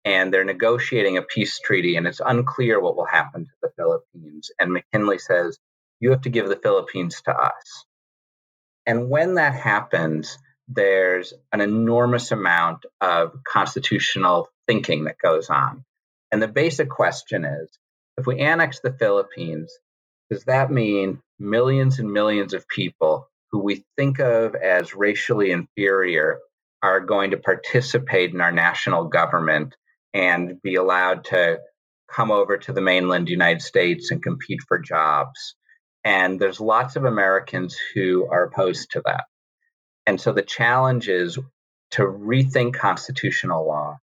and 0.05 0.33
they're 0.33 0.43
negotiating 0.43 1.17
a 1.17 1.21
peace 1.21 1.59
treaty, 1.59 1.95
and 1.95 2.07
it's 2.07 2.21
unclear 2.25 2.79
what 2.79 2.95
will 2.95 3.05
happen 3.05 3.45
to 3.45 3.51
Philippines. 3.75 4.51
And 4.59 4.73
McKinley 4.73 5.19
says, 5.19 5.57
you 5.99 6.11
have 6.11 6.21
to 6.21 6.29
give 6.29 6.47
the 6.47 6.55
Philippines 6.55 7.21
to 7.25 7.31
us. 7.31 7.85
And 8.85 9.09
when 9.09 9.35
that 9.35 9.53
happens, 9.53 10.37
there's 10.67 11.33
an 11.51 11.61
enormous 11.61 12.31
amount 12.31 12.85
of 13.01 13.43
constitutional 13.43 14.49
thinking 14.67 15.05
that 15.05 15.17
goes 15.17 15.49
on. 15.49 15.83
And 16.31 16.41
the 16.41 16.47
basic 16.47 16.89
question 16.89 17.45
is 17.45 17.69
if 18.17 18.25
we 18.25 18.39
annex 18.39 18.79
the 18.79 18.93
Philippines, 18.93 19.71
does 20.29 20.43
that 20.45 20.71
mean 20.71 21.21
millions 21.39 21.99
and 21.99 22.11
millions 22.11 22.53
of 22.53 22.67
people 22.67 23.27
who 23.51 23.59
we 23.59 23.85
think 23.97 24.19
of 24.19 24.55
as 24.55 24.95
racially 24.95 25.51
inferior 25.51 26.39
are 26.81 26.99
going 26.99 27.31
to 27.31 27.37
participate 27.37 28.33
in 28.33 28.41
our 28.41 28.51
national 28.51 29.05
government 29.05 29.75
and 30.13 30.61
be 30.61 30.75
allowed 30.75 31.25
to 31.25 31.59
come 32.13 32.31
over 32.31 32.57
to 32.57 32.73
the 32.73 32.81
mainland 32.81 33.29
United 33.29 33.61
States 33.61 34.11
and 34.11 34.21
compete 34.21 34.59
for 34.67 34.79
jobs? 34.79 35.55
And 36.03 36.39
there's 36.39 36.59
lots 36.59 36.95
of 36.95 37.05
Americans 37.05 37.77
who 37.93 38.27
are 38.29 38.43
opposed 38.43 38.91
to 38.91 39.01
that. 39.05 39.25
And 40.05 40.19
so 40.19 40.33
the 40.33 40.41
challenge 40.41 41.07
is 41.07 41.39
to 41.91 42.03
rethink 42.03 42.75
constitutional 42.75 43.65
law 43.67 43.97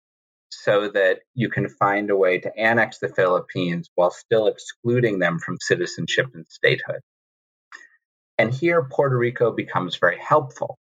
so 0.50 0.88
that 0.88 1.20
you 1.34 1.48
can 1.48 1.68
find 1.68 2.10
a 2.10 2.16
way 2.16 2.38
to 2.38 2.58
annex 2.58 2.98
the 2.98 3.08
Philippines 3.08 3.88
while 3.94 4.10
still 4.10 4.46
excluding 4.46 5.18
them 5.18 5.38
from 5.38 5.58
citizenship 5.60 6.26
and 6.34 6.44
statehood. 6.48 7.00
And 8.38 8.52
here, 8.52 8.82
Puerto 8.90 9.16
Rico 9.16 9.52
becomes 9.52 9.96
very 9.96 10.18
helpful. 10.18 10.78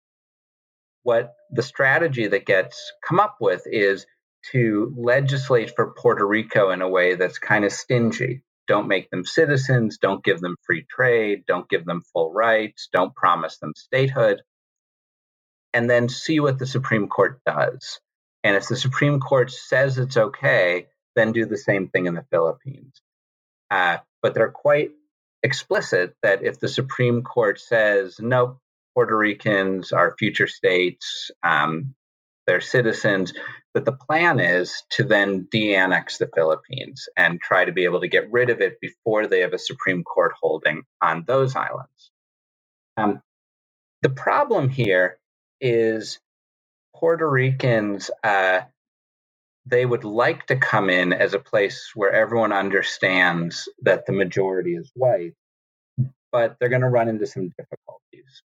What 1.03 1.33
the 1.51 1.61
strategy 1.61 2.27
that 2.27 2.45
gets 2.45 2.91
come 3.07 3.19
up 3.19 3.37
with 3.39 3.63
is 3.65 4.05
to 4.51 4.93
legislate 4.97 5.75
for 5.75 5.93
Puerto 5.93 6.25
Rico 6.25 6.71
in 6.71 6.81
a 6.81 6.89
way 6.89 7.15
that's 7.15 7.39
kind 7.39 7.65
of 7.65 7.71
stingy. 7.71 8.41
Don't 8.67 8.87
make 8.87 9.09
them 9.09 9.25
citizens, 9.25 9.97
don't 9.97 10.23
give 10.23 10.39
them 10.39 10.55
free 10.65 10.85
trade, 10.89 11.43
don't 11.47 11.67
give 11.69 11.85
them 11.85 12.01
full 12.13 12.31
rights, 12.31 12.89
don't 12.91 13.15
promise 13.15 13.57
them 13.57 13.73
statehood 13.75 14.41
and 15.73 15.89
then 15.89 16.07
see 16.07 16.39
what 16.39 16.59
the 16.59 16.67
Supreme 16.67 17.07
Court 17.07 17.41
does. 17.45 17.99
And 18.43 18.55
if 18.55 18.67
the 18.67 18.75
Supreme 18.75 19.19
Court 19.19 19.51
says 19.51 19.97
it's 19.97 20.17
okay, 20.17 20.87
then 21.15 21.31
do 21.31 21.45
the 21.45 21.57
same 21.57 21.87
thing 21.87 22.05
in 22.05 22.13
the 22.13 22.25
Philippines. 22.29 23.01
Uh, 23.71 23.97
but 24.21 24.33
they're 24.33 24.51
quite 24.51 24.91
explicit 25.41 26.15
that 26.21 26.43
if 26.43 26.59
the 26.59 26.67
Supreme 26.67 27.23
Court 27.23 27.59
says, 27.59 28.17
nope, 28.19 28.59
Puerto 28.93 29.17
Ricans 29.17 29.91
are 29.91 30.15
future 30.17 30.47
states, 30.47 31.31
um, 31.41 31.95
they're 32.45 32.61
citizens, 32.61 33.33
that 33.73 33.85
the 33.85 33.91
plan 33.91 34.39
is 34.39 34.83
to 34.91 35.03
then 35.03 35.47
de 35.51 35.75
annex 35.75 36.17
the 36.17 36.29
Philippines 36.33 37.09
and 37.17 37.41
try 37.41 37.65
to 37.65 37.71
be 37.71 37.85
able 37.85 38.01
to 38.01 38.07
get 38.07 38.31
rid 38.31 38.49
of 38.49 38.61
it 38.61 38.79
before 38.79 39.27
they 39.27 39.39
have 39.39 39.53
a 39.53 39.59
Supreme 39.59 40.03
Court 40.03 40.33
holding 40.39 40.83
on 41.01 41.23
those 41.25 41.55
islands. 41.55 42.11
Um, 42.97 43.21
the 44.01 44.09
problem 44.09 44.69
here 44.69 45.17
is 45.59 46.19
Puerto 46.95 47.29
Ricans, 47.29 48.11
uh, 48.23 48.61
they 49.65 49.85
would 49.85 50.03
like 50.03 50.45
to 50.47 50.55
come 50.57 50.89
in 50.89 51.13
as 51.13 51.33
a 51.33 51.39
place 51.39 51.91
where 51.95 52.11
everyone 52.11 52.51
understands 52.51 53.69
that 53.81 54.05
the 54.05 54.11
majority 54.11 54.75
is 54.75 54.91
white, 54.93 55.33
but 56.31 56.57
they're 56.59 56.69
going 56.69 56.81
to 56.81 56.89
run 56.89 57.07
into 57.07 57.25
some 57.25 57.49
difficulties. 57.57 58.43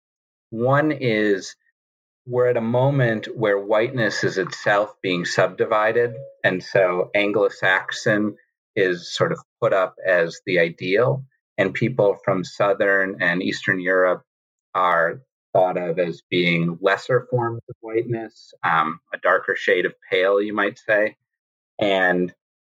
One 0.51 0.91
is 0.91 1.55
we're 2.27 2.49
at 2.49 2.57
a 2.57 2.61
moment 2.61 3.27
where 3.37 3.57
whiteness 3.57 4.23
is 4.25 4.37
itself 4.37 4.93
being 5.01 5.23
subdivided. 5.23 6.13
And 6.43 6.61
so 6.61 7.09
Anglo 7.15 7.47
Saxon 7.47 8.35
is 8.75 9.13
sort 9.13 9.31
of 9.31 9.39
put 9.61 9.71
up 9.71 9.95
as 10.05 10.41
the 10.45 10.59
ideal, 10.59 11.23
and 11.57 11.73
people 11.73 12.17
from 12.25 12.43
Southern 12.43 13.21
and 13.21 13.41
Eastern 13.41 13.79
Europe 13.79 14.23
are 14.75 15.21
thought 15.53 15.77
of 15.77 15.97
as 15.99 16.21
being 16.29 16.77
lesser 16.81 17.25
forms 17.31 17.61
of 17.69 17.75
whiteness, 17.79 18.53
um, 18.61 18.99
a 19.13 19.17
darker 19.17 19.55
shade 19.55 19.85
of 19.85 19.95
pale, 20.11 20.41
you 20.41 20.53
might 20.53 20.77
say. 20.77 21.15
And 21.79 22.33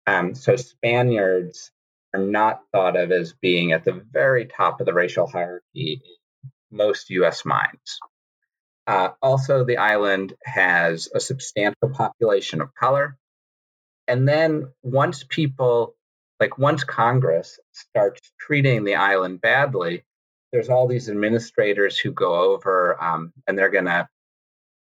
um, 0.05 0.35
so 0.35 0.55
Spaniards 0.55 1.71
are 2.13 2.21
not 2.21 2.61
thought 2.71 2.95
of 2.95 3.11
as 3.11 3.33
being 3.33 3.71
at 3.71 3.83
the 3.83 4.01
very 4.11 4.45
top 4.45 4.79
of 4.79 4.85
the 4.85 4.93
racial 4.93 5.27
hierarchy 5.27 6.01
in 6.03 6.77
most 6.77 7.09
US 7.09 7.43
minds. 7.43 7.99
Uh, 8.89 9.11
also, 9.21 9.63
the 9.63 9.77
island 9.77 10.33
has 10.43 11.09
a 11.13 11.19
substantial 11.19 11.89
population 11.93 12.59
of 12.59 12.73
color. 12.73 13.15
And 14.07 14.27
then 14.27 14.73
once 14.81 15.23
people, 15.29 15.95
like 16.39 16.57
once 16.57 16.83
Congress 16.83 17.59
starts 17.71 18.19
treating 18.39 18.83
the 18.83 18.95
island 18.95 19.41
badly, 19.41 20.03
there's 20.51 20.69
all 20.69 20.87
these 20.87 21.07
administrators 21.07 21.99
who 21.99 22.11
go 22.11 22.53
over 22.53 22.99
um, 22.99 23.31
and 23.47 23.55
they're 23.55 23.69
going 23.69 23.85
to 23.85 24.09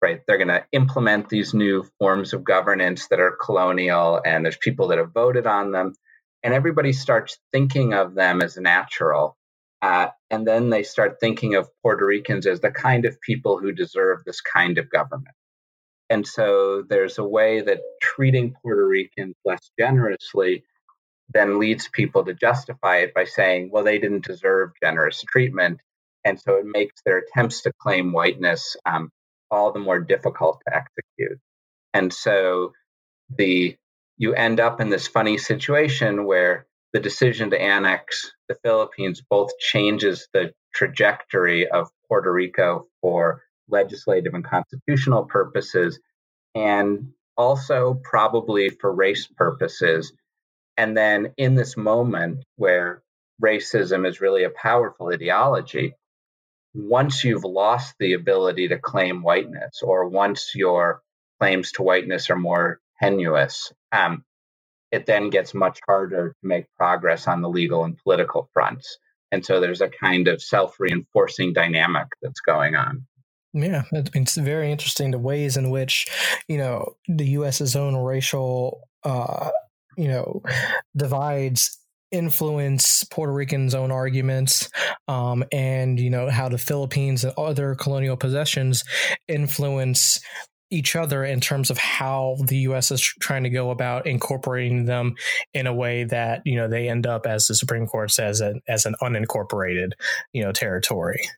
right 0.00 0.22
they're 0.26 0.38
going 0.38 0.48
to 0.48 0.64
implement 0.72 1.28
these 1.28 1.52
new 1.52 1.84
forms 1.98 2.32
of 2.32 2.44
governance 2.44 3.09
that 3.09 3.20
are 3.20 3.36
colonial 3.44 4.22
and 4.24 4.44
there's 4.44 4.56
people 4.56 4.88
that 4.88 4.98
have 4.98 5.12
voted 5.12 5.46
on 5.46 5.72
them 5.72 5.92
and 6.42 6.54
everybody 6.54 6.92
starts 6.92 7.38
thinking 7.52 7.94
of 7.94 8.14
them 8.14 8.40
as 8.40 8.56
natural 8.56 9.36
uh, 9.82 10.08
and 10.30 10.46
then 10.46 10.70
they 10.70 10.82
start 10.82 11.18
thinking 11.20 11.54
of 11.54 11.68
puerto 11.82 12.06
ricans 12.06 12.46
as 12.46 12.60
the 12.60 12.70
kind 12.70 13.04
of 13.04 13.20
people 13.20 13.58
who 13.58 13.72
deserve 13.72 14.24
this 14.24 14.40
kind 14.40 14.78
of 14.78 14.90
government 14.90 15.34
and 16.10 16.26
so 16.26 16.82
there's 16.88 17.18
a 17.18 17.24
way 17.24 17.60
that 17.60 17.80
treating 18.02 18.54
puerto 18.62 18.86
ricans 18.86 19.34
less 19.44 19.70
generously 19.78 20.64
then 21.32 21.58
leads 21.58 21.88
people 21.88 22.24
to 22.24 22.34
justify 22.34 22.98
it 22.98 23.14
by 23.14 23.24
saying, 23.24 23.70
well, 23.72 23.84
they 23.84 23.98
didn't 23.98 24.24
deserve 24.24 24.72
generous 24.82 25.22
treatment. 25.28 25.80
And 26.24 26.40
so 26.40 26.56
it 26.56 26.66
makes 26.66 27.02
their 27.04 27.18
attempts 27.18 27.62
to 27.62 27.72
claim 27.80 28.12
whiteness 28.12 28.76
um, 28.86 29.10
all 29.50 29.72
the 29.72 29.78
more 29.78 30.00
difficult 30.00 30.62
to 30.66 30.76
execute. 30.76 31.38
And 31.94 32.12
so 32.12 32.72
the 33.36 33.76
you 34.16 34.34
end 34.34 34.60
up 34.60 34.80
in 34.80 34.90
this 34.90 35.06
funny 35.08 35.38
situation 35.38 36.24
where 36.24 36.66
the 36.93 37.01
decision 37.01 37.51
to 37.51 37.61
annex 37.61 38.32
the 38.49 38.57
Philippines 38.64 39.22
both 39.28 39.59
changes 39.59 40.28
the 40.32 40.53
trajectory 40.74 41.68
of 41.68 41.91
Puerto 42.09 42.32
Rico 42.32 42.86
for 43.01 43.43
legislative 43.68 44.34
and 44.34 44.45
constitutional 44.45 45.24
purposes, 45.24 46.01
and 46.55 47.11
also 47.36 48.01
probably 48.03 48.70
for 48.70 48.93
race 48.93 49.26
purposes. 49.26 50.12
And 50.76 50.97
then 50.97 51.34
in 51.36 51.55
this 51.55 51.76
moment 51.76 52.45
where 52.57 53.03
racism 53.43 54.09
is 54.09 54.20
really 54.20 54.45
a 54.45 54.51
powerful 54.51 55.09
ideology, 55.09 55.95
once 56.74 57.24
you've 57.24 57.45
lost 57.45 57.95
the 57.99 58.14
ability 58.14 58.68
to 58.68 58.78
claim 58.78 59.22
whiteness, 59.22 59.82
or 59.82 60.09
once 60.09 60.53
your 60.55 61.03
claims 61.41 61.72
to 61.72 61.82
whiteness 61.82 62.30
are 62.30 62.36
more 62.36 62.80
tenuous, 63.01 63.72
um, 63.93 64.24
it 64.91 65.07
then 65.07 65.30
gets 65.30 65.55
much 65.55 65.80
harder 65.86 66.30
to 66.30 66.47
make 66.47 66.66
progress 66.76 67.26
on 67.26 67.43
the 67.43 67.49
legal 67.49 67.84
and 67.84 67.97
political 67.99 68.49
fronts. 68.53 68.99
And 69.30 69.45
so 69.45 69.61
there's 69.61 69.82
a 69.82 69.91
kind 69.91 70.28
of 70.28 70.43
self 70.43 70.76
reinforcing 70.78 71.53
dynamic 71.53 72.07
that's 72.22 72.41
going 72.41 72.74
on. 72.74 73.07
Yeah, 73.53 73.82
it's 73.93 74.36
very 74.36 74.70
interesting 74.70 75.11
the 75.11 75.18
ways 75.18 75.57
in 75.57 75.70
which, 75.70 76.07
you 76.49 76.59
know, 76.59 76.97
the 77.09 77.26
U.S.'s 77.26 77.76
own 77.76 77.97
racial 77.97 78.80
uh, 79.05 79.51
you 79.99 80.09
know 80.09 80.43
divides 80.97 81.76
influence 82.11 83.05
Puerto 83.05 83.32
Rican's 83.32 83.74
own 83.74 83.91
arguments, 83.91 84.70
um, 85.09 85.45
and 85.53 86.01
you 86.01 86.09
know 86.09 86.30
how 86.30 86.49
the 86.49 86.57
Philippines 86.57 87.24
and 87.24 87.34
other 87.36 87.74
colonial 87.74 88.16
possessions 88.16 88.84
influence 89.26 90.20
each 90.70 90.96
other 90.96 91.24
in 91.24 91.40
terms 91.40 91.70
of 91.70 91.78
how 91.78 92.36
the 92.46 92.58
U.S. 92.58 92.90
is 92.90 93.00
trying 93.00 93.44
to 93.44 93.50
go 93.50 93.70
about 93.70 94.06
incorporating 94.06 94.84
them 94.84 95.14
in 95.54 95.66
a 95.66 95.74
way 95.74 96.04
that 96.04 96.42
you 96.44 96.56
know 96.56 96.68
they 96.68 96.88
end 96.88 97.06
up, 97.06 97.26
as 97.26 97.46
the 97.46 97.54
Supreme 97.54 97.86
Court 97.86 98.10
says, 98.10 98.42
as 98.68 98.86
an 98.86 98.94
unincorporated 99.02 99.92
you 100.32 100.42
know 100.42 100.52
territory. 100.52 101.28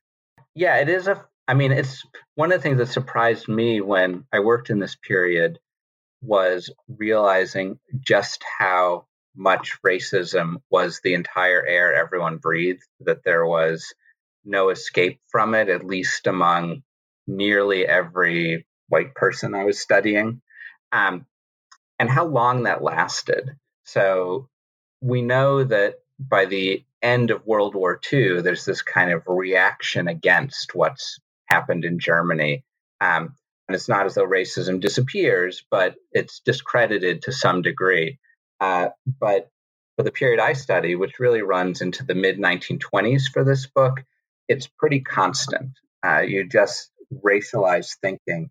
Yeah, 0.55 0.77
it 0.79 0.89
is 0.89 1.07
a. 1.07 1.25
I 1.49 1.55
mean, 1.55 1.73
it's 1.73 2.05
one 2.35 2.53
of 2.53 2.59
the 2.59 2.63
things 2.63 2.79
that 2.79 2.87
surprised 2.87 3.49
me 3.49 3.81
when 3.81 4.25
I 4.33 4.41
worked 4.41 4.71
in 4.71 4.79
this 4.79 4.97
period 4.97 5.59
was 6.23 6.71
realizing 6.89 7.79
just 7.99 8.45
how 8.59 9.07
much 9.35 9.79
racism 9.85 10.57
was 10.71 11.01
the 11.03 11.15
entire 11.15 11.65
air 11.65 11.95
everyone 11.95 12.37
breathed, 12.37 12.83
that 13.01 13.25
there 13.25 13.47
was 13.47 13.95
no 14.45 14.71
escape 14.71 15.21
from 15.29 15.55
it, 15.55 15.69
at 15.69 15.85
least 15.85 16.27
among 16.27 16.83
nearly 17.27 17.87
every 17.87 18.67
white 18.91 19.15
person 19.15 19.55
I 19.55 19.65
was 19.65 19.81
studying, 19.81 20.43
um, 20.93 21.25
and 21.99 22.11
how 22.11 22.27
long 22.27 22.65
that 22.65 22.83
lasted. 22.83 23.57
So 23.85 24.49
we 25.01 25.23
know 25.23 25.65
that 25.65 25.95
by 26.19 26.45
the 26.45 26.85
end 27.03 27.31
of 27.31 27.47
World 27.47 27.75
War 27.75 27.99
II, 28.13 28.43
there's 28.43 28.65
this 28.65 28.83
kind 28.83 29.11
of 29.11 29.23
reaction 29.27 30.09
against 30.09 30.75
what's 30.75 31.19
happened 31.47 31.85
in 31.85 31.99
Germany. 31.99 32.65
Um, 33.01 33.35
and 33.67 33.75
it's 33.75 33.89
not 33.89 34.05
as 34.05 34.15
though 34.15 34.27
racism 34.27 34.81
disappears, 34.81 35.65
but 35.71 35.95
it's 36.13 36.41
discredited 36.41 37.23
to 37.23 37.33
some 37.33 37.63
degree. 37.63 38.19
Uh, 38.61 38.89
but 39.19 39.49
for 39.97 40.03
the 40.03 40.13
period 40.13 40.41
I 40.41 40.53
study, 40.55 40.97
which 40.97 41.21
really 41.21 41.43
runs 41.43 41.81
into 41.81 42.05
the 42.05 42.15
mid 42.15 42.39
1920s 42.39 43.31
for 43.33 43.45
this 43.45 43.67
book, 43.67 44.03
it's 44.49 44.67
pretty 44.67 45.01
constant. 45.01 45.71
Uh, 46.05 46.21
you 46.21 46.49
just 46.49 46.91
racialized 47.25 47.97
thinking 48.03 48.51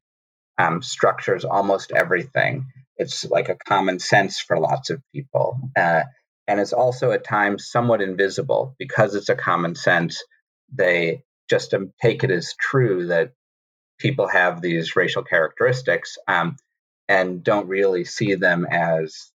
um, 0.59 0.83
structures 0.83 1.45
almost 1.45 1.91
everything. 1.91 2.67
It's 2.97 3.25
like 3.25 3.49
a 3.49 3.55
common 3.55 3.99
sense 3.99 4.39
for 4.39 4.59
lots 4.59 4.89
of 4.89 5.01
people. 5.13 5.57
Uh, 5.75 6.03
and 6.47 6.59
it's 6.59 6.73
also 6.73 7.11
at 7.11 7.23
times 7.23 7.71
somewhat 7.71 8.01
invisible 8.01 8.75
because 8.77 9.15
it's 9.15 9.29
a 9.29 9.35
common 9.35 9.75
sense. 9.75 10.23
They 10.71 11.23
just 11.49 11.73
um, 11.73 11.93
take 12.01 12.23
it 12.23 12.31
as 12.31 12.53
true 12.59 13.07
that 13.07 13.31
people 13.99 14.27
have 14.27 14.61
these 14.61 14.95
racial 14.95 15.23
characteristics 15.23 16.17
um, 16.27 16.57
and 17.07 17.43
don't 17.43 17.67
really 17.67 18.03
see 18.03 18.35
them 18.35 18.67
as 18.69 19.31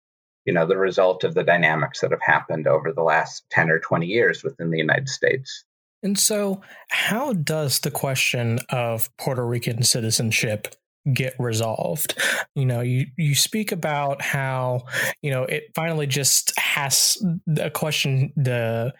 you 0.46 0.54
know 0.54 0.66
the 0.66 0.78
result 0.78 1.24
of 1.24 1.34
the 1.34 1.44
dynamics 1.44 2.02
that 2.02 2.12
have 2.12 2.22
happened 2.22 2.68
over 2.68 2.92
the 2.92 3.04
last 3.04 3.46
10 3.52 3.70
or 3.70 3.80
20 3.80 4.08
years 4.08 4.44
within 4.44 4.72
the 4.72 4.78
united 4.78 5.10
states 5.10 5.64
and 6.02 6.20
so 6.20 6.62
how 6.90 7.34
does 7.34 7.80
the 7.80 7.92
question 7.92 8.60
of 8.70 9.16
puerto 9.18 9.46
rican 9.46 9.84
citizenship 9.84 10.76
get 11.12 11.34
resolved. 11.40 12.18
You 12.56 12.66
know 12.66 12.82
you 12.82 13.08
you 13.18 13.36
speak 13.36 13.72
about 13.72 14.22
how 14.22 14.86
you 15.22 15.32
know 15.32 15.44
it 15.44 15.72
finally 15.76 16.08
just 16.08 16.58
has 16.60 17.18
a 17.58 17.70
question 17.70 18.32
the 18.36 18.94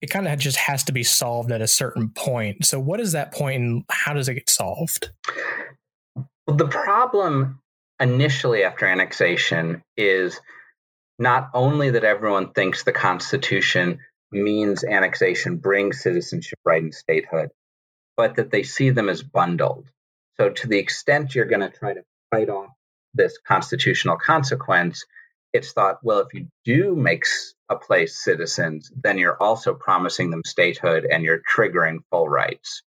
it 0.00 0.08
kind 0.08 0.28
of 0.28 0.38
just 0.38 0.56
has 0.56 0.84
to 0.84 0.92
be 0.92 1.02
solved 1.02 1.50
at 1.50 1.60
a 1.60 1.66
certain 1.66 2.10
point. 2.10 2.64
So 2.64 2.78
what 2.78 3.00
is 3.00 3.12
that 3.12 3.32
point 3.32 3.62
and 3.62 3.84
how 3.90 4.12
does 4.12 4.28
it 4.28 4.34
get 4.34 4.50
solved? 4.50 5.10
The 6.46 6.68
problem 6.68 7.60
initially 8.00 8.62
after 8.62 8.86
annexation 8.86 9.82
is 9.96 10.40
not 11.18 11.50
only 11.52 11.90
that 11.90 12.04
everyone 12.04 12.52
thinks 12.52 12.84
the 12.84 12.92
constitution 12.92 13.98
means 14.30 14.84
annexation 14.84 15.56
brings 15.56 16.02
citizenship 16.02 16.58
right 16.64 16.82
and 16.82 16.94
statehood 16.94 17.50
but 18.16 18.36
that 18.36 18.50
they 18.50 18.62
see 18.62 18.90
them 18.90 19.08
as 19.08 19.22
bundled 19.22 19.90
so, 20.40 20.50
to 20.50 20.68
the 20.68 20.78
extent 20.78 21.34
you're 21.34 21.46
going 21.46 21.60
to 21.60 21.70
try 21.70 21.94
to 21.94 22.04
fight 22.30 22.48
off 22.48 22.70
this 23.14 23.38
constitutional 23.38 24.16
consequence, 24.16 25.04
it's 25.52 25.72
thought, 25.72 25.98
well, 26.02 26.20
if 26.20 26.32
you 26.34 26.46
do 26.64 26.94
make 26.94 27.24
a 27.68 27.76
place 27.76 28.22
citizens, 28.22 28.92
then 28.94 29.18
you're 29.18 29.42
also 29.42 29.74
promising 29.74 30.30
them 30.30 30.42
statehood 30.44 31.06
and 31.10 31.24
you're 31.24 31.42
triggering 31.50 31.98
full 32.10 32.28
rights. 32.28 32.82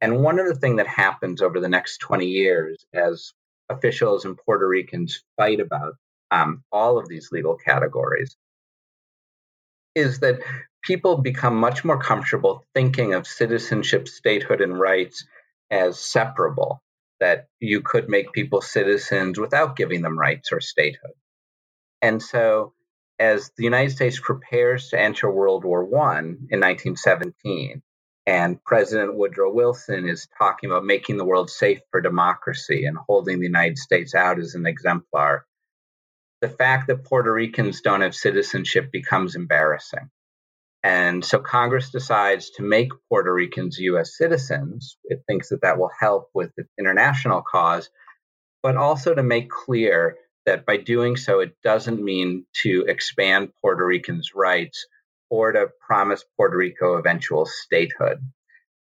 And 0.00 0.22
one 0.22 0.38
of 0.38 0.46
the 0.46 0.56
things 0.56 0.76
that 0.76 0.86
happens 0.86 1.40
over 1.40 1.60
the 1.60 1.68
next 1.68 1.98
20 1.98 2.26
years 2.26 2.84
as 2.92 3.32
officials 3.70 4.24
and 4.24 4.36
Puerto 4.36 4.68
Ricans 4.68 5.22
fight 5.36 5.60
about 5.60 5.94
um, 6.30 6.62
all 6.70 6.98
of 6.98 7.08
these 7.08 7.30
legal 7.32 7.56
categories 7.56 8.36
is 9.94 10.18
that 10.18 10.40
people 10.82 11.18
become 11.18 11.56
much 11.56 11.84
more 11.84 11.98
comfortable 11.98 12.64
thinking 12.74 13.14
of 13.14 13.26
citizenship, 13.26 14.08
statehood, 14.08 14.60
and 14.60 14.78
rights 14.78 15.24
as 15.74 16.00
separable, 16.00 16.82
that 17.20 17.48
you 17.60 17.82
could 17.82 18.08
make 18.08 18.32
people 18.32 18.62
citizens 18.62 19.40
without 19.40 19.76
giving 19.76 20.02
them 20.02 20.18
rights 20.18 20.52
or 20.52 20.60
statehood. 20.60 21.12
And 22.00 22.22
so, 22.22 22.74
as 23.18 23.50
the 23.56 23.64
United 23.64 23.90
States 23.90 24.20
prepares 24.20 24.88
to 24.88 25.00
enter 25.00 25.30
World 25.30 25.64
War 25.64 25.82
I 25.84 26.18
in 26.20 26.60
1917, 26.60 27.82
and 28.26 28.62
President 28.64 29.16
Woodrow 29.16 29.52
Wilson 29.52 30.08
is 30.08 30.28
talking 30.38 30.70
about 30.70 30.84
making 30.84 31.16
the 31.16 31.24
world 31.24 31.50
safe 31.50 31.80
for 31.90 32.00
democracy 32.00 32.84
and 32.86 32.96
holding 32.96 33.38
the 33.38 33.46
United 33.46 33.78
States 33.78 34.14
out 34.14 34.38
as 34.38 34.54
an 34.54 34.66
exemplar, 34.66 35.44
the 36.40 36.48
fact 36.48 36.88
that 36.88 37.04
Puerto 37.04 37.32
Ricans 37.32 37.80
don't 37.82 38.02
have 38.02 38.14
citizenship 38.14 38.92
becomes 38.92 39.36
embarrassing. 39.36 40.10
And 40.84 41.24
so 41.24 41.38
Congress 41.38 41.88
decides 41.90 42.50
to 42.50 42.62
make 42.62 42.90
Puerto 43.08 43.32
Ricans 43.32 43.78
U.S. 43.78 44.18
citizens. 44.18 44.98
It 45.04 45.22
thinks 45.26 45.48
that 45.48 45.62
that 45.62 45.78
will 45.78 45.90
help 45.98 46.28
with 46.34 46.50
the 46.58 46.64
international 46.78 47.40
cause, 47.40 47.88
but 48.62 48.76
also 48.76 49.14
to 49.14 49.22
make 49.22 49.48
clear 49.48 50.16
that 50.44 50.66
by 50.66 50.76
doing 50.76 51.16
so, 51.16 51.40
it 51.40 51.56
doesn't 51.64 52.04
mean 52.04 52.44
to 52.64 52.84
expand 52.86 53.48
Puerto 53.62 53.86
Ricans' 53.86 54.34
rights 54.34 54.86
or 55.30 55.52
to 55.52 55.68
promise 55.80 56.22
Puerto 56.36 56.58
Rico 56.58 56.98
eventual 56.98 57.46
statehood. 57.46 58.18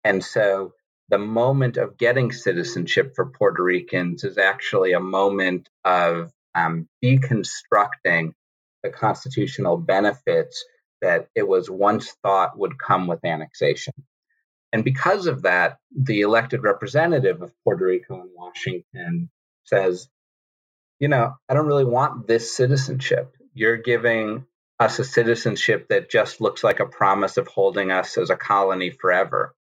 And 0.03 0.21
so 0.21 0.73
the 1.07 1.17
moment 1.17 1.77
of 1.77 1.97
getting 1.97 2.33
citizenship 2.33 3.13
for 3.15 3.27
Puerto 3.27 3.63
Ricans 3.63 4.25
is 4.25 4.37
actually 4.37 4.91
a 4.91 4.99
moment 4.99 5.69
of 5.85 6.33
um, 6.53 6.89
deconstructing 7.01 8.33
the 8.83 8.89
constitutional 8.89 9.77
benefits 9.77 10.65
that 11.03 11.27
it 11.35 11.45
was 11.45 11.69
once 11.69 12.11
thought 12.23 12.57
would 12.57 12.79
come 12.79 13.07
with 13.07 13.25
annexation. 13.25 13.93
And 14.71 14.85
because 14.85 15.27
of 15.27 15.41
that, 15.43 15.77
the 15.95 16.21
elected 16.21 16.63
representative 16.63 17.41
of 17.41 17.53
Puerto 17.63 17.85
Rico 17.85 18.21
in 18.21 18.29
Washington 18.33 19.29
says, 19.65 20.07
you 20.99 21.09
know, 21.09 21.35
I 21.49 21.53
don't 21.53 21.67
really 21.67 21.85
want 21.85 22.25
this 22.25 22.55
citizenship. 22.55 23.35
You're 23.53 23.77
giving 23.77 24.45
us 24.79 24.97
a 24.97 25.03
citizenship 25.03 25.89
that 25.89 26.09
just 26.09 26.39
looks 26.39 26.63
like 26.63 26.79
a 26.79 26.85
promise 26.85 27.35
of 27.35 27.47
holding 27.47 27.91
us 27.91 28.17
as 28.17 28.29
a 28.29 28.37
colony 28.37 28.89
forever. 28.89 29.53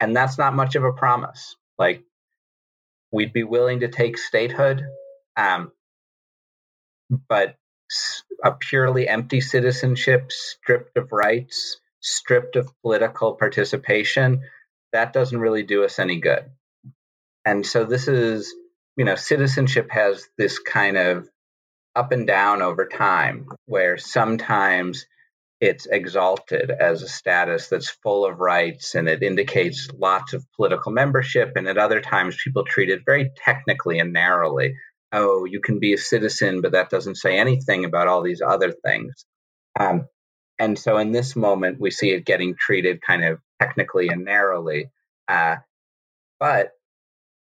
And 0.00 0.14
that's 0.14 0.36
not 0.36 0.54
much 0.54 0.74
of 0.74 0.82
a 0.82 0.92
promise. 0.92 1.56
Like, 1.78 2.02
we'd 3.12 3.32
be 3.32 3.44
willing 3.44 3.80
to 3.80 3.88
take 3.88 4.18
statehood, 4.18 4.84
um, 5.36 5.70
but 7.28 7.54
a 8.42 8.52
purely 8.52 9.08
empty 9.08 9.40
citizenship, 9.40 10.32
stripped 10.32 10.96
of 10.96 11.12
rights, 11.12 11.80
stripped 12.00 12.56
of 12.56 12.70
political 12.82 13.34
participation, 13.34 14.42
that 14.92 15.12
doesn't 15.12 15.40
really 15.40 15.62
do 15.62 15.84
us 15.84 15.98
any 15.98 16.20
good. 16.20 16.44
And 17.44 17.66
so 17.66 17.84
this 17.84 18.08
is, 18.08 18.54
you 18.96 19.04
know, 19.04 19.16
citizenship 19.16 19.90
has 19.90 20.26
this 20.38 20.58
kind 20.58 20.96
of 20.96 21.28
up 21.96 22.12
and 22.12 22.26
down 22.26 22.62
over 22.62 22.86
time 22.86 23.48
where 23.66 23.98
sometimes 23.98 25.06
it's 25.60 25.86
exalted 25.86 26.70
as 26.70 27.02
a 27.02 27.08
status 27.08 27.68
that's 27.68 27.88
full 27.88 28.26
of 28.26 28.40
rights 28.40 28.94
and 28.94 29.08
it 29.08 29.22
indicates 29.22 29.88
lots 29.96 30.32
of 30.32 30.44
political 30.56 30.92
membership. 30.92 31.52
And 31.56 31.68
at 31.68 31.78
other 31.78 32.00
times, 32.00 32.36
people 32.42 32.64
treat 32.64 32.90
it 32.90 33.02
very 33.04 33.30
technically 33.36 33.98
and 33.98 34.12
narrowly 34.12 34.76
oh, 35.14 35.44
you 35.44 35.60
can 35.60 35.78
be 35.78 35.92
a 35.94 35.98
citizen, 35.98 36.60
but 36.60 36.72
that 36.72 36.90
doesn't 36.90 37.16
say 37.16 37.38
anything 37.38 37.84
about 37.84 38.08
all 38.08 38.22
these 38.22 38.42
other 38.42 38.72
things. 38.72 39.24
Um, 39.78 40.08
and 40.58 40.78
so 40.78 40.98
in 40.98 41.12
this 41.12 41.36
moment, 41.36 41.80
we 41.80 41.90
see 41.90 42.10
it 42.10 42.24
getting 42.24 42.56
treated 42.56 43.00
kind 43.00 43.24
of 43.24 43.38
technically 43.60 44.08
and 44.08 44.24
narrowly. 44.24 44.90
Uh, 45.28 45.56
but 46.40 46.72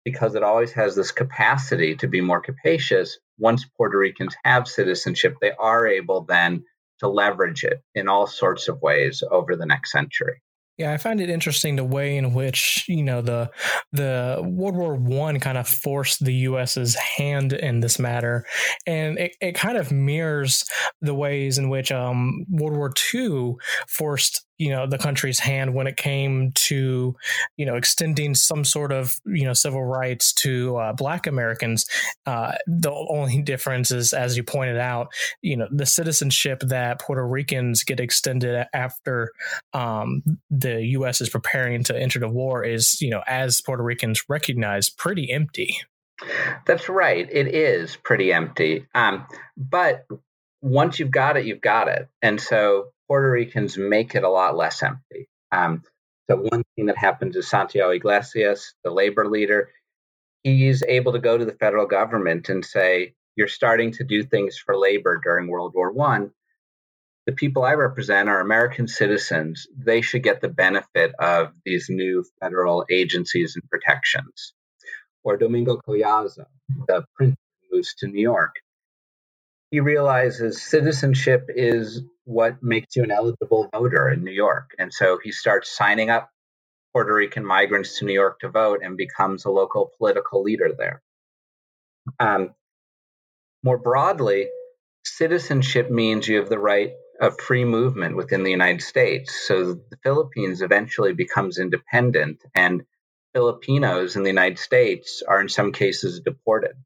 because 0.04 0.34
it 0.34 0.42
always 0.42 0.72
has 0.72 0.96
this 0.96 1.12
capacity 1.12 1.94
to 1.96 2.08
be 2.08 2.20
more 2.20 2.40
capacious, 2.40 3.18
once 3.38 3.64
Puerto 3.76 3.98
Ricans 3.98 4.36
have 4.44 4.66
citizenship, 4.66 5.36
they 5.40 5.52
are 5.52 5.86
able 5.86 6.22
then 6.22 6.64
to 6.98 7.08
leverage 7.08 7.64
it 7.64 7.82
in 7.94 8.08
all 8.08 8.26
sorts 8.26 8.68
of 8.68 8.82
ways 8.82 9.22
over 9.28 9.56
the 9.56 9.66
next 9.66 9.92
century. 9.92 10.42
Yeah, 10.80 10.94
I 10.94 10.96
find 10.96 11.20
it 11.20 11.28
interesting 11.28 11.76
the 11.76 11.84
way 11.84 12.16
in 12.16 12.32
which 12.32 12.86
you 12.88 13.02
know 13.02 13.20
the 13.20 13.50
the 13.92 14.40
World 14.42 14.76
War 14.76 14.94
One 14.94 15.38
kind 15.38 15.58
of 15.58 15.68
forced 15.68 16.24
the 16.24 16.32
U.S.'s 16.32 16.94
hand 16.94 17.52
in 17.52 17.80
this 17.80 17.98
matter, 17.98 18.46
and 18.86 19.18
it, 19.18 19.36
it 19.42 19.54
kind 19.54 19.76
of 19.76 19.92
mirrors 19.92 20.64
the 21.02 21.12
ways 21.12 21.58
in 21.58 21.68
which 21.68 21.92
um, 21.92 22.46
World 22.48 22.78
War 22.78 22.92
Two 22.94 23.58
forced 23.88 24.46
you 24.60 24.70
know 24.70 24.86
the 24.86 24.98
country's 24.98 25.38
hand 25.38 25.74
when 25.74 25.86
it 25.86 25.96
came 25.96 26.52
to 26.52 27.16
you 27.56 27.66
know 27.66 27.74
extending 27.74 28.34
some 28.34 28.64
sort 28.64 28.92
of 28.92 29.18
you 29.24 29.44
know 29.44 29.54
civil 29.54 29.82
rights 29.82 30.32
to 30.34 30.76
uh, 30.76 30.92
black 30.92 31.26
americans 31.26 31.86
uh, 32.26 32.52
the 32.66 32.92
only 32.92 33.40
difference 33.50 33.90
is 33.90 34.12
as 34.12 34.36
you 34.36 34.44
pointed 34.44 34.78
out 34.78 35.08
you 35.40 35.56
know 35.56 35.66
the 35.72 35.86
citizenship 35.86 36.60
that 36.60 37.00
puerto 37.00 37.26
ricans 37.26 37.82
get 37.82 37.98
extended 37.98 38.66
after 38.74 39.32
um, 39.72 40.22
the 40.50 40.80
us 40.82 41.20
is 41.20 41.30
preparing 41.30 41.82
to 41.82 41.98
enter 41.98 42.18
the 42.18 42.28
war 42.28 42.62
is 42.62 43.00
you 43.00 43.10
know 43.10 43.22
as 43.26 43.60
puerto 43.62 43.82
ricans 43.82 44.24
recognize 44.28 44.90
pretty 44.90 45.30
empty. 45.30 45.78
That's 46.66 46.88
right. 46.88 47.26
It 47.30 47.54
is 47.54 47.96
pretty 47.96 48.32
empty. 48.32 48.86
Um, 48.94 49.26
but 49.56 50.06
once 50.60 50.98
you've 50.98 51.10
got 51.10 51.38
it 51.38 51.46
you've 51.46 51.62
got 51.62 51.88
it. 51.88 52.08
And 52.20 52.40
so 52.40 52.92
Puerto 53.10 53.32
Ricans 53.32 53.78
make 53.78 54.14
it 54.16 54.24
a 54.24 54.30
lot 54.30 54.56
less 54.56 54.84
empty. 54.84 55.28
Um, 55.52 55.84
so 56.30 56.38
one 56.38 56.64
thing 56.76 56.86
that 56.86 56.98
happens 56.98 57.36
is 57.36 57.50
Santiago 57.50 57.90
Iglesias, 57.90 58.74
the 58.84 58.92
labor 58.92 59.28
leader, 59.28 59.70
he's 60.44 60.82
able 60.84 61.12
to 61.12 61.20
go 61.20 61.38
to 61.38 61.44
the 61.46 61.54
federal 61.54 61.86
government 61.86 62.48
and 62.50 62.64
say, 62.64 63.14
"You're 63.36 63.48
starting 63.48 63.92
to 63.94 64.04
do 64.04 64.24
things 64.24 64.58
for 64.58 64.78
labor 64.78 65.20
during 65.24 65.48
World 65.48 65.74
War 65.74 65.92
One. 65.92 66.32
The 67.26 67.32
people 67.32 67.64
I 67.64 67.74
represent 67.74 68.28
are 68.28 68.40
American 68.40 68.88
citizens. 68.88 69.68
They 69.76 70.02
should 70.02 70.24
get 70.24 70.40
the 70.42 70.48
benefit 70.48 71.14
of 71.18 71.52
these 71.64 71.90
new 71.90 72.24
federal 72.40 72.86
agencies 72.90 73.56
and 73.56 73.68
protections." 73.70 74.54
Or 75.24 75.36
Domingo 75.38 75.78
Collazo, 75.78 76.46
the 76.88 77.04
printer 77.16 77.36
who 77.70 77.78
moves 77.78 77.94
to 77.96 78.08
New 78.08 78.22
York 78.22 78.56
he 79.72 79.80
realizes 79.80 80.62
citizenship 80.62 81.46
is 81.50 82.02
what 82.30 82.62
makes 82.62 82.96
you 82.96 83.04
an 83.04 83.10
eligible 83.10 83.68
voter 83.72 84.08
in 84.10 84.24
New 84.24 84.32
York. 84.32 84.72
And 84.78 84.94
so 84.94 85.18
he 85.22 85.32
starts 85.32 85.76
signing 85.76 86.10
up 86.10 86.30
Puerto 86.92 87.14
Rican 87.14 87.44
migrants 87.44 87.98
to 87.98 88.06
New 88.06 88.14
York 88.14 88.40
to 88.40 88.50
vote 88.50 88.80
and 88.82 88.96
becomes 88.96 89.44
a 89.44 89.50
local 89.50 89.92
political 89.98 90.42
leader 90.42 90.70
there. 90.76 91.02
Um, 92.20 92.54
more 93.64 93.78
broadly, 93.78 94.48
citizenship 95.04 95.90
means 95.90 96.28
you 96.28 96.38
have 96.38 96.50
the 96.50 96.58
right 96.58 96.92
of 97.20 97.40
free 97.40 97.64
movement 97.66 98.16
within 98.16 98.44
the 98.44 98.52
United 98.52 98.82
States. 98.82 99.34
So 99.46 99.74
the 99.74 99.98
Philippines 100.02 100.62
eventually 100.62 101.14
becomes 101.14 101.58
independent, 101.58 102.42
and 102.54 102.84
Filipinos 103.34 104.16
in 104.16 104.24
the 104.24 104.30
United 104.30 104.58
States 104.58 105.22
are 105.28 105.40
in 105.40 105.48
some 105.50 105.72
cases 105.72 106.20
deported. 106.20 106.76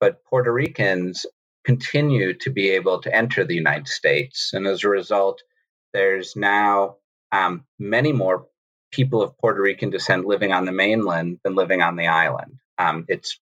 But 0.00 0.24
Puerto 0.24 0.52
Ricans 0.52 1.26
continue 1.68 2.32
to 2.32 2.48
be 2.48 2.70
able 2.70 2.98
to 3.02 3.14
enter 3.14 3.44
the 3.44 3.54
United 3.54 3.86
States. 3.86 4.52
And 4.54 4.66
as 4.66 4.84
a 4.84 4.88
result, 4.88 5.42
there's 5.92 6.34
now 6.34 6.96
um, 7.30 7.66
many 7.78 8.10
more 8.10 8.46
people 8.90 9.20
of 9.20 9.36
Puerto 9.36 9.60
Rican 9.60 9.90
descent 9.90 10.24
living 10.24 10.50
on 10.50 10.64
the 10.64 10.72
mainland 10.72 11.40
than 11.44 11.54
living 11.54 11.82
on 11.82 11.96
the 11.96 12.06
island. 12.06 12.56
Um, 12.78 13.04
it's 13.08 13.38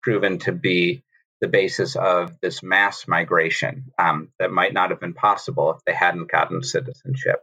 proven 0.00 0.38
to 0.40 0.52
be 0.52 1.02
the 1.40 1.48
basis 1.48 1.96
of 1.96 2.38
this 2.40 2.62
mass 2.62 3.08
migration 3.08 3.86
um, 3.98 4.28
that 4.38 4.52
might 4.52 4.72
not 4.72 4.90
have 4.90 5.00
been 5.00 5.12
possible 5.12 5.72
if 5.72 5.78
they 5.84 5.92
hadn't 5.92 6.30
gotten 6.30 6.62
citizenship. 6.62 7.40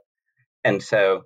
And 0.64 0.82
so 0.82 1.24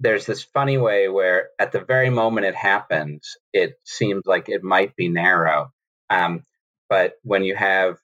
there's 0.00 0.24
this 0.24 0.42
funny 0.42 0.78
way 0.78 1.10
where 1.10 1.50
at 1.58 1.72
the 1.72 1.80
very 1.80 2.08
moment 2.08 2.46
it 2.46 2.54
happens, 2.54 3.36
it 3.52 3.74
seems 3.84 4.22
like 4.24 4.48
it 4.48 4.62
might 4.62 4.96
be 4.96 5.10
narrow. 5.10 5.70
Um, 6.08 6.46
but 6.88 7.14
when 7.22 7.44
you 7.44 7.54
have 7.54 7.98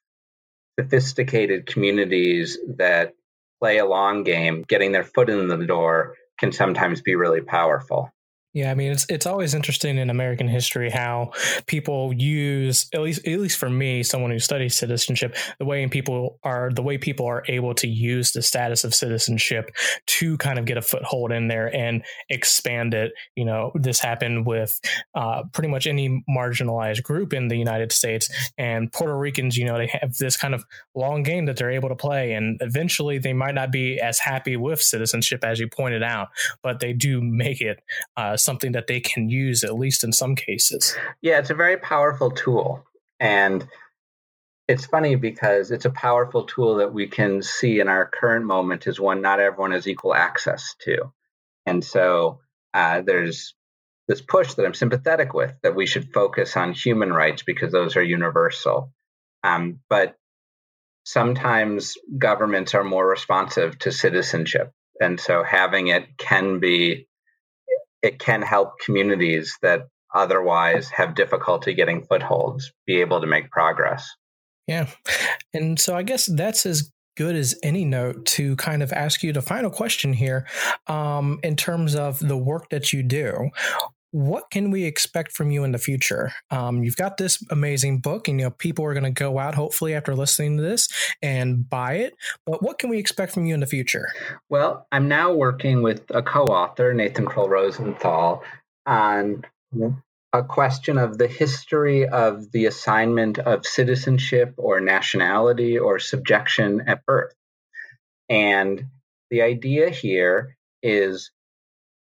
sophisticated 0.78 1.66
communities 1.66 2.58
that 2.76 3.12
play 3.60 3.78
a 3.78 3.86
long 3.86 4.24
game, 4.24 4.64
getting 4.66 4.92
their 4.92 5.04
foot 5.04 5.30
in 5.30 5.48
the 5.48 5.66
door 5.66 6.16
can 6.38 6.52
sometimes 6.52 7.00
be 7.00 7.14
really 7.14 7.40
powerful. 7.40 8.10
Yeah, 8.54 8.70
I 8.70 8.74
mean 8.74 8.92
it's 8.92 9.04
it's 9.08 9.26
always 9.26 9.52
interesting 9.52 9.98
in 9.98 10.10
American 10.10 10.46
history 10.46 10.88
how 10.88 11.32
people 11.66 12.12
use 12.14 12.86
at 12.94 13.00
least 13.00 13.26
at 13.26 13.40
least 13.40 13.58
for 13.58 13.68
me, 13.68 14.04
someone 14.04 14.30
who 14.30 14.38
studies 14.38 14.76
citizenship, 14.76 15.34
the 15.58 15.64
way 15.64 15.84
people 15.88 16.38
are 16.44 16.70
the 16.72 16.82
way 16.82 16.96
people 16.96 17.26
are 17.26 17.42
able 17.48 17.74
to 17.74 17.88
use 17.88 18.30
the 18.30 18.42
status 18.42 18.84
of 18.84 18.94
citizenship 18.94 19.72
to 20.06 20.36
kind 20.38 20.60
of 20.60 20.66
get 20.66 20.76
a 20.76 20.82
foothold 20.82 21.32
in 21.32 21.48
there 21.48 21.74
and 21.74 22.04
expand 22.30 22.94
it. 22.94 23.10
You 23.34 23.44
know, 23.44 23.72
this 23.74 23.98
happened 23.98 24.46
with 24.46 24.80
uh, 25.16 25.42
pretty 25.52 25.68
much 25.68 25.88
any 25.88 26.22
marginalized 26.30 27.02
group 27.02 27.32
in 27.32 27.48
the 27.48 27.56
United 27.56 27.90
States, 27.90 28.30
and 28.56 28.92
Puerto 28.92 29.18
Ricans. 29.18 29.56
You 29.56 29.64
know, 29.64 29.78
they 29.78 29.88
have 30.00 30.16
this 30.18 30.36
kind 30.36 30.54
of 30.54 30.64
long 30.94 31.24
game 31.24 31.46
that 31.46 31.56
they're 31.56 31.72
able 31.72 31.88
to 31.88 31.96
play, 31.96 32.34
and 32.34 32.56
eventually 32.60 33.18
they 33.18 33.32
might 33.32 33.56
not 33.56 33.72
be 33.72 33.98
as 33.98 34.20
happy 34.20 34.56
with 34.56 34.80
citizenship 34.80 35.42
as 35.42 35.58
you 35.58 35.66
pointed 35.68 36.04
out, 36.04 36.28
but 36.62 36.78
they 36.78 36.92
do 36.92 37.20
make 37.20 37.60
it. 37.60 37.82
Uh, 38.16 38.36
something 38.44 38.72
that 38.72 38.86
they 38.86 39.00
can 39.00 39.28
use, 39.28 39.64
at 39.64 39.74
least 39.74 40.04
in 40.04 40.12
some 40.12 40.34
cases. 40.34 40.96
Yeah, 41.22 41.38
it's 41.38 41.50
a 41.50 41.54
very 41.54 41.76
powerful 41.76 42.30
tool. 42.30 42.84
And 43.18 43.66
it's 44.66 44.86
funny 44.86 45.16
because 45.16 45.70
it's 45.70 45.84
a 45.84 45.90
powerful 45.90 46.44
tool 46.44 46.76
that 46.76 46.92
we 46.92 47.06
can 47.06 47.42
see 47.42 47.80
in 47.80 47.88
our 47.88 48.06
current 48.06 48.46
moment 48.46 48.86
is 48.86 48.98
one 48.98 49.20
not 49.20 49.40
everyone 49.40 49.72
has 49.72 49.86
equal 49.86 50.14
access 50.14 50.74
to. 50.80 51.12
And 51.66 51.84
so 51.84 52.40
uh, 52.72 53.02
there's 53.02 53.54
this 54.08 54.20
push 54.20 54.54
that 54.54 54.66
I'm 54.66 54.74
sympathetic 54.74 55.32
with 55.34 55.52
that 55.62 55.74
we 55.74 55.86
should 55.86 56.12
focus 56.12 56.56
on 56.56 56.72
human 56.72 57.12
rights 57.12 57.42
because 57.42 57.72
those 57.72 57.96
are 57.96 58.02
universal. 58.02 58.92
Um, 59.42 59.80
but 59.88 60.16
sometimes 61.04 61.94
governments 62.16 62.74
are 62.74 62.84
more 62.84 63.06
responsive 63.06 63.78
to 63.80 63.92
citizenship. 63.92 64.72
And 65.00 65.20
so 65.20 65.42
having 65.42 65.88
it 65.88 66.16
can 66.16 66.60
be 66.60 67.06
it 68.04 68.18
can 68.18 68.42
help 68.42 68.78
communities 68.84 69.56
that 69.62 69.88
otherwise 70.14 70.90
have 70.90 71.14
difficulty 71.14 71.72
getting 71.74 72.04
footholds 72.04 72.70
be 72.86 73.00
able 73.00 73.20
to 73.22 73.26
make 73.26 73.50
progress. 73.50 74.08
Yeah. 74.68 74.88
And 75.54 75.80
so 75.80 75.96
I 75.96 76.02
guess 76.02 76.26
that's 76.26 76.66
as 76.66 76.92
good 77.16 77.34
as 77.34 77.58
any 77.62 77.84
note 77.84 78.26
to 78.26 78.56
kind 78.56 78.82
of 78.82 78.92
ask 78.92 79.22
you 79.22 79.32
the 79.32 79.42
final 79.42 79.70
question 79.70 80.12
here 80.12 80.46
um, 80.86 81.40
in 81.42 81.56
terms 81.56 81.94
of 81.94 82.18
the 82.18 82.36
work 82.36 82.68
that 82.70 82.92
you 82.92 83.02
do 83.02 83.50
what 84.14 84.48
can 84.52 84.70
we 84.70 84.84
expect 84.84 85.32
from 85.32 85.50
you 85.50 85.64
in 85.64 85.72
the 85.72 85.78
future? 85.78 86.30
Um, 86.52 86.84
you've 86.84 86.94
got 86.94 87.16
this 87.16 87.44
amazing 87.50 87.98
book, 87.98 88.28
and 88.28 88.38
you 88.38 88.46
know 88.46 88.52
people 88.52 88.84
are 88.84 88.94
going 88.94 89.02
to 89.02 89.10
go 89.10 89.40
out 89.40 89.56
hopefully 89.56 89.92
after 89.92 90.14
listening 90.14 90.56
to 90.56 90.62
this 90.62 90.88
and 91.20 91.68
buy 91.68 91.94
it. 91.94 92.14
But 92.46 92.62
what 92.62 92.78
can 92.78 92.90
we 92.90 92.98
expect 92.98 93.32
from 93.32 93.44
you 93.44 93.54
in 93.54 93.60
the 93.60 93.66
future? 93.66 94.06
Well, 94.48 94.86
I'm 94.92 95.08
now 95.08 95.32
working 95.32 95.82
with 95.82 96.04
a 96.10 96.22
co-author, 96.22 96.94
Nathan 96.94 97.26
Perl 97.26 97.48
Rosenthal, 97.48 98.44
on 98.86 99.42
a 100.32 100.44
question 100.44 100.96
of 100.96 101.18
the 101.18 101.26
history 101.26 102.06
of 102.06 102.52
the 102.52 102.66
assignment 102.66 103.40
of 103.40 103.66
citizenship 103.66 104.54
or 104.58 104.80
nationality 104.80 105.76
or 105.76 105.98
subjection 105.98 106.84
at 106.86 107.04
birth. 107.04 107.34
And 108.28 108.86
the 109.30 109.42
idea 109.42 109.90
here 109.90 110.56
is 110.84 111.32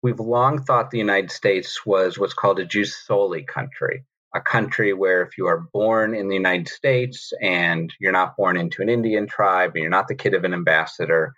we've 0.05 0.19
long 0.19 0.61
thought 0.61 0.91
the 0.91 0.99
United 0.99 1.31
States 1.31 1.83
was 1.83 2.19
what's 2.19 2.35
called 2.35 2.59
a 2.59 2.65
jus 2.65 2.95
soli 2.95 3.41
country, 3.41 4.05
a 4.35 4.39
country 4.39 4.93
where 4.93 5.23
if 5.23 5.35
you 5.35 5.47
are 5.47 5.67
born 5.73 6.13
in 6.13 6.27
the 6.27 6.35
United 6.35 6.67
States 6.67 7.33
and 7.41 7.91
you're 7.99 8.11
not 8.11 8.37
born 8.37 8.55
into 8.55 8.83
an 8.83 8.89
Indian 8.89 9.25
tribe 9.25 9.71
and 9.73 9.81
you're 9.81 9.89
not 9.89 10.07
the 10.07 10.13
kid 10.13 10.35
of 10.35 10.43
an 10.43 10.53
ambassador, 10.53 11.33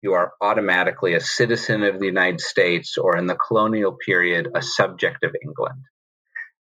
you 0.00 0.14
are 0.14 0.32
automatically 0.40 1.12
a 1.12 1.20
citizen 1.20 1.82
of 1.82 2.00
the 2.00 2.06
United 2.06 2.40
States 2.40 2.96
or 2.96 3.18
in 3.18 3.26
the 3.26 3.34
colonial 3.34 3.92
period, 3.92 4.48
a 4.54 4.62
subject 4.62 5.22
of 5.22 5.36
England. 5.42 5.82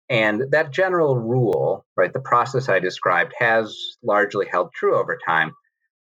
And 0.10 0.54
that 0.54 0.72
general 0.72 1.16
rule, 1.16 1.86
right, 1.96 2.12
the 2.12 2.20
process 2.20 2.68
I 2.68 2.80
described 2.80 3.34
has 3.38 3.78
largely 4.02 4.48
held 4.52 4.74
true 4.74 4.98
over 4.98 5.20
time. 5.24 5.52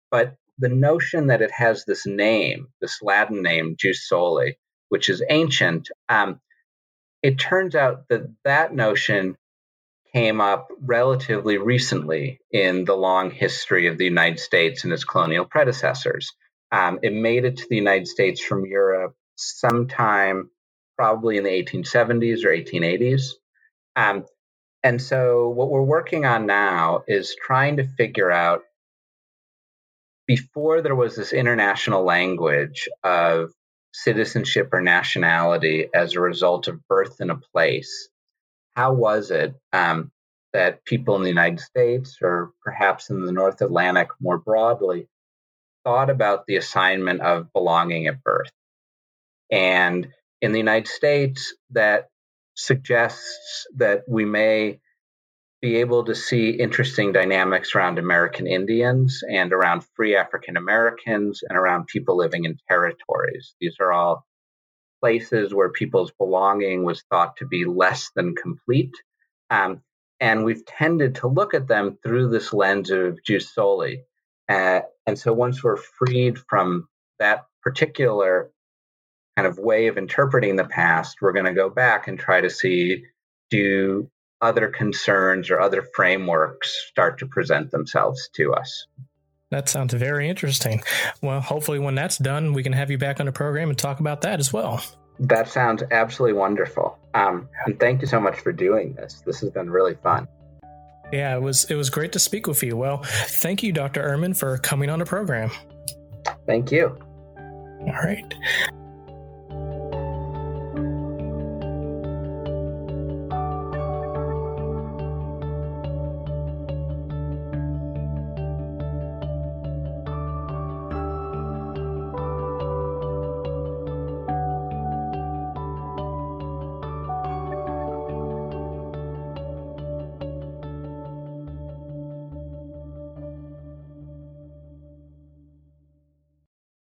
But 0.10 0.34
the 0.58 0.70
notion 0.70 1.28
that 1.28 1.44
it 1.44 1.52
has 1.52 1.86
this 1.86 2.08
name, 2.08 2.70
this 2.82 3.04
Latin 3.04 3.44
name, 3.44 3.76
jus 3.78 4.08
soli, 4.08 4.58
which 4.90 5.10
is 5.10 5.24
ancient, 5.30 5.90
um, 6.10 6.40
it 7.22 7.40
turns 7.40 7.76
out 7.76 8.08
that 8.10 8.22
that 8.44 8.74
notion 8.74 9.38
came 10.14 10.40
up 10.40 10.70
relatively 10.80 11.58
recently 11.58 12.40
in 12.52 12.86
the 12.86 12.96
long 12.96 13.32
history 13.32 13.88
of 13.88 13.98
the 13.98 14.06
United 14.06 14.40
States 14.40 14.84
and 14.84 14.94
its 14.94 15.04
colonial 15.04 15.46
predecessors. 15.46 16.32
Um, 16.72 17.00
it 17.02 17.14
made 17.14 17.46
it 17.46 17.58
to 17.58 17.68
the 17.70 17.76
United 17.76 18.08
States 18.08 18.42
from 18.42 18.66
Europe 18.66 19.16
sometime 19.36 20.50
probably 20.98 21.38
in 21.38 21.44
the 21.44 21.50
1870s 21.50 22.44
or 22.44 22.50
1880s. 22.50 23.34
Um, 23.96 24.26
and 24.84 25.02
so, 25.02 25.50
what 25.50 25.70
we're 25.70 25.82
working 25.82 26.26
on 26.26 26.46
now 26.46 27.04
is 27.08 27.36
trying 27.36 27.78
to 27.78 27.84
figure 27.84 28.32
out 28.32 28.62
before 30.28 30.82
there 30.82 30.96
was 30.96 31.16
this 31.16 31.34
international 31.34 32.04
language 32.04 32.88
of 33.04 33.52
citizenship 33.94 34.70
or 34.74 34.82
nationality 34.82 35.90
as 35.94 36.14
a 36.14 36.22
result 36.22 36.68
of 36.68 36.86
birth 36.88 37.20
in 37.20 37.30
a 37.30 37.38
place. 37.38 38.10
How 38.76 38.94
was 38.94 39.32
it 39.32 39.56
um, 39.74 40.12
that 40.54 40.86
people 40.86 41.16
in 41.16 41.24
the 41.24 41.30
United 41.30 41.60
States, 41.60 42.18
or 42.22 42.52
perhaps 42.64 43.10
in 43.10 43.26
the 43.26 43.32
North 43.32 43.62
Atlantic 43.62 44.10
more 44.20 44.38
broadly, 44.38 45.08
thought 45.84 46.10
about 46.10 46.46
the 46.46 46.58
assignment 46.58 47.22
of 47.22 47.52
belonging 47.54 48.08
at 48.08 48.24
birth? 48.24 48.52
And 49.52 50.10
in 50.42 50.52
the 50.52 50.60
United 50.60 50.88
States, 50.88 51.56
that 51.72 52.10
suggests 52.56 53.68
that 53.76 54.04
we 54.08 54.26
may 54.26 54.80
be 55.62 55.78
able 55.78 56.05
to 56.05 56.14
see 56.14 56.51
interesting 56.51 57.12
dynamics 57.12 57.74
around 57.74 57.97
American 57.97 58.45
Indians 58.45 59.24
and 59.28 59.51
around 59.51 59.84
free 59.95 60.16
African 60.16 60.55
Americans 60.55 61.41
and 61.47 61.58
around 61.58 61.88
people 61.88 62.16
living 62.16 62.45
in 62.45 62.58
territories. 62.70 63.55
These 63.60 63.78
are 63.80 63.91
all 63.91 64.26
places 65.01 65.53
where 65.53 65.70
people's 65.70 66.12
belonging 66.12 66.84
was 66.84 67.03
thought 67.10 67.38
to 67.38 67.45
be 67.45 67.66
less 67.66 68.12
than 68.16 68.36
complete. 68.36 68.93
Um, 69.49 69.82
and 70.20 70.43
we've 70.43 70.66
tended 70.66 71.16
to 71.16 71.28
look 71.28 71.53
at 71.53 71.68
them 71.68 71.97
through 72.03 72.30
this 72.30 72.53
lens 72.53 72.91
of 72.91 73.20
jus 73.24 73.53
soli. 73.53 74.03
Uh, 74.49 74.82
and 75.05 75.18
so 75.18 75.34
once 75.34 75.64
we're 75.64 75.78
freed 75.78 76.38
from 76.49 76.88
that 77.20 77.45
particular 77.64 78.51
kind 79.36 79.47
of 79.47 79.60
way 79.60 79.88
of 79.88 79.97
interpreting 79.97 80.55
the 80.55 80.66
past, 80.66 81.18
we're 81.22 81.34
going 81.34 81.45
to 81.45 81.53
go 81.53 81.70
back 81.70 82.08
and 82.08 82.20
try 82.20 82.41
to 82.41 82.49
see 82.49 83.03
do 83.49 84.10
other 84.42 84.68
concerns 84.68 85.50
or 85.50 85.60
other 85.60 85.86
frameworks 85.96 86.88
start 86.90 87.20
to 87.20 87.26
present 87.26 87.72
themselves 87.72 88.30
to 88.36 88.54
us. 88.54 88.88
That 89.50 89.70
sounds 89.70 89.94
very 89.94 90.30
interesting. 90.30 90.82
Well, 91.22 91.40
hopefully, 91.40 91.80
when 91.80 91.96
that's 91.96 92.18
done, 92.18 92.54
we 92.54 92.64
can 92.64 92.74
have 92.74 92.92
you 92.92 92.98
back 92.98 93.20
on 93.20 93.26
the 93.26 93.32
program 93.32 93.70
and 93.70 93.78
talk 93.78 94.00
about 94.00 94.22
that 94.22 94.40
as 94.40 94.52
well. 94.52 94.84
That 95.20 95.48
sounds 95.48 95.84
absolutely 95.92 96.38
wonderful. 96.38 97.00
Um, 97.14 97.48
and 97.66 97.80
thank 97.80 98.02
you 98.02 98.08
so 98.08 98.20
much 98.20 98.40
for 98.40 98.52
doing 98.52 98.94
this. 98.94 99.24
This 99.26 99.40
has 99.40 99.50
been 99.50 99.70
really 99.70 99.96
fun. 99.96 100.28
Yeah, 101.12 101.36
it 101.36 101.42
was 101.42 101.64
it 101.66 101.76
was 101.76 101.90
great 101.90 102.12
to 102.12 102.20
speak 102.20 102.48
with 102.48 102.62
you. 102.62 102.76
Well, 102.76 103.02
thank 103.04 103.64
you, 103.64 103.72
Dr. 103.72 104.04
Erman, 104.04 104.34
for 104.34 104.58
coming 104.58 104.90
on 104.90 105.00
the 105.00 105.06
program. 105.06 105.52
Thank 106.46 106.72
you. 106.72 106.98
All 107.38 108.04
right. 108.04 108.34